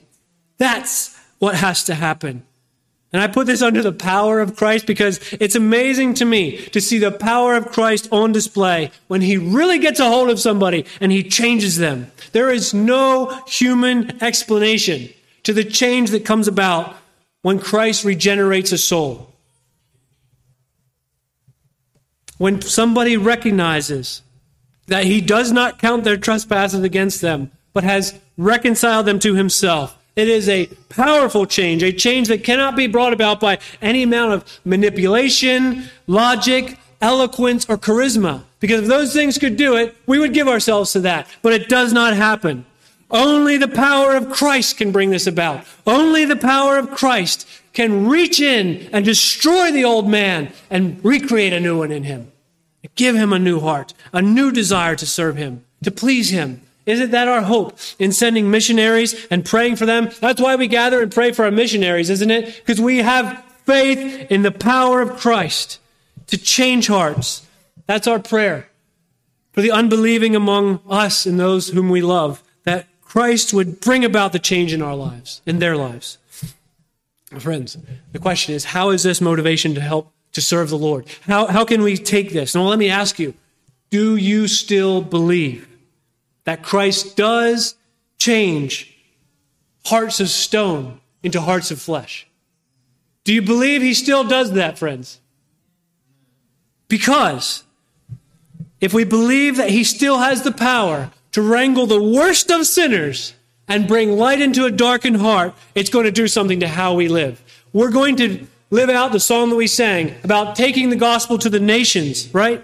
That's 0.59 1.19
what 1.39 1.55
has 1.55 1.83
to 1.83 1.93
happen. 1.93 2.45
And 3.11 3.21
I 3.21 3.27
put 3.27 3.47
this 3.47 3.61
under 3.61 3.81
the 3.81 3.91
power 3.91 4.39
of 4.39 4.55
Christ 4.55 4.85
because 4.85 5.19
it's 5.41 5.55
amazing 5.55 6.13
to 6.13 6.23
me 6.23 6.55
to 6.67 6.79
see 6.79 6.99
the 6.99 7.11
power 7.11 7.55
of 7.55 7.73
Christ 7.73 8.07
on 8.13 8.31
display 8.31 8.91
when 9.09 9.19
he 9.19 9.35
really 9.35 9.79
gets 9.79 9.99
a 9.99 10.07
hold 10.07 10.29
of 10.29 10.39
somebody 10.39 10.85
and 11.01 11.11
he 11.11 11.21
changes 11.21 11.75
them. 11.75 12.13
There 12.31 12.49
is 12.49 12.73
no 12.73 13.43
human 13.45 14.23
explanation 14.23 15.09
to 15.43 15.51
the 15.51 15.65
change 15.65 16.11
that 16.11 16.23
comes 16.23 16.47
about 16.47 16.95
when 17.41 17.59
Christ 17.59 18.03
regenerates 18.03 18.71
a 18.71 18.77
soul. 18.77 19.33
When 22.37 22.61
somebody 22.61 23.17
recognizes 23.17 24.21
that 24.87 25.05
he 25.05 25.21
does 25.21 25.51
not 25.51 25.79
count 25.79 26.03
their 26.03 26.17
trespasses 26.17 26.83
against 26.83 27.21
them, 27.21 27.51
but 27.73 27.83
has 27.83 28.17
reconciled 28.37 29.05
them 29.05 29.19
to 29.19 29.35
himself. 29.35 29.95
It 30.15 30.27
is 30.27 30.49
a 30.49 30.67
powerful 30.89 31.45
change, 31.45 31.83
a 31.83 31.93
change 31.93 32.27
that 32.27 32.43
cannot 32.43 32.75
be 32.75 32.87
brought 32.87 33.13
about 33.13 33.39
by 33.39 33.59
any 33.81 34.03
amount 34.03 34.33
of 34.33 34.59
manipulation, 34.65 35.85
logic, 36.07 36.77
eloquence, 37.01 37.65
or 37.69 37.77
charisma. 37.77 38.43
Because 38.59 38.81
if 38.81 38.87
those 38.87 39.13
things 39.13 39.37
could 39.37 39.55
do 39.55 39.77
it, 39.77 39.95
we 40.05 40.19
would 40.19 40.33
give 40.33 40.47
ourselves 40.47 40.91
to 40.93 40.99
that. 41.01 41.27
But 41.41 41.53
it 41.53 41.69
does 41.69 41.93
not 41.93 42.15
happen. 42.15 42.65
Only 43.11 43.57
the 43.57 43.67
power 43.67 44.15
of 44.15 44.29
Christ 44.29 44.77
can 44.77 44.91
bring 44.91 45.09
this 45.09 45.25
about. 45.25 45.65
Only 45.87 46.25
the 46.25 46.35
power 46.35 46.77
of 46.77 46.91
Christ 46.91 47.47
can 47.73 48.07
reach 48.07 48.39
in 48.39 48.89
and 48.93 49.03
destroy 49.03 49.71
the 49.71 49.85
old 49.85 50.07
man 50.07 50.51
and 50.69 51.03
recreate 51.03 51.53
a 51.53 51.59
new 51.59 51.77
one 51.77 51.91
in 51.91 52.03
him. 52.03 52.31
Give 52.95 53.15
him 53.15 53.33
a 53.33 53.39
new 53.39 53.59
heart, 53.59 53.93
a 54.13 54.21
new 54.21 54.51
desire 54.51 54.95
to 54.95 55.05
serve 55.05 55.37
him, 55.37 55.65
to 55.83 55.91
please 55.91 56.29
him. 56.29 56.61
Isn't 56.85 57.11
that 57.11 57.27
our 57.27 57.41
hope 57.41 57.77
in 57.99 58.11
sending 58.11 58.49
missionaries 58.49 59.27
and 59.29 59.45
praying 59.45 59.75
for 59.75 59.85
them? 59.85 60.09
That's 60.19 60.41
why 60.41 60.55
we 60.55 60.67
gather 60.67 61.01
and 61.01 61.11
pray 61.11 61.31
for 61.31 61.45
our 61.45 61.51
missionaries, 61.51 62.09
isn't 62.09 62.31
it? 62.31 62.61
Because 62.65 62.81
we 62.81 62.97
have 62.97 63.43
faith 63.65 64.31
in 64.31 64.41
the 64.41 64.51
power 64.51 65.01
of 65.01 65.17
Christ 65.17 65.79
to 66.27 66.37
change 66.37 66.87
hearts. 66.87 67.45
That's 67.85 68.07
our 68.07 68.19
prayer 68.19 68.69
for 69.51 69.61
the 69.61 69.71
unbelieving 69.71 70.35
among 70.35 70.79
us 70.89 71.25
and 71.25 71.39
those 71.39 71.69
whom 71.69 71.89
we 71.89 72.01
love, 72.01 72.43
that 72.63 72.87
Christ 73.09 73.55
would 73.55 73.81
bring 73.81 74.05
about 74.05 74.33
the 74.33 74.39
change 74.39 74.71
in 74.71 74.83
our 74.83 74.93
lives, 74.93 75.41
in 75.47 75.57
their 75.57 75.75
lives. 75.75 76.19
Friends, 77.39 77.75
the 78.11 78.19
question 78.19 78.53
is 78.53 78.65
how 78.65 78.91
is 78.91 79.01
this 79.01 79.19
motivation 79.19 79.73
to 79.73 79.81
help 79.81 80.13
to 80.33 80.41
serve 80.41 80.69
the 80.69 80.77
Lord? 80.77 81.07
How, 81.21 81.47
how 81.47 81.65
can 81.65 81.81
we 81.81 81.97
take 81.97 82.33
this? 82.33 82.53
Now, 82.53 82.67
let 82.67 82.77
me 82.77 82.87
ask 82.87 83.17
you 83.17 83.33
do 83.89 84.15
you 84.15 84.47
still 84.47 85.01
believe 85.01 85.67
that 86.43 86.61
Christ 86.61 87.17
does 87.17 87.73
change 88.19 88.95
hearts 89.85 90.19
of 90.19 90.29
stone 90.29 91.01
into 91.23 91.41
hearts 91.41 91.71
of 91.71 91.81
flesh? 91.81 92.27
Do 93.23 93.33
you 93.33 93.41
believe 93.41 93.81
he 93.81 93.95
still 93.95 94.23
does 94.23 94.51
that, 94.51 94.77
friends? 94.77 95.19
Because 96.87 97.63
if 98.79 98.93
we 98.93 99.03
believe 99.03 99.57
that 99.57 99.71
he 99.71 99.83
still 99.83 100.19
has 100.19 100.43
the 100.43 100.51
power 100.51 101.09
to 101.39 101.49
wrangle 101.49 101.85
the 101.85 102.03
worst 102.03 102.51
of 102.51 102.67
sinners 102.67 103.33
and 103.69 103.87
bring 103.87 104.17
light 104.17 104.41
into 104.41 104.65
a 104.65 104.71
darkened 104.71 105.15
heart, 105.15 105.53
it's 105.73 105.89
going 105.89 106.03
to 106.03 106.11
do 106.11 106.27
something 106.27 106.59
to 106.59 106.67
how 106.67 106.93
we 106.93 107.07
live. 107.07 107.41
We're 107.71 107.91
going 107.91 108.17
to 108.17 108.45
live 108.71 108.89
out 108.89 109.13
the 109.13 109.21
song 109.21 109.49
that 109.49 109.55
we 109.55 109.67
sang 109.67 110.15
about 110.25 110.57
taking 110.57 110.89
the 110.89 110.97
gospel 110.97 111.37
to 111.37 111.49
the 111.49 111.59
nations, 111.59 112.33
right? 112.33 112.61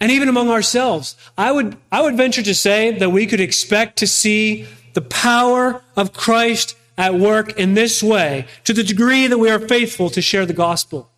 And 0.00 0.10
even 0.10 0.28
among 0.28 0.50
ourselves. 0.50 1.14
I 1.38 1.52
would, 1.52 1.76
I 1.92 2.02
would 2.02 2.16
venture 2.16 2.42
to 2.42 2.54
say 2.54 2.98
that 2.98 3.10
we 3.10 3.26
could 3.26 3.40
expect 3.40 3.98
to 3.98 4.08
see 4.08 4.66
the 4.94 5.02
power 5.02 5.82
of 5.96 6.12
Christ 6.12 6.76
at 6.98 7.14
work 7.14 7.56
in 7.56 7.74
this 7.74 8.02
way 8.02 8.46
to 8.64 8.72
the 8.72 8.82
degree 8.82 9.28
that 9.28 9.38
we 9.38 9.50
are 9.50 9.60
faithful 9.60 10.10
to 10.10 10.20
share 10.20 10.46
the 10.46 10.52
gospel. 10.52 11.08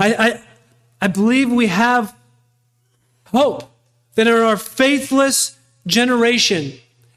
I, 0.00 0.14
I, 0.14 0.42
I 1.00 1.06
believe 1.06 1.52
we 1.52 1.68
have 1.68 2.12
hope 3.26 3.70
that 4.16 4.26
in 4.26 4.34
our 4.34 4.56
faithless 4.56 5.56
generation, 5.86 6.72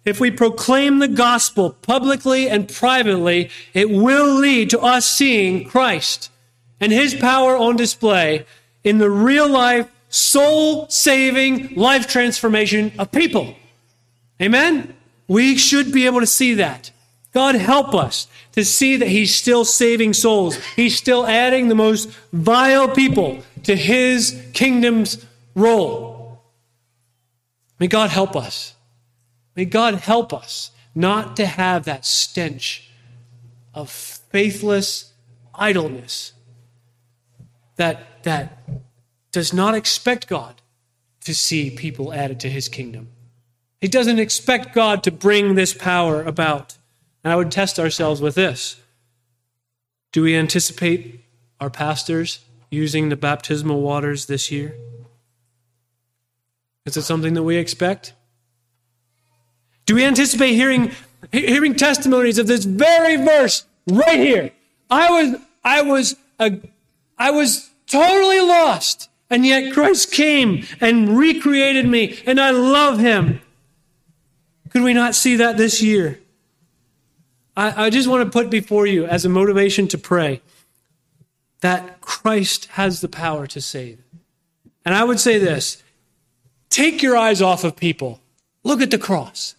if 0.06 0.20
we 0.20 0.32
proclaim 0.32 1.00
the 1.00 1.08
gospel 1.08 1.72
publicly 1.72 2.50
and 2.50 2.70
privately, 2.70 3.50
it 3.74 3.90
will 3.90 4.34
lead 4.36 4.70
to 4.70 4.80
us 4.80 5.06
seeing 5.06 5.66
Christ 5.66 6.32
and 6.80 6.92
his 6.92 7.14
power 7.14 7.58
on 7.58 7.76
display 7.76 8.46
in 8.84 9.00
the 9.00 9.10
real 9.10 9.50
life, 9.50 9.90
soul 10.10 10.88
saving 10.90 11.76
life 11.76 12.08
transformation 12.08 12.92
of 12.98 13.12
people. 13.12 13.56
Amen? 14.42 14.96
We 15.28 15.58
should 15.58 15.92
be 15.92 16.06
able 16.06 16.22
to 16.22 16.28
see 16.28 16.54
that. 16.56 16.92
God 17.34 17.56
help 17.56 17.94
us 17.94 18.28
to 18.54 18.66
see 18.66 18.98
that 18.98 19.08
He's 19.08 19.36
still 19.36 19.64
saving 19.64 20.14
souls. 20.14 20.56
He's 20.76 20.98
still 20.98 21.28
adding 21.28 21.68
the 21.68 21.76
most 21.76 22.10
vile 22.34 22.90
people 22.90 23.44
to 23.64 23.76
His 23.76 24.42
kingdom's 24.54 25.26
roll. 25.54 26.09
May 27.80 27.88
God 27.88 28.10
help 28.10 28.36
us. 28.36 28.76
May 29.56 29.66
God 29.66 29.96
help 29.96 30.34
us 30.34 30.72
not 30.94 31.36
to 31.38 31.46
have 31.46 31.86
that 31.86 32.06
stench 32.06 32.90
of 33.74 33.90
faithless 33.90 35.14
idleness 35.54 36.34
that, 37.76 38.24
that 38.24 38.64
does 39.32 39.54
not 39.54 39.76
expect 39.76 40.28
God 40.28 40.62
to 41.26 41.34
see 41.34 41.70
people 41.70 42.14
added 42.14 42.40
to 42.42 42.50
his 42.50 42.68
kingdom. 42.68 43.10
He 43.82 43.88
doesn't 43.88 44.20
expect 44.20 44.74
God 44.74 45.04
to 45.04 45.12
bring 45.12 45.56
this 45.56 45.74
power 45.74 46.22
about. 46.24 46.78
And 47.24 47.32
I 47.32 47.36
would 47.36 47.52
test 47.52 47.80
ourselves 47.80 48.22
with 48.22 48.36
this. 48.36 48.80
Do 50.12 50.24
we 50.24 50.36
anticipate 50.36 51.24
our 51.60 51.70
pastors 51.70 52.40
using 52.72 53.10
the 53.10 53.16
baptismal 53.16 53.82
waters 53.82 54.26
this 54.26 54.52
year? 54.52 54.76
Is 56.86 56.98
it 56.98 57.04
something 57.04 57.34
that 57.34 57.44
we 57.44 57.58
expect? 57.58 58.14
Do 59.86 59.96
we 59.96 60.06
anticipate 60.06 60.54
hearing, 60.54 60.92
hearing 61.32 61.76
testimonies 61.76 62.38
of 62.38 62.48
this 62.48 62.66
very 62.66 63.16
verse 63.18 63.66
right 63.88 64.20
here? 64.20 64.52
I 64.90 65.10
was, 65.10 65.42
I 65.64 65.82
was, 65.82 66.16
a, 66.40 66.60
I 67.18 67.32
was 67.32 67.70
totally 67.88 68.40
lost, 68.40 69.10
and 69.30 69.46
yet 69.46 69.74
Christ 69.74 70.12
came 70.12 70.66
and 70.80 71.18
recreated 71.18 71.86
me, 71.86 72.22
and 72.26 72.40
I 72.40 72.52
love 72.52 73.00
him. 73.00 73.42
Could 74.70 74.84
we 74.84 74.94
not 74.94 75.16
see 75.16 75.36
that 75.38 75.58
this 75.58 75.82
year? 75.82 76.20
I, 77.58 77.86
I 77.86 77.90
just 77.90 78.08
want 78.08 78.24
to 78.24 78.32
put 78.32 78.50
before 78.50 78.88
you 78.88 79.06
as 79.06 79.26
a 79.26 79.30
motivation 79.30 79.88
to 79.90 79.98
pray 79.98 80.42
that 81.62 82.00
Christ 82.00 82.66
has 82.74 83.02
the 83.02 83.10
power 83.10 83.48
to 83.48 83.60
save. 83.60 84.02
And 84.86 84.96
I 84.96 85.04
would 85.04 85.20
say 85.20 85.38
this 85.38 85.84
take 86.70 87.02
your 87.02 87.18
eyes 87.18 87.42
off 87.42 87.64
of 87.64 87.76
people, 87.76 88.22
look 88.64 88.82
at 88.82 88.92
the 88.92 88.98
cross 88.98 89.56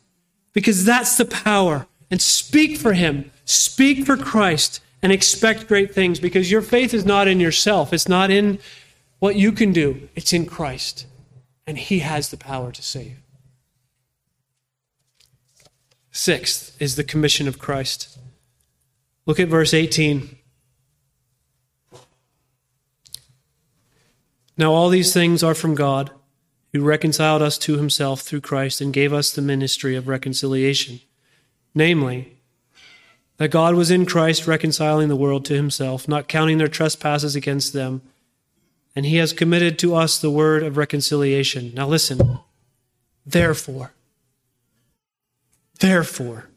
because 0.53 0.85
that's 0.85 1.17
the 1.17 1.25
power. 1.25 1.87
And 2.11 2.21
speak 2.21 2.77
for 2.77 2.93
Him, 2.93 3.31
speak 3.45 4.05
for 4.05 4.17
Christ, 4.17 4.81
and 5.01 5.13
expect 5.13 5.69
great 5.69 5.95
things 5.95 6.19
because 6.19 6.51
your 6.51 6.61
faith 6.61 6.93
is 6.93 7.05
not 7.05 7.29
in 7.29 7.39
yourself, 7.39 7.93
it's 7.93 8.09
not 8.09 8.31
in 8.31 8.59
what 9.21 9.37
you 9.37 9.53
can 9.53 9.73
do, 9.73 10.09
it's 10.17 10.33
in 10.33 10.47
Christ. 10.47 11.07
And 11.67 11.79
He 11.79 12.01
has 12.01 12.31
the 12.31 12.37
power 12.37 12.73
to 12.73 12.83
save. 12.83 13.19
Sixth 16.11 16.77
is 16.83 16.97
the 16.97 17.05
commission 17.05 17.47
of 17.47 17.59
Christ. 17.59 18.19
Look 19.25 19.39
at 19.39 19.49
verse 19.49 19.73
18. 19.73 20.37
Now, 24.57 24.73
all 24.73 24.89
these 24.89 25.15
things 25.15 25.43
are 25.45 25.55
from 25.55 25.75
God 25.75 26.11
who 26.73 26.83
reconciled 26.83 27.43
us 27.43 27.59
to 27.59 27.77
himself 27.77 28.21
through 28.21 28.41
Christ 28.41 28.81
and 28.81 28.93
gave 28.93 29.13
us 29.13 29.33
the 29.33 29.43
ministry 29.43 29.97
of 29.97 30.09
reconciliation. 30.09 31.01
Namely, 31.75 32.37
that 33.37 33.51
God 33.51 33.75
was 33.75 33.91
in 33.91 34.07
Christ 34.07 34.47
reconciling 34.47 35.09
the 35.09 35.17
world 35.17 35.45
to 35.47 35.55
himself, 35.55 36.07
not 36.07 36.29
counting 36.29 36.59
their 36.59 36.69
trespasses 36.69 37.35
against 37.35 37.73
them, 37.73 38.03
and 38.95 39.07
he 39.07 39.17
has 39.17 39.33
committed 39.33 39.79
to 39.79 39.95
us 39.95 40.19
the 40.19 40.31
word 40.31 40.63
of 40.63 40.77
reconciliation. 40.77 41.73
Now 41.75 41.89
listen, 41.89 42.41
therefore, 43.25 43.93
therefore, 45.79 46.49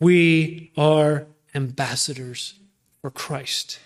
we 0.00 0.72
are 0.76 1.26
ambassadors 1.54 2.54
for 3.00 3.10
Christ. 3.10 3.78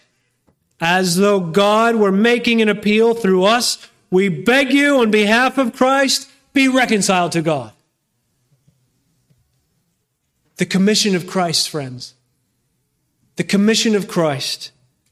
As 0.81 1.17
though 1.17 1.41
God 1.41 1.97
were 1.97 2.13
making 2.13 2.63
an 2.63 2.69
appeal 2.69 3.13
through 3.13 3.45
us 3.45 3.87
we 4.17 4.31
beg 4.31 4.73
you 4.73 5.03
on 5.03 5.11
behalf 5.11 5.59
of 5.59 5.75
Christ, 5.75 6.31
be 6.55 6.69
reconciled 6.69 7.33
to 7.33 7.43
God. 7.43 7.71
The 10.57 10.65
commission 10.65 11.15
of 11.15 11.27
Christ, 11.27 11.69
friends. 11.69 12.15
The 13.37 13.45
commission 13.45 13.95
of 13.95 14.09
Christ 14.09 14.71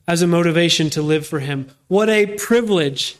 as 0.09 0.23
a 0.23 0.27
motivation 0.27 0.89
to 0.89 1.03
live 1.03 1.27
for 1.27 1.41
Him. 1.41 1.69
What 1.87 2.09
a 2.09 2.35
privilege 2.39 3.19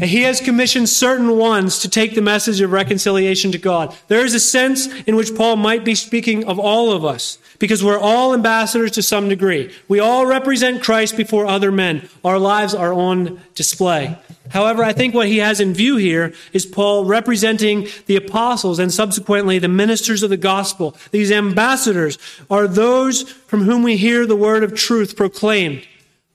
He 0.00 0.22
has 0.22 0.40
commissioned 0.40 0.88
certain 0.88 1.36
ones 1.36 1.80
to 1.80 1.88
take 1.88 2.14
the 2.14 2.22
message 2.22 2.60
of 2.62 2.72
reconciliation 2.72 3.52
to 3.52 3.58
God. 3.58 3.94
There 4.08 4.24
is 4.24 4.32
a 4.32 4.40
sense 4.40 4.86
in 5.02 5.16
which 5.16 5.34
Paul 5.34 5.56
might 5.56 5.84
be 5.84 5.94
speaking 5.94 6.44
of 6.44 6.58
all 6.58 6.92
of 6.92 7.04
us 7.04 7.38
because 7.58 7.84
we're 7.84 7.98
all 7.98 8.32
ambassadors 8.32 8.92
to 8.92 9.02
some 9.02 9.28
degree. 9.28 9.72
We 9.88 10.00
all 10.00 10.24
represent 10.24 10.82
Christ 10.82 11.16
before 11.16 11.46
other 11.46 11.70
men. 11.70 12.08
Our 12.24 12.38
lives 12.38 12.74
are 12.74 12.92
on 12.92 13.40
display. 13.54 14.16
However, 14.48 14.82
I 14.82 14.92
think 14.92 15.14
what 15.14 15.28
he 15.28 15.38
has 15.38 15.60
in 15.60 15.74
view 15.74 15.96
here 15.96 16.32
is 16.52 16.64
Paul 16.64 17.04
representing 17.04 17.86
the 18.06 18.16
apostles 18.16 18.78
and 18.78 18.92
subsequently 18.92 19.58
the 19.58 19.68
ministers 19.68 20.22
of 20.22 20.30
the 20.30 20.36
gospel. 20.36 20.96
These 21.10 21.30
ambassadors 21.30 22.18
are 22.50 22.66
those 22.66 23.22
from 23.22 23.62
whom 23.62 23.82
we 23.82 23.96
hear 23.96 24.26
the 24.26 24.36
word 24.36 24.64
of 24.64 24.74
truth 24.74 25.16
proclaimed. 25.16 25.86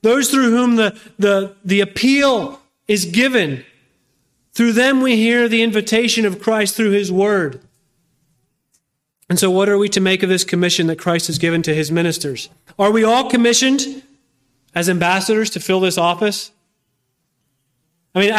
Those 0.02 0.30
through 0.30 0.50
whom 0.50 0.76
the, 0.76 0.98
the, 1.18 1.56
the 1.64 1.80
appeal 1.80 2.60
is 2.88 3.04
given. 3.04 3.64
Through 4.52 4.72
them 4.72 5.00
we 5.00 5.16
hear 5.16 5.48
the 5.48 5.62
invitation 5.62 6.26
of 6.26 6.40
Christ 6.40 6.74
through 6.74 6.90
his 6.90 7.12
word. 7.12 7.60
And 9.28 9.38
so, 9.38 9.50
what 9.50 9.68
are 9.68 9.76
we 9.76 9.90
to 9.90 10.00
make 10.00 10.22
of 10.22 10.30
this 10.30 10.44
commission 10.44 10.86
that 10.86 10.98
Christ 10.98 11.26
has 11.26 11.38
given 11.38 11.62
to 11.62 11.74
his 11.74 11.92
ministers? 11.92 12.48
Are 12.78 12.90
we 12.90 13.04
all 13.04 13.28
commissioned 13.28 14.02
as 14.74 14.88
ambassadors 14.88 15.50
to 15.50 15.60
fill 15.60 15.80
this 15.80 15.98
office? 15.98 16.50
I 18.14 18.20
mean, 18.20 18.32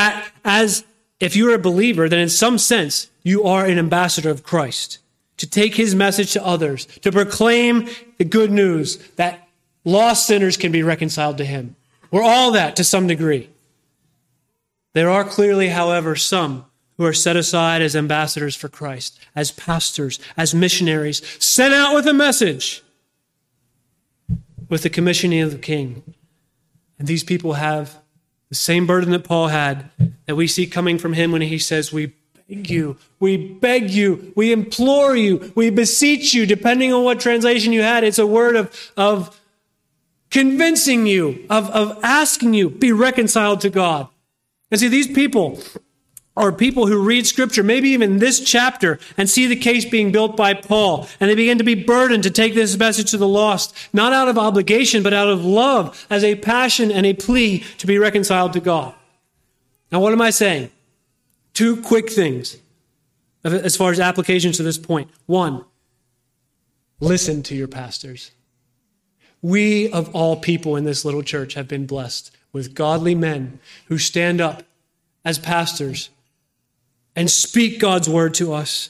as 0.43 0.83
if 1.19 1.35
you're 1.35 1.53
a 1.53 1.59
believer, 1.59 2.09
then 2.09 2.19
in 2.19 2.29
some 2.29 2.57
sense, 2.57 3.09
you 3.23 3.43
are 3.43 3.65
an 3.65 3.77
ambassador 3.77 4.29
of 4.29 4.43
Christ 4.43 4.97
to 5.37 5.47
take 5.47 5.75
his 5.75 5.93
message 5.93 6.33
to 6.33 6.45
others, 6.45 6.85
to 7.01 7.11
proclaim 7.11 7.87
the 8.17 8.25
good 8.25 8.51
news 8.51 8.97
that 9.15 9.47
lost 9.85 10.27
sinners 10.27 10.57
can 10.57 10.71
be 10.71 10.83
reconciled 10.83 11.37
to 11.37 11.45
him. 11.45 11.75
We're 12.11 12.23
all 12.23 12.51
that 12.51 12.75
to 12.77 12.83
some 12.83 13.07
degree. 13.07 13.49
There 14.99 15.09
are 15.09 15.23
clearly, 15.23 15.69
however, 15.69 16.17
some 16.17 16.65
who 16.97 17.05
are 17.05 17.13
set 17.13 17.37
aside 17.37 17.81
as 17.81 17.95
ambassadors 17.95 18.53
for 18.53 18.67
Christ, 18.67 19.17
as 19.33 19.49
pastors, 19.49 20.19
as 20.35 20.53
missionaries, 20.53 21.21
sent 21.41 21.73
out 21.73 21.95
with 21.95 22.05
a 22.05 22.13
message, 22.13 22.83
with 24.67 24.83
the 24.83 24.89
commissioning 24.89 25.39
of 25.39 25.53
the 25.53 25.57
king. 25.57 26.03
And 26.97 27.07
these 27.07 27.23
people 27.23 27.53
have 27.53 27.99
the 28.49 28.55
same 28.55 28.85
burden 28.85 29.11
that 29.11 29.23
Paul 29.23 29.47
had 29.47 29.89
that 30.25 30.35
we 30.35 30.47
see 30.47 30.67
coming 30.67 30.97
from 30.97 31.13
him 31.13 31.31
when 31.31 31.43
he 31.43 31.59
says, 31.59 31.93
We 31.93 32.11
beg 32.49 32.69
you, 32.69 32.97
we 33.21 33.37
beg 33.37 33.89
you, 33.91 34.33
we 34.35 34.51
implore 34.51 35.15
you, 35.15 35.53
we 35.55 35.69
beseech 35.69 36.33
you, 36.33 36.45
depending 36.45 36.91
on 36.91 37.05
what 37.05 37.21
translation 37.21 37.71
you 37.71 37.83
had. 37.83 38.03
It's 38.03 38.19
a 38.19 38.27
word 38.27 38.57
of, 38.57 38.91
of 38.97 39.39
convincing 40.29 41.07
you, 41.07 41.45
of, 41.49 41.69
of 41.69 41.97
asking 42.03 42.53
you, 42.53 42.69
be 42.69 42.91
reconciled 42.91 43.61
to 43.61 43.69
God. 43.69 44.09
And 44.71 44.79
see, 44.79 44.87
these 44.87 45.07
people, 45.07 45.59
are 46.37 46.51
people 46.51 46.87
who 46.87 47.03
read 47.03 47.27
scripture, 47.27 47.63
maybe 47.63 47.89
even 47.89 48.19
this 48.19 48.39
chapter, 48.39 48.97
and 49.17 49.29
see 49.29 49.45
the 49.45 49.55
case 49.55 49.83
being 49.83 50.11
built 50.11 50.37
by 50.37 50.53
Paul, 50.53 51.07
and 51.19 51.29
they 51.29 51.35
begin 51.35 51.57
to 51.57 51.63
be 51.65 51.75
burdened 51.75 52.23
to 52.23 52.31
take 52.31 52.53
this 52.53 52.77
message 52.77 53.11
to 53.11 53.17
the 53.17 53.27
lost, 53.27 53.75
not 53.91 54.13
out 54.13 54.29
of 54.29 54.37
obligation, 54.37 55.03
but 55.03 55.13
out 55.13 55.27
of 55.27 55.43
love, 55.43 56.07
as 56.09 56.23
a 56.23 56.35
passion 56.35 56.91
and 56.91 57.05
a 57.05 57.13
plea 57.13 57.59
to 57.79 57.87
be 57.87 57.97
reconciled 57.97 58.53
to 58.53 58.61
God. 58.61 58.93
Now, 59.91 59.99
what 59.99 60.13
am 60.13 60.21
I 60.21 60.29
saying? 60.29 60.71
Two 61.53 61.81
quick 61.81 62.09
things 62.09 62.57
as 63.43 63.75
far 63.75 63.91
as 63.91 63.99
applications 63.99 64.57
to 64.57 64.63
this 64.63 64.77
point. 64.77 65.09
One, 65.25 65.65
listen 67.01 67.43
to 67.43 67.55
your 67.55 67.67
pastors. 67.67 68.31
We, 69.41 69.91
of 69.91 70.13
all 70.15 70.37
people 70.37 70.75
in 70.75 70.83
this 70.83 71.03
little 71.03 71.23
church, 71.23 71.55
have 71.55 71.67
been 71.67 71.85
blessed 71.85 72.35
with 72.51 72.73
godly 72.73 73.15
men 73.15 73.59
who 73.87 73.97
stand 73.97 74.41
up 74.41 74.63
as 75.23 75.37
pastors 75.37 76.09
and 77.15 77.29
speak 77.29 77.79
God's 77.79 78.09
word 78.09 78.33
to 78.35 78.53
us. 78.53 78.89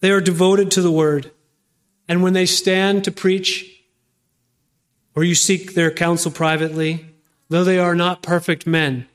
They 0.00 0.10
are 0.10 0.20
devoted 0.20 0.70
to 0.72 0.82
the 0.82 0.90
word. 0.90 1.30
And 2.08 2.22
when 2.22 2.32
they 2.32 2.46
stand 2.46 3.04
to 3.04 3.12
preach, 3.12 3.82
or 5.14 5.24
you 5.24 5.34
seek 5.34 5.74
their 5.74 5.90
counsel 5.90 6.30
privately, 6.30 7.06
though 7.48 7.64
they 7.64 7.78
are 7.78 7.94
not 7.94 8.22
perfect 8.22 8.66
men, 8.66 9.06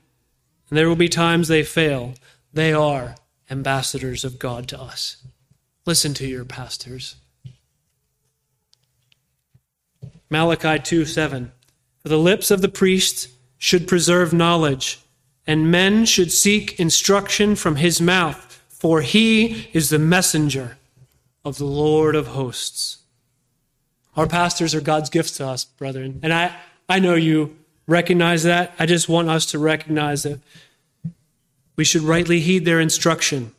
and 0.68 0.78
there 0.78 0.88
will 0.88 0.96
be 0.96 1.08
times 1.08 1.48
they 1.48 1.62
fail, 1.62 2.14
they 2.52 2.72
are 2.72 3.16
ambassadors 3.50 4.24
of 4.24 4.38
God 4.38 4.68
to 4.68 4.80
us. 4.80 5.18
Listen 5.86 6.14
to 6.14 6.26
your 6.26 6.44
pastors. 6.44 7.16
Malachi 10.30 10.78
2 10.78 11.04
7. 11.04 11.52
For 12.02 12.08
the 12.08 12.18
lips 12.18 12.50
of 12.50 12.60
the 12.60 12.68
priest 12.68 13.28
should 13.58 13.88
preserve 13.88 14.32
knowledge 14.32 15.00
and 15.46 15.70
men 15.70 16.04
should 16.04 16.30
seek 16.30 16.78
instruction 16.78 17.56
from 17.56 17.76
his 17.76 18.00
mouth, 18.02 18.62
for 18.68 19.00
he 19.00 19.68
is 19.72 19.88
the 19.88 19.98
messenger 19.98 20.76
of 21.44 21.56
the 21.56 21.64
Lord 21.64 22.14
of 22.14 22.28
hosts. 22.28 22.98
Our 24.14 24.26
pastors 24.26 24.74
are 24.74 24.80
God's 24.82 25.08
gifts 25.08 25.32
to 25.38 25.46
us, 25.46 25.64
brethren. 25.64 26.20
And 26.22 26.34
I, 26.34 26.54
I 26.88 26.98
know 26.98 27.14
you 27.14 27.56
recognize 27.86 28.42
that. 28.42 28.74
I 28.78 28.84
just 28.84 29.08
want 29.08 29.30
us 29.30 29.46
to 29.46 29.58
recognize 29.58 30.24
that 30.24 30.38
we 31.76 31.84
should 31.84 32.02
rightly 32.02 32.40
heed 32.40 32.64
their 32.64 32.80
instruction 32.80 33.52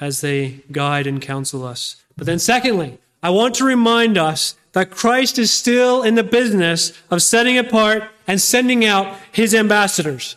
as 0.00 0.22
they 0.22 0.60
guide 0.72 1.06
and 1.06 1.20
counsel 1.20 1.66
us. 1.66 2.02
But 2.16 2.26
then, 2.26 2.38
secondly, 2.38 2.98
I 3.22 3.30
want 3.30 3.54
to 3.56 3.64
remind 3.64 4.16
us 4.16 4.54
that 4.74 4.90
Christ 4.90 5.38
is 5.38 5.52
still 5.52 6.02
in 6.02 6.16
the 6.16 6.24
business 6.24 6.92
of 7.10 7.22
setting 7.22 7.56
apart 7.56 8.04
and 8.26 8.40
sending 8.40 8.84
out 8.84 9.16
his 9.32 9.54
ambassadors. 9.54 10.36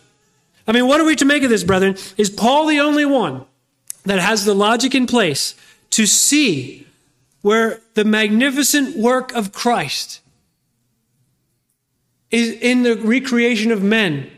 I 0.66 0.72
mean, 0.72 0.86
what 0.86 1.00
are 1.00 1.04
we 1.04 1.16
to 1.16 1.24
make 1.24 1.42
of 1.42 1.50
this, 1.50 1.64
brethren? 1.64 1.96
Is 2.16 2.30
Paul 2.30 2.66
the 2.66 2.80
only 2.80 3.04
one 3.04 3.44
that 4.04 4.20
has 4.20 4.44
the 4.44 4.54
logic 4.54 4.94
in 4.94 5.06
place 5.06 5.54
to 5.90 6.06
see 6.06 6.86
where 7.42 7.80
the 7.94 8.04
magnificent 8.04 8.96
work 8.96 9.32
of 9.34 9.52
Christ 9.52 10.20
is 12.30 12.52
in 12.60 12.84
the 12.84 12.96
recreation 12.96 13.72
of 13.72 13.82
men 13.82 14.30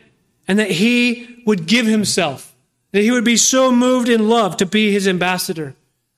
and 0.47 0.57
that 0.57 0.71
he 0.71 1.43
would 1.45 1.67
give 1.67 1.85
himself, 1.85 2.55
that 2.91 3.01
he 3.01 3.11
would 3.11 3.25
be 3.25 3.37
so 3.37 3.71
moved 3.71 4.09
in 4.09 4.29
love 4.29 4.57
to 4.57 4.65
be 4.65 4.91
his 4.91 5.07
ambassador? 5.07 5.75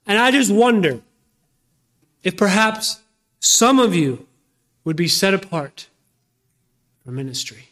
And 0.07 0.17
I 0.17 0.31
just 0.31 0.51
wonder 0.51 1.01
if 2.23 2.37
perhaps 2.37 2.99
some 3.43 3.79
of 3.79 3.93
you 3.93 4.25
would 4.83 4.95
be 4.95 5.07
set 5.07 5.33
apart 5.33 5.87
for 7.03 7.11
ministry. 7.11 7.69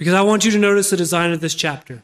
because 0.00 0.14
I 0.14 0.22
want 0.22 0.46
you 0.46 0.50
to 0.52 0.58
notice 0.58 0.88
the 0.88 0.96
design 0.96 1.30
of 1.30 1.42
this 1.42 1.54
chapter. 1.54 2.02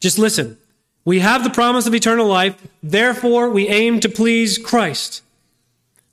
Just 0.00 0.18
listen. 0.18 0.58
We 1.02 1.20
have 1.20 1.42
the 1.42 1.48
promise 1.48 1.86
of 1.86 1.94
eternal 1.94 2.26
life, 2.26 2.60
therefore, 2.82 3.48
we 3.48 3.68
aim 3.68 4.00
to 4.00 4.08
please 4.10 4.58
Christ. 4.58 5.22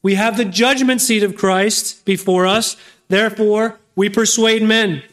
We 0.01 0.15
have 0.15 0.37
the 0.37 0.45
judgment 0.45 1.01
seat 1.01 1.23
of 1.23 1.35
Christ 1.35 2.05
before 2.05 2.47
us, 2.47 2.77
therefore, 3.09 3.79
we 3.97 4.07
persuade 4.07 4.63
men. 4.63 5.03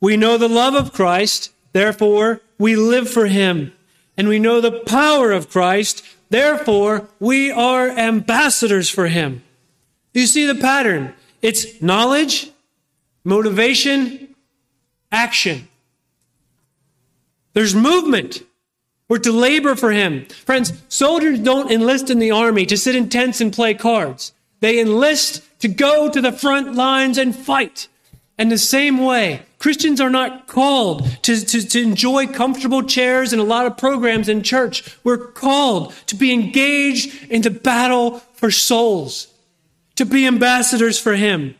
We 0.00 0.16
know 0.16 0.36
the 0.36 0.48
love 0.48 0.74
of 0.74 0.92
Christ, 0.92 1.52
therefore, 1.72 2.40
we 2.58 2.74
live 2.74 3.08
for 3.08 3.26
him. 3.26 3.72
And 4.16 4.26
we 4.26 4.40
know 4.40 4.60
the 4.60 4.80
power 4.80 5.30
of 5.30 5.48
Christ, 5.48 6.04
therefore, 6.32 7.08
we 7.20 7.50
are 7.50 7.88
ambassadors 7.88 8.90
for 8.90 9.06
him. 9.06 9.42
You 10.12 10.26
see 10.26 10.46
the 10.46 10.60
pattern? 10.60 11.14
It's 11.40 11.80
knowledge, 11.80 12.50
motivation, 13.24 14.34
action. 15.10 15.68
There's 17.52 17.74
movement. 17.74 18.42
We're 19.08 19.18
to 19.18 19.32
labor 19.32 19.74
for 19.74 19.92
him. 19.92 20.26
Friends, 20.26 20.72
soldiers 20.88 21.38
don't 21.38 21.70
enlist 21.70 22.10
in 22.10 22.18
the 22.18 22.30
army 22.30 22.64
to 22.66 22.76
sit 22.76 22.96
in 22.96 23.08
tents 23.08 23.40
and 23.40 23.52
play 23.52 23.74
cards. 23.74 24.32
They 24.60 24.80
enlist 24.80 25.42
to 25.60 25.68
go 25.68 26.08
to 26.08 26.20
the 26.20 26.32
front 26.32 26.74
lines 26.74 27.18
and 27.18 27.36
fight. 27.36 27.88
And 28.38 28.50
the 28.50 28.58
same 28.58 29.04
way, 29.04 29.42
Christians 29.62 30.00
are 30.00 30.10
not 30.10 30.48
called 30.48 31.06
to, 31.22 31.40
to, 31.40 31.68
to, 31.68 31.80
enjoy 31.80 32.26
comfortable 32.26 32.82
chairs 32.82 33.32
and 33.32 33.40
a 33.40 33.44
lot 33.44 33.64
of 33.64 33.76
programs 33.76 34.28
in 34.28 34.42
church. 34.42 34.98
We're 35.04 35.28
called 35.28 35.94
to 36.06 36.16
be 36.16 36.32
engaged 36.32 37.30
in 37.30 37.42
the 37.42 37.50
battle 37.50 38.18
for 38.34 38.50
souls, 38.50 39.28
to 39.94 40.04
be 40.04 40.26
ambassadors 40.26 40.98
for 40.98 41.14
Him. 41.14 41.54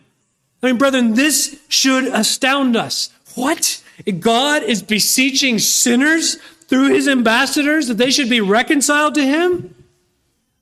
I 0.60 0.66
mean, 0.66 0.78
brethren, 0.78 1.14
this 1.14 1.62
should 1.68 2.06
astound 2.06 2.76
us. 2.76 3.10
What? 3.36 3.80
God 4.18 4.64
is 4.64 4.82
beseeching 4.82 5.60
sinners 5.60 6.38
through 6.66 6.88
his 6.88 7.06
ambassadors 7.06 7.86
that 7.86 7.98
they 7.98 8.10
should 8.10 8.28
be 8.28 8.40
reconciled 8.40 9.14
to 9.14 9.24
him? 9.24 9.76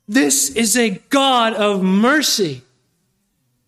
This 0.07 0.51
is 0.51 0.77
a 0.77 1.01
God 1.09 1.55
of 1.55 1.83
mercy. 1.83 2.61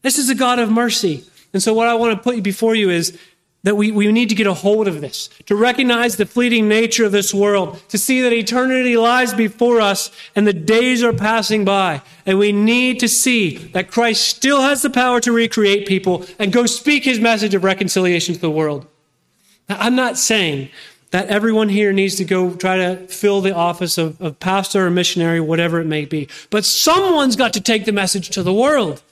This 0.02 0.18
is 0.18 0.28
a 0.28 0.34
God 0.34 0.58
of 0.58 0.70
mercy. 0.70 1.24
And 1.54 1.62
so, 1.62 1.72
what 1.72 1.88
I 1.88 1.94
want 1.94 2.16
to 2.16 2.22
put 2.22 2.42
before 2.42 2.74
you 2.74 2.90
is 2.90 3.16
that 3.64 3.76
we, 3.76 3.92
we 3.92 4.10
need 4.10 4.28
to 4.28 4.34
get 4.34 4.46
a 4.46 4.54
hold 4.54 4.88
of 4.88 5.00
this, 5.00 5.28
to 5.46 5.54
recognize 5.54 6.16
the 6.16 6.26
fleeting 6.26 6.68
nature 6.68 7.04
of 7.04 7.12
this 7.12 7.32
world, 7.32 7.80
to 7.88 7.96
see 7.96 8.20
that 8.20 8.32
eternity 8.32 8.96
lies 8.96 9.32
before 9.32 9.80
us 9.80 10.10
and 10.34 10.46
the 10.46 10.52
days 10.52 11.02
are 11.02 11.12
passing 11.12 11.64
by. 11.64 12.02
And 12.26 12.38
we 12.38 12.50
need 12.50 12.98
to 13.00 13.08
see 13.08 13.58
that 13.68 13.90
Christ 13.90 14.26
still 14.26 14.62
has 14.62 14.82
the 14.82 14.90
power 14.90 15.20
to 15.20 15.32
recreate 15.32 15.86
people 15.86 16.26
and 16.40 16.52
go 16.52 16.66
speak 16.66 17.04
his 17.04 17.20
message 17.20 17.54
of 17.54 17.62
reconciliation 17.62 18.34
to 18.34 18.40
the 18.40 18.50
world. 18.50 18.86
Now, 19.68 19.76
I'm 19.78 19.94
not 19.94 20.18
saying 20.18 20.68
that 21.12 21.28
everyone 21.28 21.68
here 21.68 21.92
needs 21.92 22.16
to 22.16 22.24
go 22.24 22.54
try 22.54 22.78
to 22.78 22.96
fill 23.06 23.42
the 23.42 23.54
office 23.54 23.96
of, 23.96 24.20
of 24.20 24.40
pastor 24.40 24.86
or 24.86 24.90
missionary, 24.90 25.40
whatever 25.40 25.78
it 25.78 25.86
may 25.86 26.04
be. 26.04 26.26
But 26.50 26.64
someone's 26.64 27.36
got 27.36 27.52
to 27.52 27.60
take 27.60 27.84
the 27.84 27.92
message 27.92 28.30
to 28.30 28.42
the 28.42 28.52
world. 28.52 29.02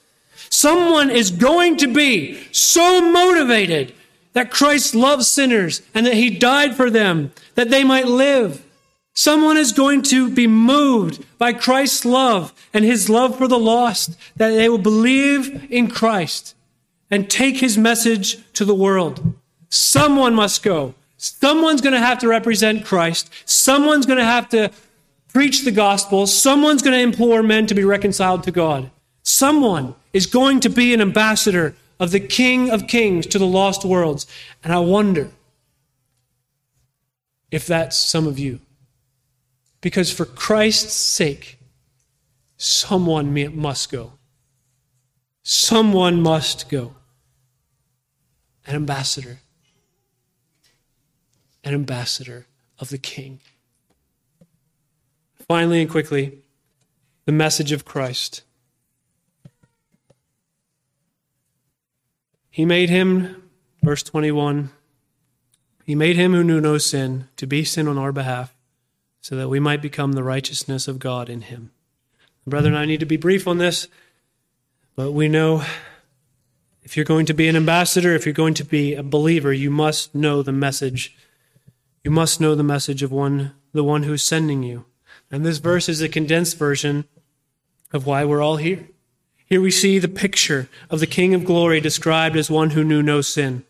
Someone 0.49 1.09
is 1.09 1.31
going 1.31 1.77
to 1.77 1.87
be 1.87 2.43
so 2.51 2.99
motivated 3.13 3.93
that 4.33 4.51
Christ 4.51 4.95
loves 4.95 5.27
sinners 5.27 5.81
and 5.93 6.05
that 6.05 6.13
he 6.13 6.29
died 6.29 6.75
for 6.75 6.89
them, 6.89 7.31
that 7.55 7.69
they 7.69 7.83
might 7.83 8.07
live. 8.07 8.63
Someone 9.13 9.57
is 9.57 9.73
going 9.73 10.03
to 10.03 10.29
be 10.29 10.47
moved 10.47 11.25
by 11.37 11.51
Christ's 11.53 12.05
love 12.05 12.53
and 12.73 12.85
his 12.85 13.09
love 13.09 13.37
for 13.37 13.47
the 13.47 13.59
lost, 13.59 14.17
that 14.37 14.51
they 14.51 14.69
will 14.69 14.77
believe 14.77 15.69
in 15.71 15.89
Christ 15.89 16.55
and 17.09 17.29
take 17.29 17.57
his 17.57 17.77
message 17.77 18.37
to 18.53 18.63
the 18.63 18.73
world. 18.73 19.35
Someone 19.69 20.33
must 20.33 20.63
go. 20.63 20.95
Someone's 21.17 21.81
going 21.81 21.93
to 21.93 21.99
have 21.99 22.19
to 22.19 22.27
represent 22.27 22.85
Christ. 22.85 23.29
Someone's 23.45 24.05
going 24.05 24.17
to 24.17 24.25
have 24.25 24.49
to 24.49 24.71
preach 25.33 25.63
the 25.63 25.71
gospel. 25.71 26.25
Someone's 26.25 26.81
going 26.81 26.97
to 26.97 27.03
implore 27.03 27.43
men 27.43 27.67
to 27.67 27.75
be 27.75 27.83
reconciled 27.83 28.43
to 28.43 28.51
God. 28.51 28.89
Someone 29.23 29.93
is 30.13 30.25
going 30.25 30.61
to 30.61 30.69
be 30.69 30.93
an 30.93 31.01
ambassador 31.01 31.75
of 32.01 32.09
the 32.09 32.19
King 32.19 32.71
of 32.71 32.87
Kings 32.87 33.27
to 33.27 33.37
the 33.37 33.45
lost 33.45 33.85
worlds. 33.85 34.25
And 34.63 34.73
I 34.73 34.79
wonder 34.79 35.29
if 37.51 37.67
that's 37.67 37.95
some 37.95 38.25
of 38.25 38.39
you. 38.39 38.59
Because 39.81 40.11
for 40.11 40.25
Christ's 40.25 40.93
sake, 40.93 41.59
someone 42.57 43.31
must 43.55 43.91
go. 43.91 44.13
Someone 45.43 46.23
must 46.23 46.69
go. 46.69 46.95
An 48.65 48.75
ambassador. 48.75 49.39
An 51.63 51.75
ambassador 51.75 52.47
of 52.79 52.89
the 52.89 52.97
King. 52.97 53.41
Finally 55.47 55.81
and 55.81 55.89
quickly, 55.89 56.39
the 57.25 57.31
message 57.31 57.71
of 57.71 57.85
Christ. 57.85 58.41
He 62.51 62.65
made 62.65 62.89
him, 62.89 63.49
verse 63.81 64.03
21, 64.03 64.71
he 65.85 65.95
made 65.95 66.17
him 66.17 66.33
who 66.33 66.43
knew 66.43 66.61
no 66.61 66.77
sin 66.77 67.29
to 67.37 67.47
be 67.47 67.63
sin 67.63 67.87
on 67.87 67.97
our 67.97 68.11
behalf, 68.11 68.53
so 69.21 69.35
that 69.37 69.49
we 69.49 69.59
might 69.59 69.81
become 69.81 70.11
the 70.11 70.23
righteousness 70.23 70.87
of 70.87 70.99
God 70.99 71.29
in 71.29 71.41
him. 71.41 71.71
Brethren, 72.45 72.75
I 72.75 72.85
need 72.85 72.99
to 72.99 73.05
be 73.05 73.17
brief 73.17 73.47
on 73.47 73.57
this, 73.57 73.87
but 74.95 75.11
we 75.11 75.29
know 75.29 75.63
if 76.83 76.97
you're 76.97 77.05
going 77.05 77.25
to 77.27 77.33
be 77.33 77.47
an 77.47 77.55
ambassador, 77.55 78.13
if 78.13 78.25
you're 78.25 78.33
going 78.33 78.55
to 78.55 78.65
be 78.65 78.95
a 78.95 79.03
believer, 79.03 79.53
you 79.53 79.69
must 79.69 80.13
know 80.13 80.43
the 80.43 80.51
message. 80.51 81.15
You 82.03 82.11
must 82.11 82.41
know 82.41 82.55
the 82.55 82.63
message 82.63 83.03
of 83.03 83.11
one, 83.11 83.53
the 83.71 83.83
one 83.83 84.03
who's 84.03 84.23
sending 84.23 84.63
you. 84.63 84.85
And 85.31 85.45
this 85.45 85.59
verse 85.59 85.87
is 85.87 86.01
a 86.01 86.09
condensed 86.09 86.57
version 86.57 87.05
of 87.93 88.05
why 88.05 88.25
we're 88.25 88.41
all 88.41 88.57
here. 88.57 88.89
Here 89.51 89.59
we 89.59 89.69
see 89.69 89.99
the 89.99 90.07
picture 90.07 90.69
of 90.89 91.01
the 91.01 91.05
King 91.05 91.33
of 91.33 91.43
glory 91.43 91.81
described 91.81 92.37
as 92.37 92.49
one 92.49 92.69
who 92.69 92.85
knew 92.85 93.03
no 93.03 93.19
sin. 93.19 93.65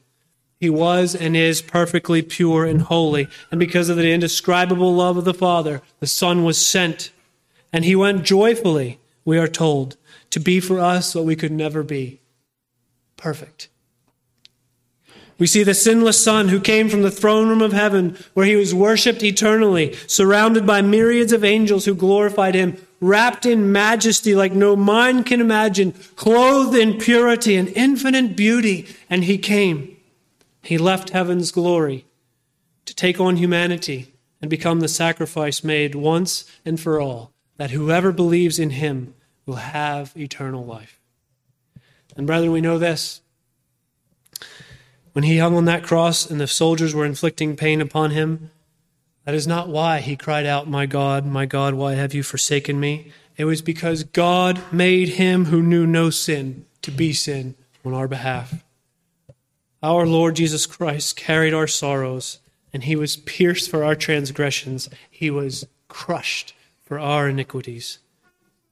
He 0.59 0.69
was 0.69 1.15
and 1.15 1.35
is 1.35 1.63
perfectly 1.63 2.21
pure 2.21 2.65
and 2.65 2.83
holy, 2.83 3.27
and 3.49 3.59
because 3.59 3.89
of 3.89 3.97
the 3.97 4.11
indescribable 4.11 4.93
love 4.93 5.17
of 5.17 5.25
the 5.25 5.33
Father, 5.33 5.81
the 5.99 6.05
Son 6.05 6.43
was 6.43 6.63
sent. 6.63 7.09
And 7.73 7.83
he 7.83 7.95
went 7.95 8.23
joyfully, 8.23 8.99
we 9.25 9.39
are 9.39 9.47
told, 9.47 9.97
to 10.29 10.39
be 10.39 10.59
for 10.59 10.79
us 10.79 11.15
what 11.15 11.25
we 11.25 11.35
could 11.35 11.51
never 11.51 11.81
be 11.81 12.19
perfect. 13.17 13.67
We 15.39 15.47
see 15.47 15.63
the 15.63 15.73
sinless 15.73 16.23
Son 16.23 16.49
who 16.49 16.59
came 16.59 16.89
from 16.89 17.01
the 17.01 17.09
throne 17.09 17.49
room 17.49 17.63
of 17.63 17.73
heaven, 17.73 18.19
where 18.35 18.45
he 18.45 18.55
was 18.55 18.75
worshiped 18.75 19.23
eternally, 19.23 19.95
surrounded 20.05 20.67
by 20.67 20.83
myriads 20.83 21.33
of 21.33 21.43
angels 21.43 21.85
who 21.85 21.95
glorified 21.95 22.53
him, 22.53 22.77
wrapped 23.01 23.45
in 23.45 23.71
majesty 23.71 24.33
like 24.35 24.53
no 24.53 24.75
mind 24.75 25.25
can 25.25 25.41
imagine, 25.41 25.91
clothed 26.15 26.77
in 26.77 26.97
purity 26.97 27.57
and 27.57 27.67
infinite 27.69 28.37
beauty. 28.37 28.87
And 29.09 29.25
he 29.25 29.37
came. 29.37 29.97
He 30.61 30.77
left 30.77 31.09
heaven's 31.09 31.51
glory 31.51 32.05
to 32.85 32.95
take 32.95 33.19
on 33.19 33.35
humanity 33.35 34.13
and 34.41 34.49
become 34.49 34.79
the 34.79 34.87
sacrifice 34.87 35.63
made 35.63 35.95
once 35.95 36.45
and 36.63 36.79
for 36.79 37.01
all, 37.01 37.33
that 37.57 37.71
whoever 37.71 38.11
believes 38.11 38.59
in 38.59 38.69
him 38.71 39.13
will 39.45 39.55
have 39.55 40.13
eternal 40.15 40.63
life. 40.63 40.99
And 42.15 42.27
brethren, 42.27 42.51
we 42.51 42.61
know 42.61 42.77
this. 42.77 43.21
When 45.13 45.23
he 45.23 45.39
hung 45.39 45.55
on 45.55 45.65
that 45.65 45.83
cross 45.83 46.29
and 46.29 46.39
the 46.39 46.47
soldiers 46.47 46.95
were 46.95 47.05
inflicting 47.05 47.55
pain 47.55 47.81
upon 47.81 48.11
him, 48.11 48.51
that 49.31 49.37
is 49.37 49.47
not 49.47 49.69
why 49.69 50.01
he 50.01 50.17
cried 50.17 50.45
out, 50.45 50.67
My 50.67 50.85
God, 50.85 51.25
my 51.25 51.45
God, 51.45 51.73
why 51.73 51.93
have 51.93 52.13
you 52.13 52.21
forsaken 52.21 52.77
me? 52.77 53.13
It 53.37 53.45
was 53.45 53.61
because 53.61 54.03
God 54.03 54.61
made 54.73 55.07
him 55.07 55.45
who 55.45 55.61
knew 55.61 55.87
no 55.87 56.09
sin 56.09 56.65
to 56.81 56.91
be 56.91 57.13
sin 57.13 57.55
on 57.85 57.93
our 57.93 58.09
behalf. 58.09 58.61
Our 59.81 60.05
Lord 60.05 60.35
Jesus 60.35 60.65
Christ 60.65 61.15
carried 61.15 61.53
our 61.53 61.65
sorrows, 61.65 62.39
and 62.73 62.83
he 62.83 62.97
was 62.97 63.15
pierced 63.15 63.71
for 63.71 63.85
our 63.85 63.95
transgressions, 63.95 64.89
he 65.09 65.31
was 65.31 65.65
crushed 65.87 66.53
for 66.83 66.99
our 66.99 67.29
iniquities. 67.29 67.99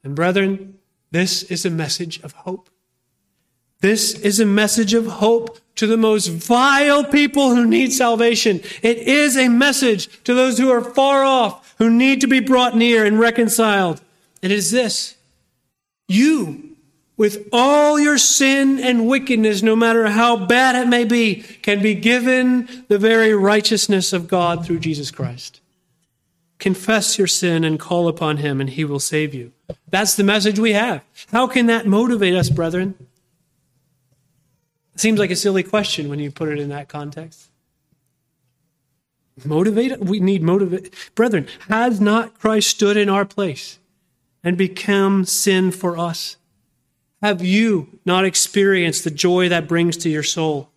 And 0.03 0.14
brethren, 0.14 0.78
this 1.10 1.41
is 1.43 1.66
a 1.66 1.70
message 1.70 2.20
of 2.22 2.34
hope. 2.34 2.70
This 3.80 4.14
is 4.14 4.41
a 4.41 4.45
message 4.45 4.93
of 4.93 5.05
hope 5.07 5.57
to 5.80 5.88
the 5.88 5.96
most 5.96 6.28
vile 6.28 7.06
people 7.06 7.56
who 7.56 7.66
need 7.66 7.94
salvation. 7.94 8.60
It 8.82 8.98
is 8.98 9.38
a 9.38 9.48
message 9.48 10.10
to 10.26 10.34
those 10.34 10.58
who 10.58 10.70
are 10.70 10.84
far 10.84 11.24
off, 11.24 11.74
who 11.78 11.90
need 11.90 12.20
to 12.20 12.28
be 12.28 12.42
brought 12.42 12.76
near 12.76 13.06
and 13.06 13.18
reconciled. 13.18 14.02
It 14.42 14.52
is 14.52 14.72
this. 14.72 15.16
You, 16.10 16.76
with 17.16 17.48
all 17.54 17.98
your 17.98 18.18
sin 18.18 18.78
and 18.78 19.08
wickedness, 19.08 19.64
no 19.64 19.74
matter 19.74 20.08
how 20.08 20.36
bad 20.36 20.76
it 20.76 20.90
may 20.90 21.06
be, 21.06 21.44
can 21.62 21.82
be 21.82 21.96
given 21.96 22.68
the 22.90 23.00
very 23.00 23.34
righteousness 23.34 24.12
of 24.12 24.28
God 24.28 24.66
through 24.66 24.80
Jesus 24.80 25.12
Christ. 25.12 25.62
Confess 26.58 27.18
your 27.18 27.28
sin 27.28 27.64
and 27.64 27.80
call 27.80 28.10
upon 28.10 28.38
him, 28.38 28.60
and 28.60 28.72
he 28.72 28.84
will 28.84 29.00
save 29.00 29.34
you. 29.34 29.54
That's 29.90 30.16
the 30.16 30.26
message 30.26 30.60
we 30.60 30.74
have. 30.74 31.06
How 31.32 31.48
can 31.48 31.68
that 31.68 31.88
motivate 31.88 32.36
us, 32.36 32.50
brethren? 32.50 32.96
Seems 35.00 35.18
like 35.18 35.32
a 35.32 35.36
silly 35.38 35.64
question 35.64 36.10
when 36.10 36.20
you 36.20 36.30
put 36.30 36.50
it 36.50 36.60
in 36.60 36.68
that 36.70 36.89
context. 36.89 37.50
Motivate? 39.45 39.97
We 40.02 40.20
need 40.20 40.43
motivate. 40.43 40.93
Brethren, 41.16 41.47
has 41.70 42.02
not 42.02 42.38
Christ 42.38 42.72
stood 42.72 42.97
in 42.97 43.08
our 43.08 43.24
place 43.24 43.80
and 44.43 44.58
become 44.58 45.24
sin 45.24 45.72
for 45.72 45.97
us? 45.97 46.36
Have 47.22 47.41
you 47.41 48.00
not 48.04 48.26
experienced 48.26 49.06
the 49.06 49.10
joy 49.10 49.47
that 49.47 49.70
brings 49.70 49.95
to 49.97 50.10
your 50.10 50.22
soul? 50.22 50.70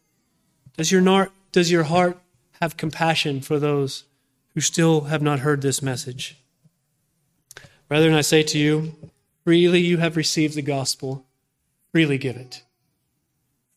Does 0.76 0.92
your, 0.92 1.00
not, 1.00 1.32
does 1.50 1.72
your 1.72 1.82
heart 1.82 2.16
have 2.60 2.76
compassion 2.76 3.40
for 3.40 3.58
those 3.58 4.04
who 4.54 4.60
still 4.60 5.00
have 5.02 5.20
not 5.20 5.40
heard 5.40 5.62
this 5.62 5.82
message? 5.82 6.38
Brethren, 7.88 8.14
I 8.14 8.20
say 8.20 8.44
to 8.44 8.58
you, 8.58 8.94
freely 9.42 9.80
you 9.80 9.96
have 9.96 10.16
received 10.16 10.54
the 10.54 10.62
gospel, 10.62 11.26
freely 11.90 12.18
give 12.18 12.36
it 12.36 12.62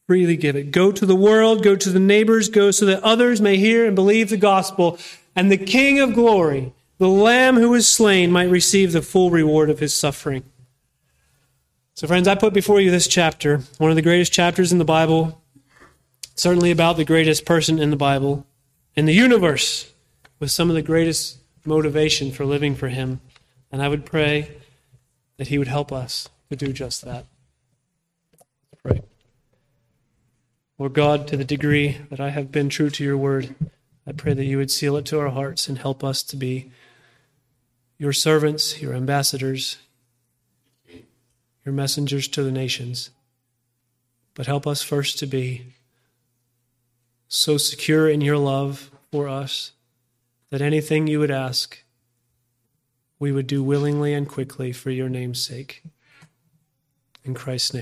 freely 0.08 0.38
give 0.38 0.56
it. 0.56 0.72
Go 0.72 0.92
to 0.92 1.06
the 1.06 1.16
world, 1.16 1.64
go 1.64 1.76
to 1.76 1.90
the 1.90 2.00
neighbors, 2.00 2.50
go 2.50 2.72
so 2.72 2.86
that 2.86 3.04
others 3.04 3.42
may 3.42 3.58
hear 3.58 3.86
and 3.86 3.96
believe 3.96 4.30
the 4.30 4.38
gospel, 4.38 5.00
and 5.36 5.52
the 5.52 5.58
King 5.58 6.00
of 6.00 6.14
glory, 6.14 6.74
the 6.98 7.10
Lamb 7.10 7.56
who 7.56 7.72
was 7.72 7.88
slain, 7.88 8.32
might 8.32 8.50
receive 8.50 8.92
the 8.92 9.02
full 9.02 9.32
reward 9.32 9.70
of 9.70 9.80
his 9.80 9.94
suffering. 9.94 10.44
So, 11.96 12.08
friends, 12.08 12.28
I 12.28 12.36
put 12.36 12.54
before 12.54 12.82
you 12.82 12.92
this 12.92 13.08
chapter, 13.08 13.62
one 13.78 13.90
of 13.90 13.96
the 13.96 14.02
greatest 14.02 14.34
chapters 14.34 14.72
in 14.72 14.80
the 14.80 14.86
Bible, 14.86 15.42
certainly 16.36 16.72
about 16.72 16.98
the 16.98 17.06
greatest 17.06 17.46
person 17.46 17.80
in 17.80 17.90
the 17.90 17.96
Bible, 17.96 18.46
in 18.96 19.06
the 19.06 19.14
universe, 19.14 19.92
with 20.40 20.52
some 20.52 20.70
of 20.70 20.76
the 20.76 20.82
greatest 20.82 21.38
motivation 21.66 22.32
for 22.32 22.46
living 22.46 22.76
for 22.76 22.90
him. 22.90 23.22
And 23.72 23.82
I 23.82 23.88
would 23.88 24.06
pray 24.06 24.58
that 25.38 25.48
he 25.48 25.58
would 25.58 25.68
help 25.68 25.92
us 25.92 26.30
to 26.50 26.56
do 26.56 26.72
just 26.72 27.04
that. 27.04 27.26
Pray. 28.84 29.02
Lord 30.78 30.94
God, 30.94 31.28
to 31.30 31.38
the 31.38 31.46
degree 31.46 32.00
that 32.10 32.20
I 32.20 32.32
have 32.32 32.52
been 32.52 32.68
true 32.68 32.90
to 32.90 33.04
your 33.04 33.18
word, 33.18 33.56
I 34.06 34.12
pray 34.12 34.34
that 34.34 34.44
you 34.44 34.58
would 34.58 34.70
seal 34.70 34.98
it 34.98 35.06
to 35.06 35.20
our 35.20 35.30
hearts 35.30 35.70
and 35.70 35.78
help 35.78 36.04
us 36.04 36.22
to 36.24 36.36
be 36.36 36.72
your 37.98 38.12
servants, 38.12 38.82
your 38.82 38.94
ambassadors, 38.94 39.78
your 41.64 41.74
messengers 41.74 42.28
to 42.28 42.44
the 42.44 42.52
nations. 42.52 43.10
But 44.34 44.48
help 44.48 44.68
us 44.68 44.84
first 44.84 45.18
to 45.20 45.26
be 45.26 45.74
so 47.30 47.58
secure 47.58 48.10
in 48.10 48.20
your 48.20 48.38
love 48.38 48.92
for 49.12 49.30
us 49.30 49.72
that 50.50 50.62
anything 50.62 51.08
you 51.08 51.20
would 51.20 51.32
ask, 51.32 51.84
we 53.18 53.32
would 53.32 53.48
do 53.48 53.64
willingly 53.64 54.14
and 54.14 54.28
quickly 54.28 54.74
for 54.74 54.92
your 54.92 55.10
name's 55.10 55.44
sake. 55.44 55.84
In 57.24 57.34
Christ's 57.34 57.72
name. 57.72 57.74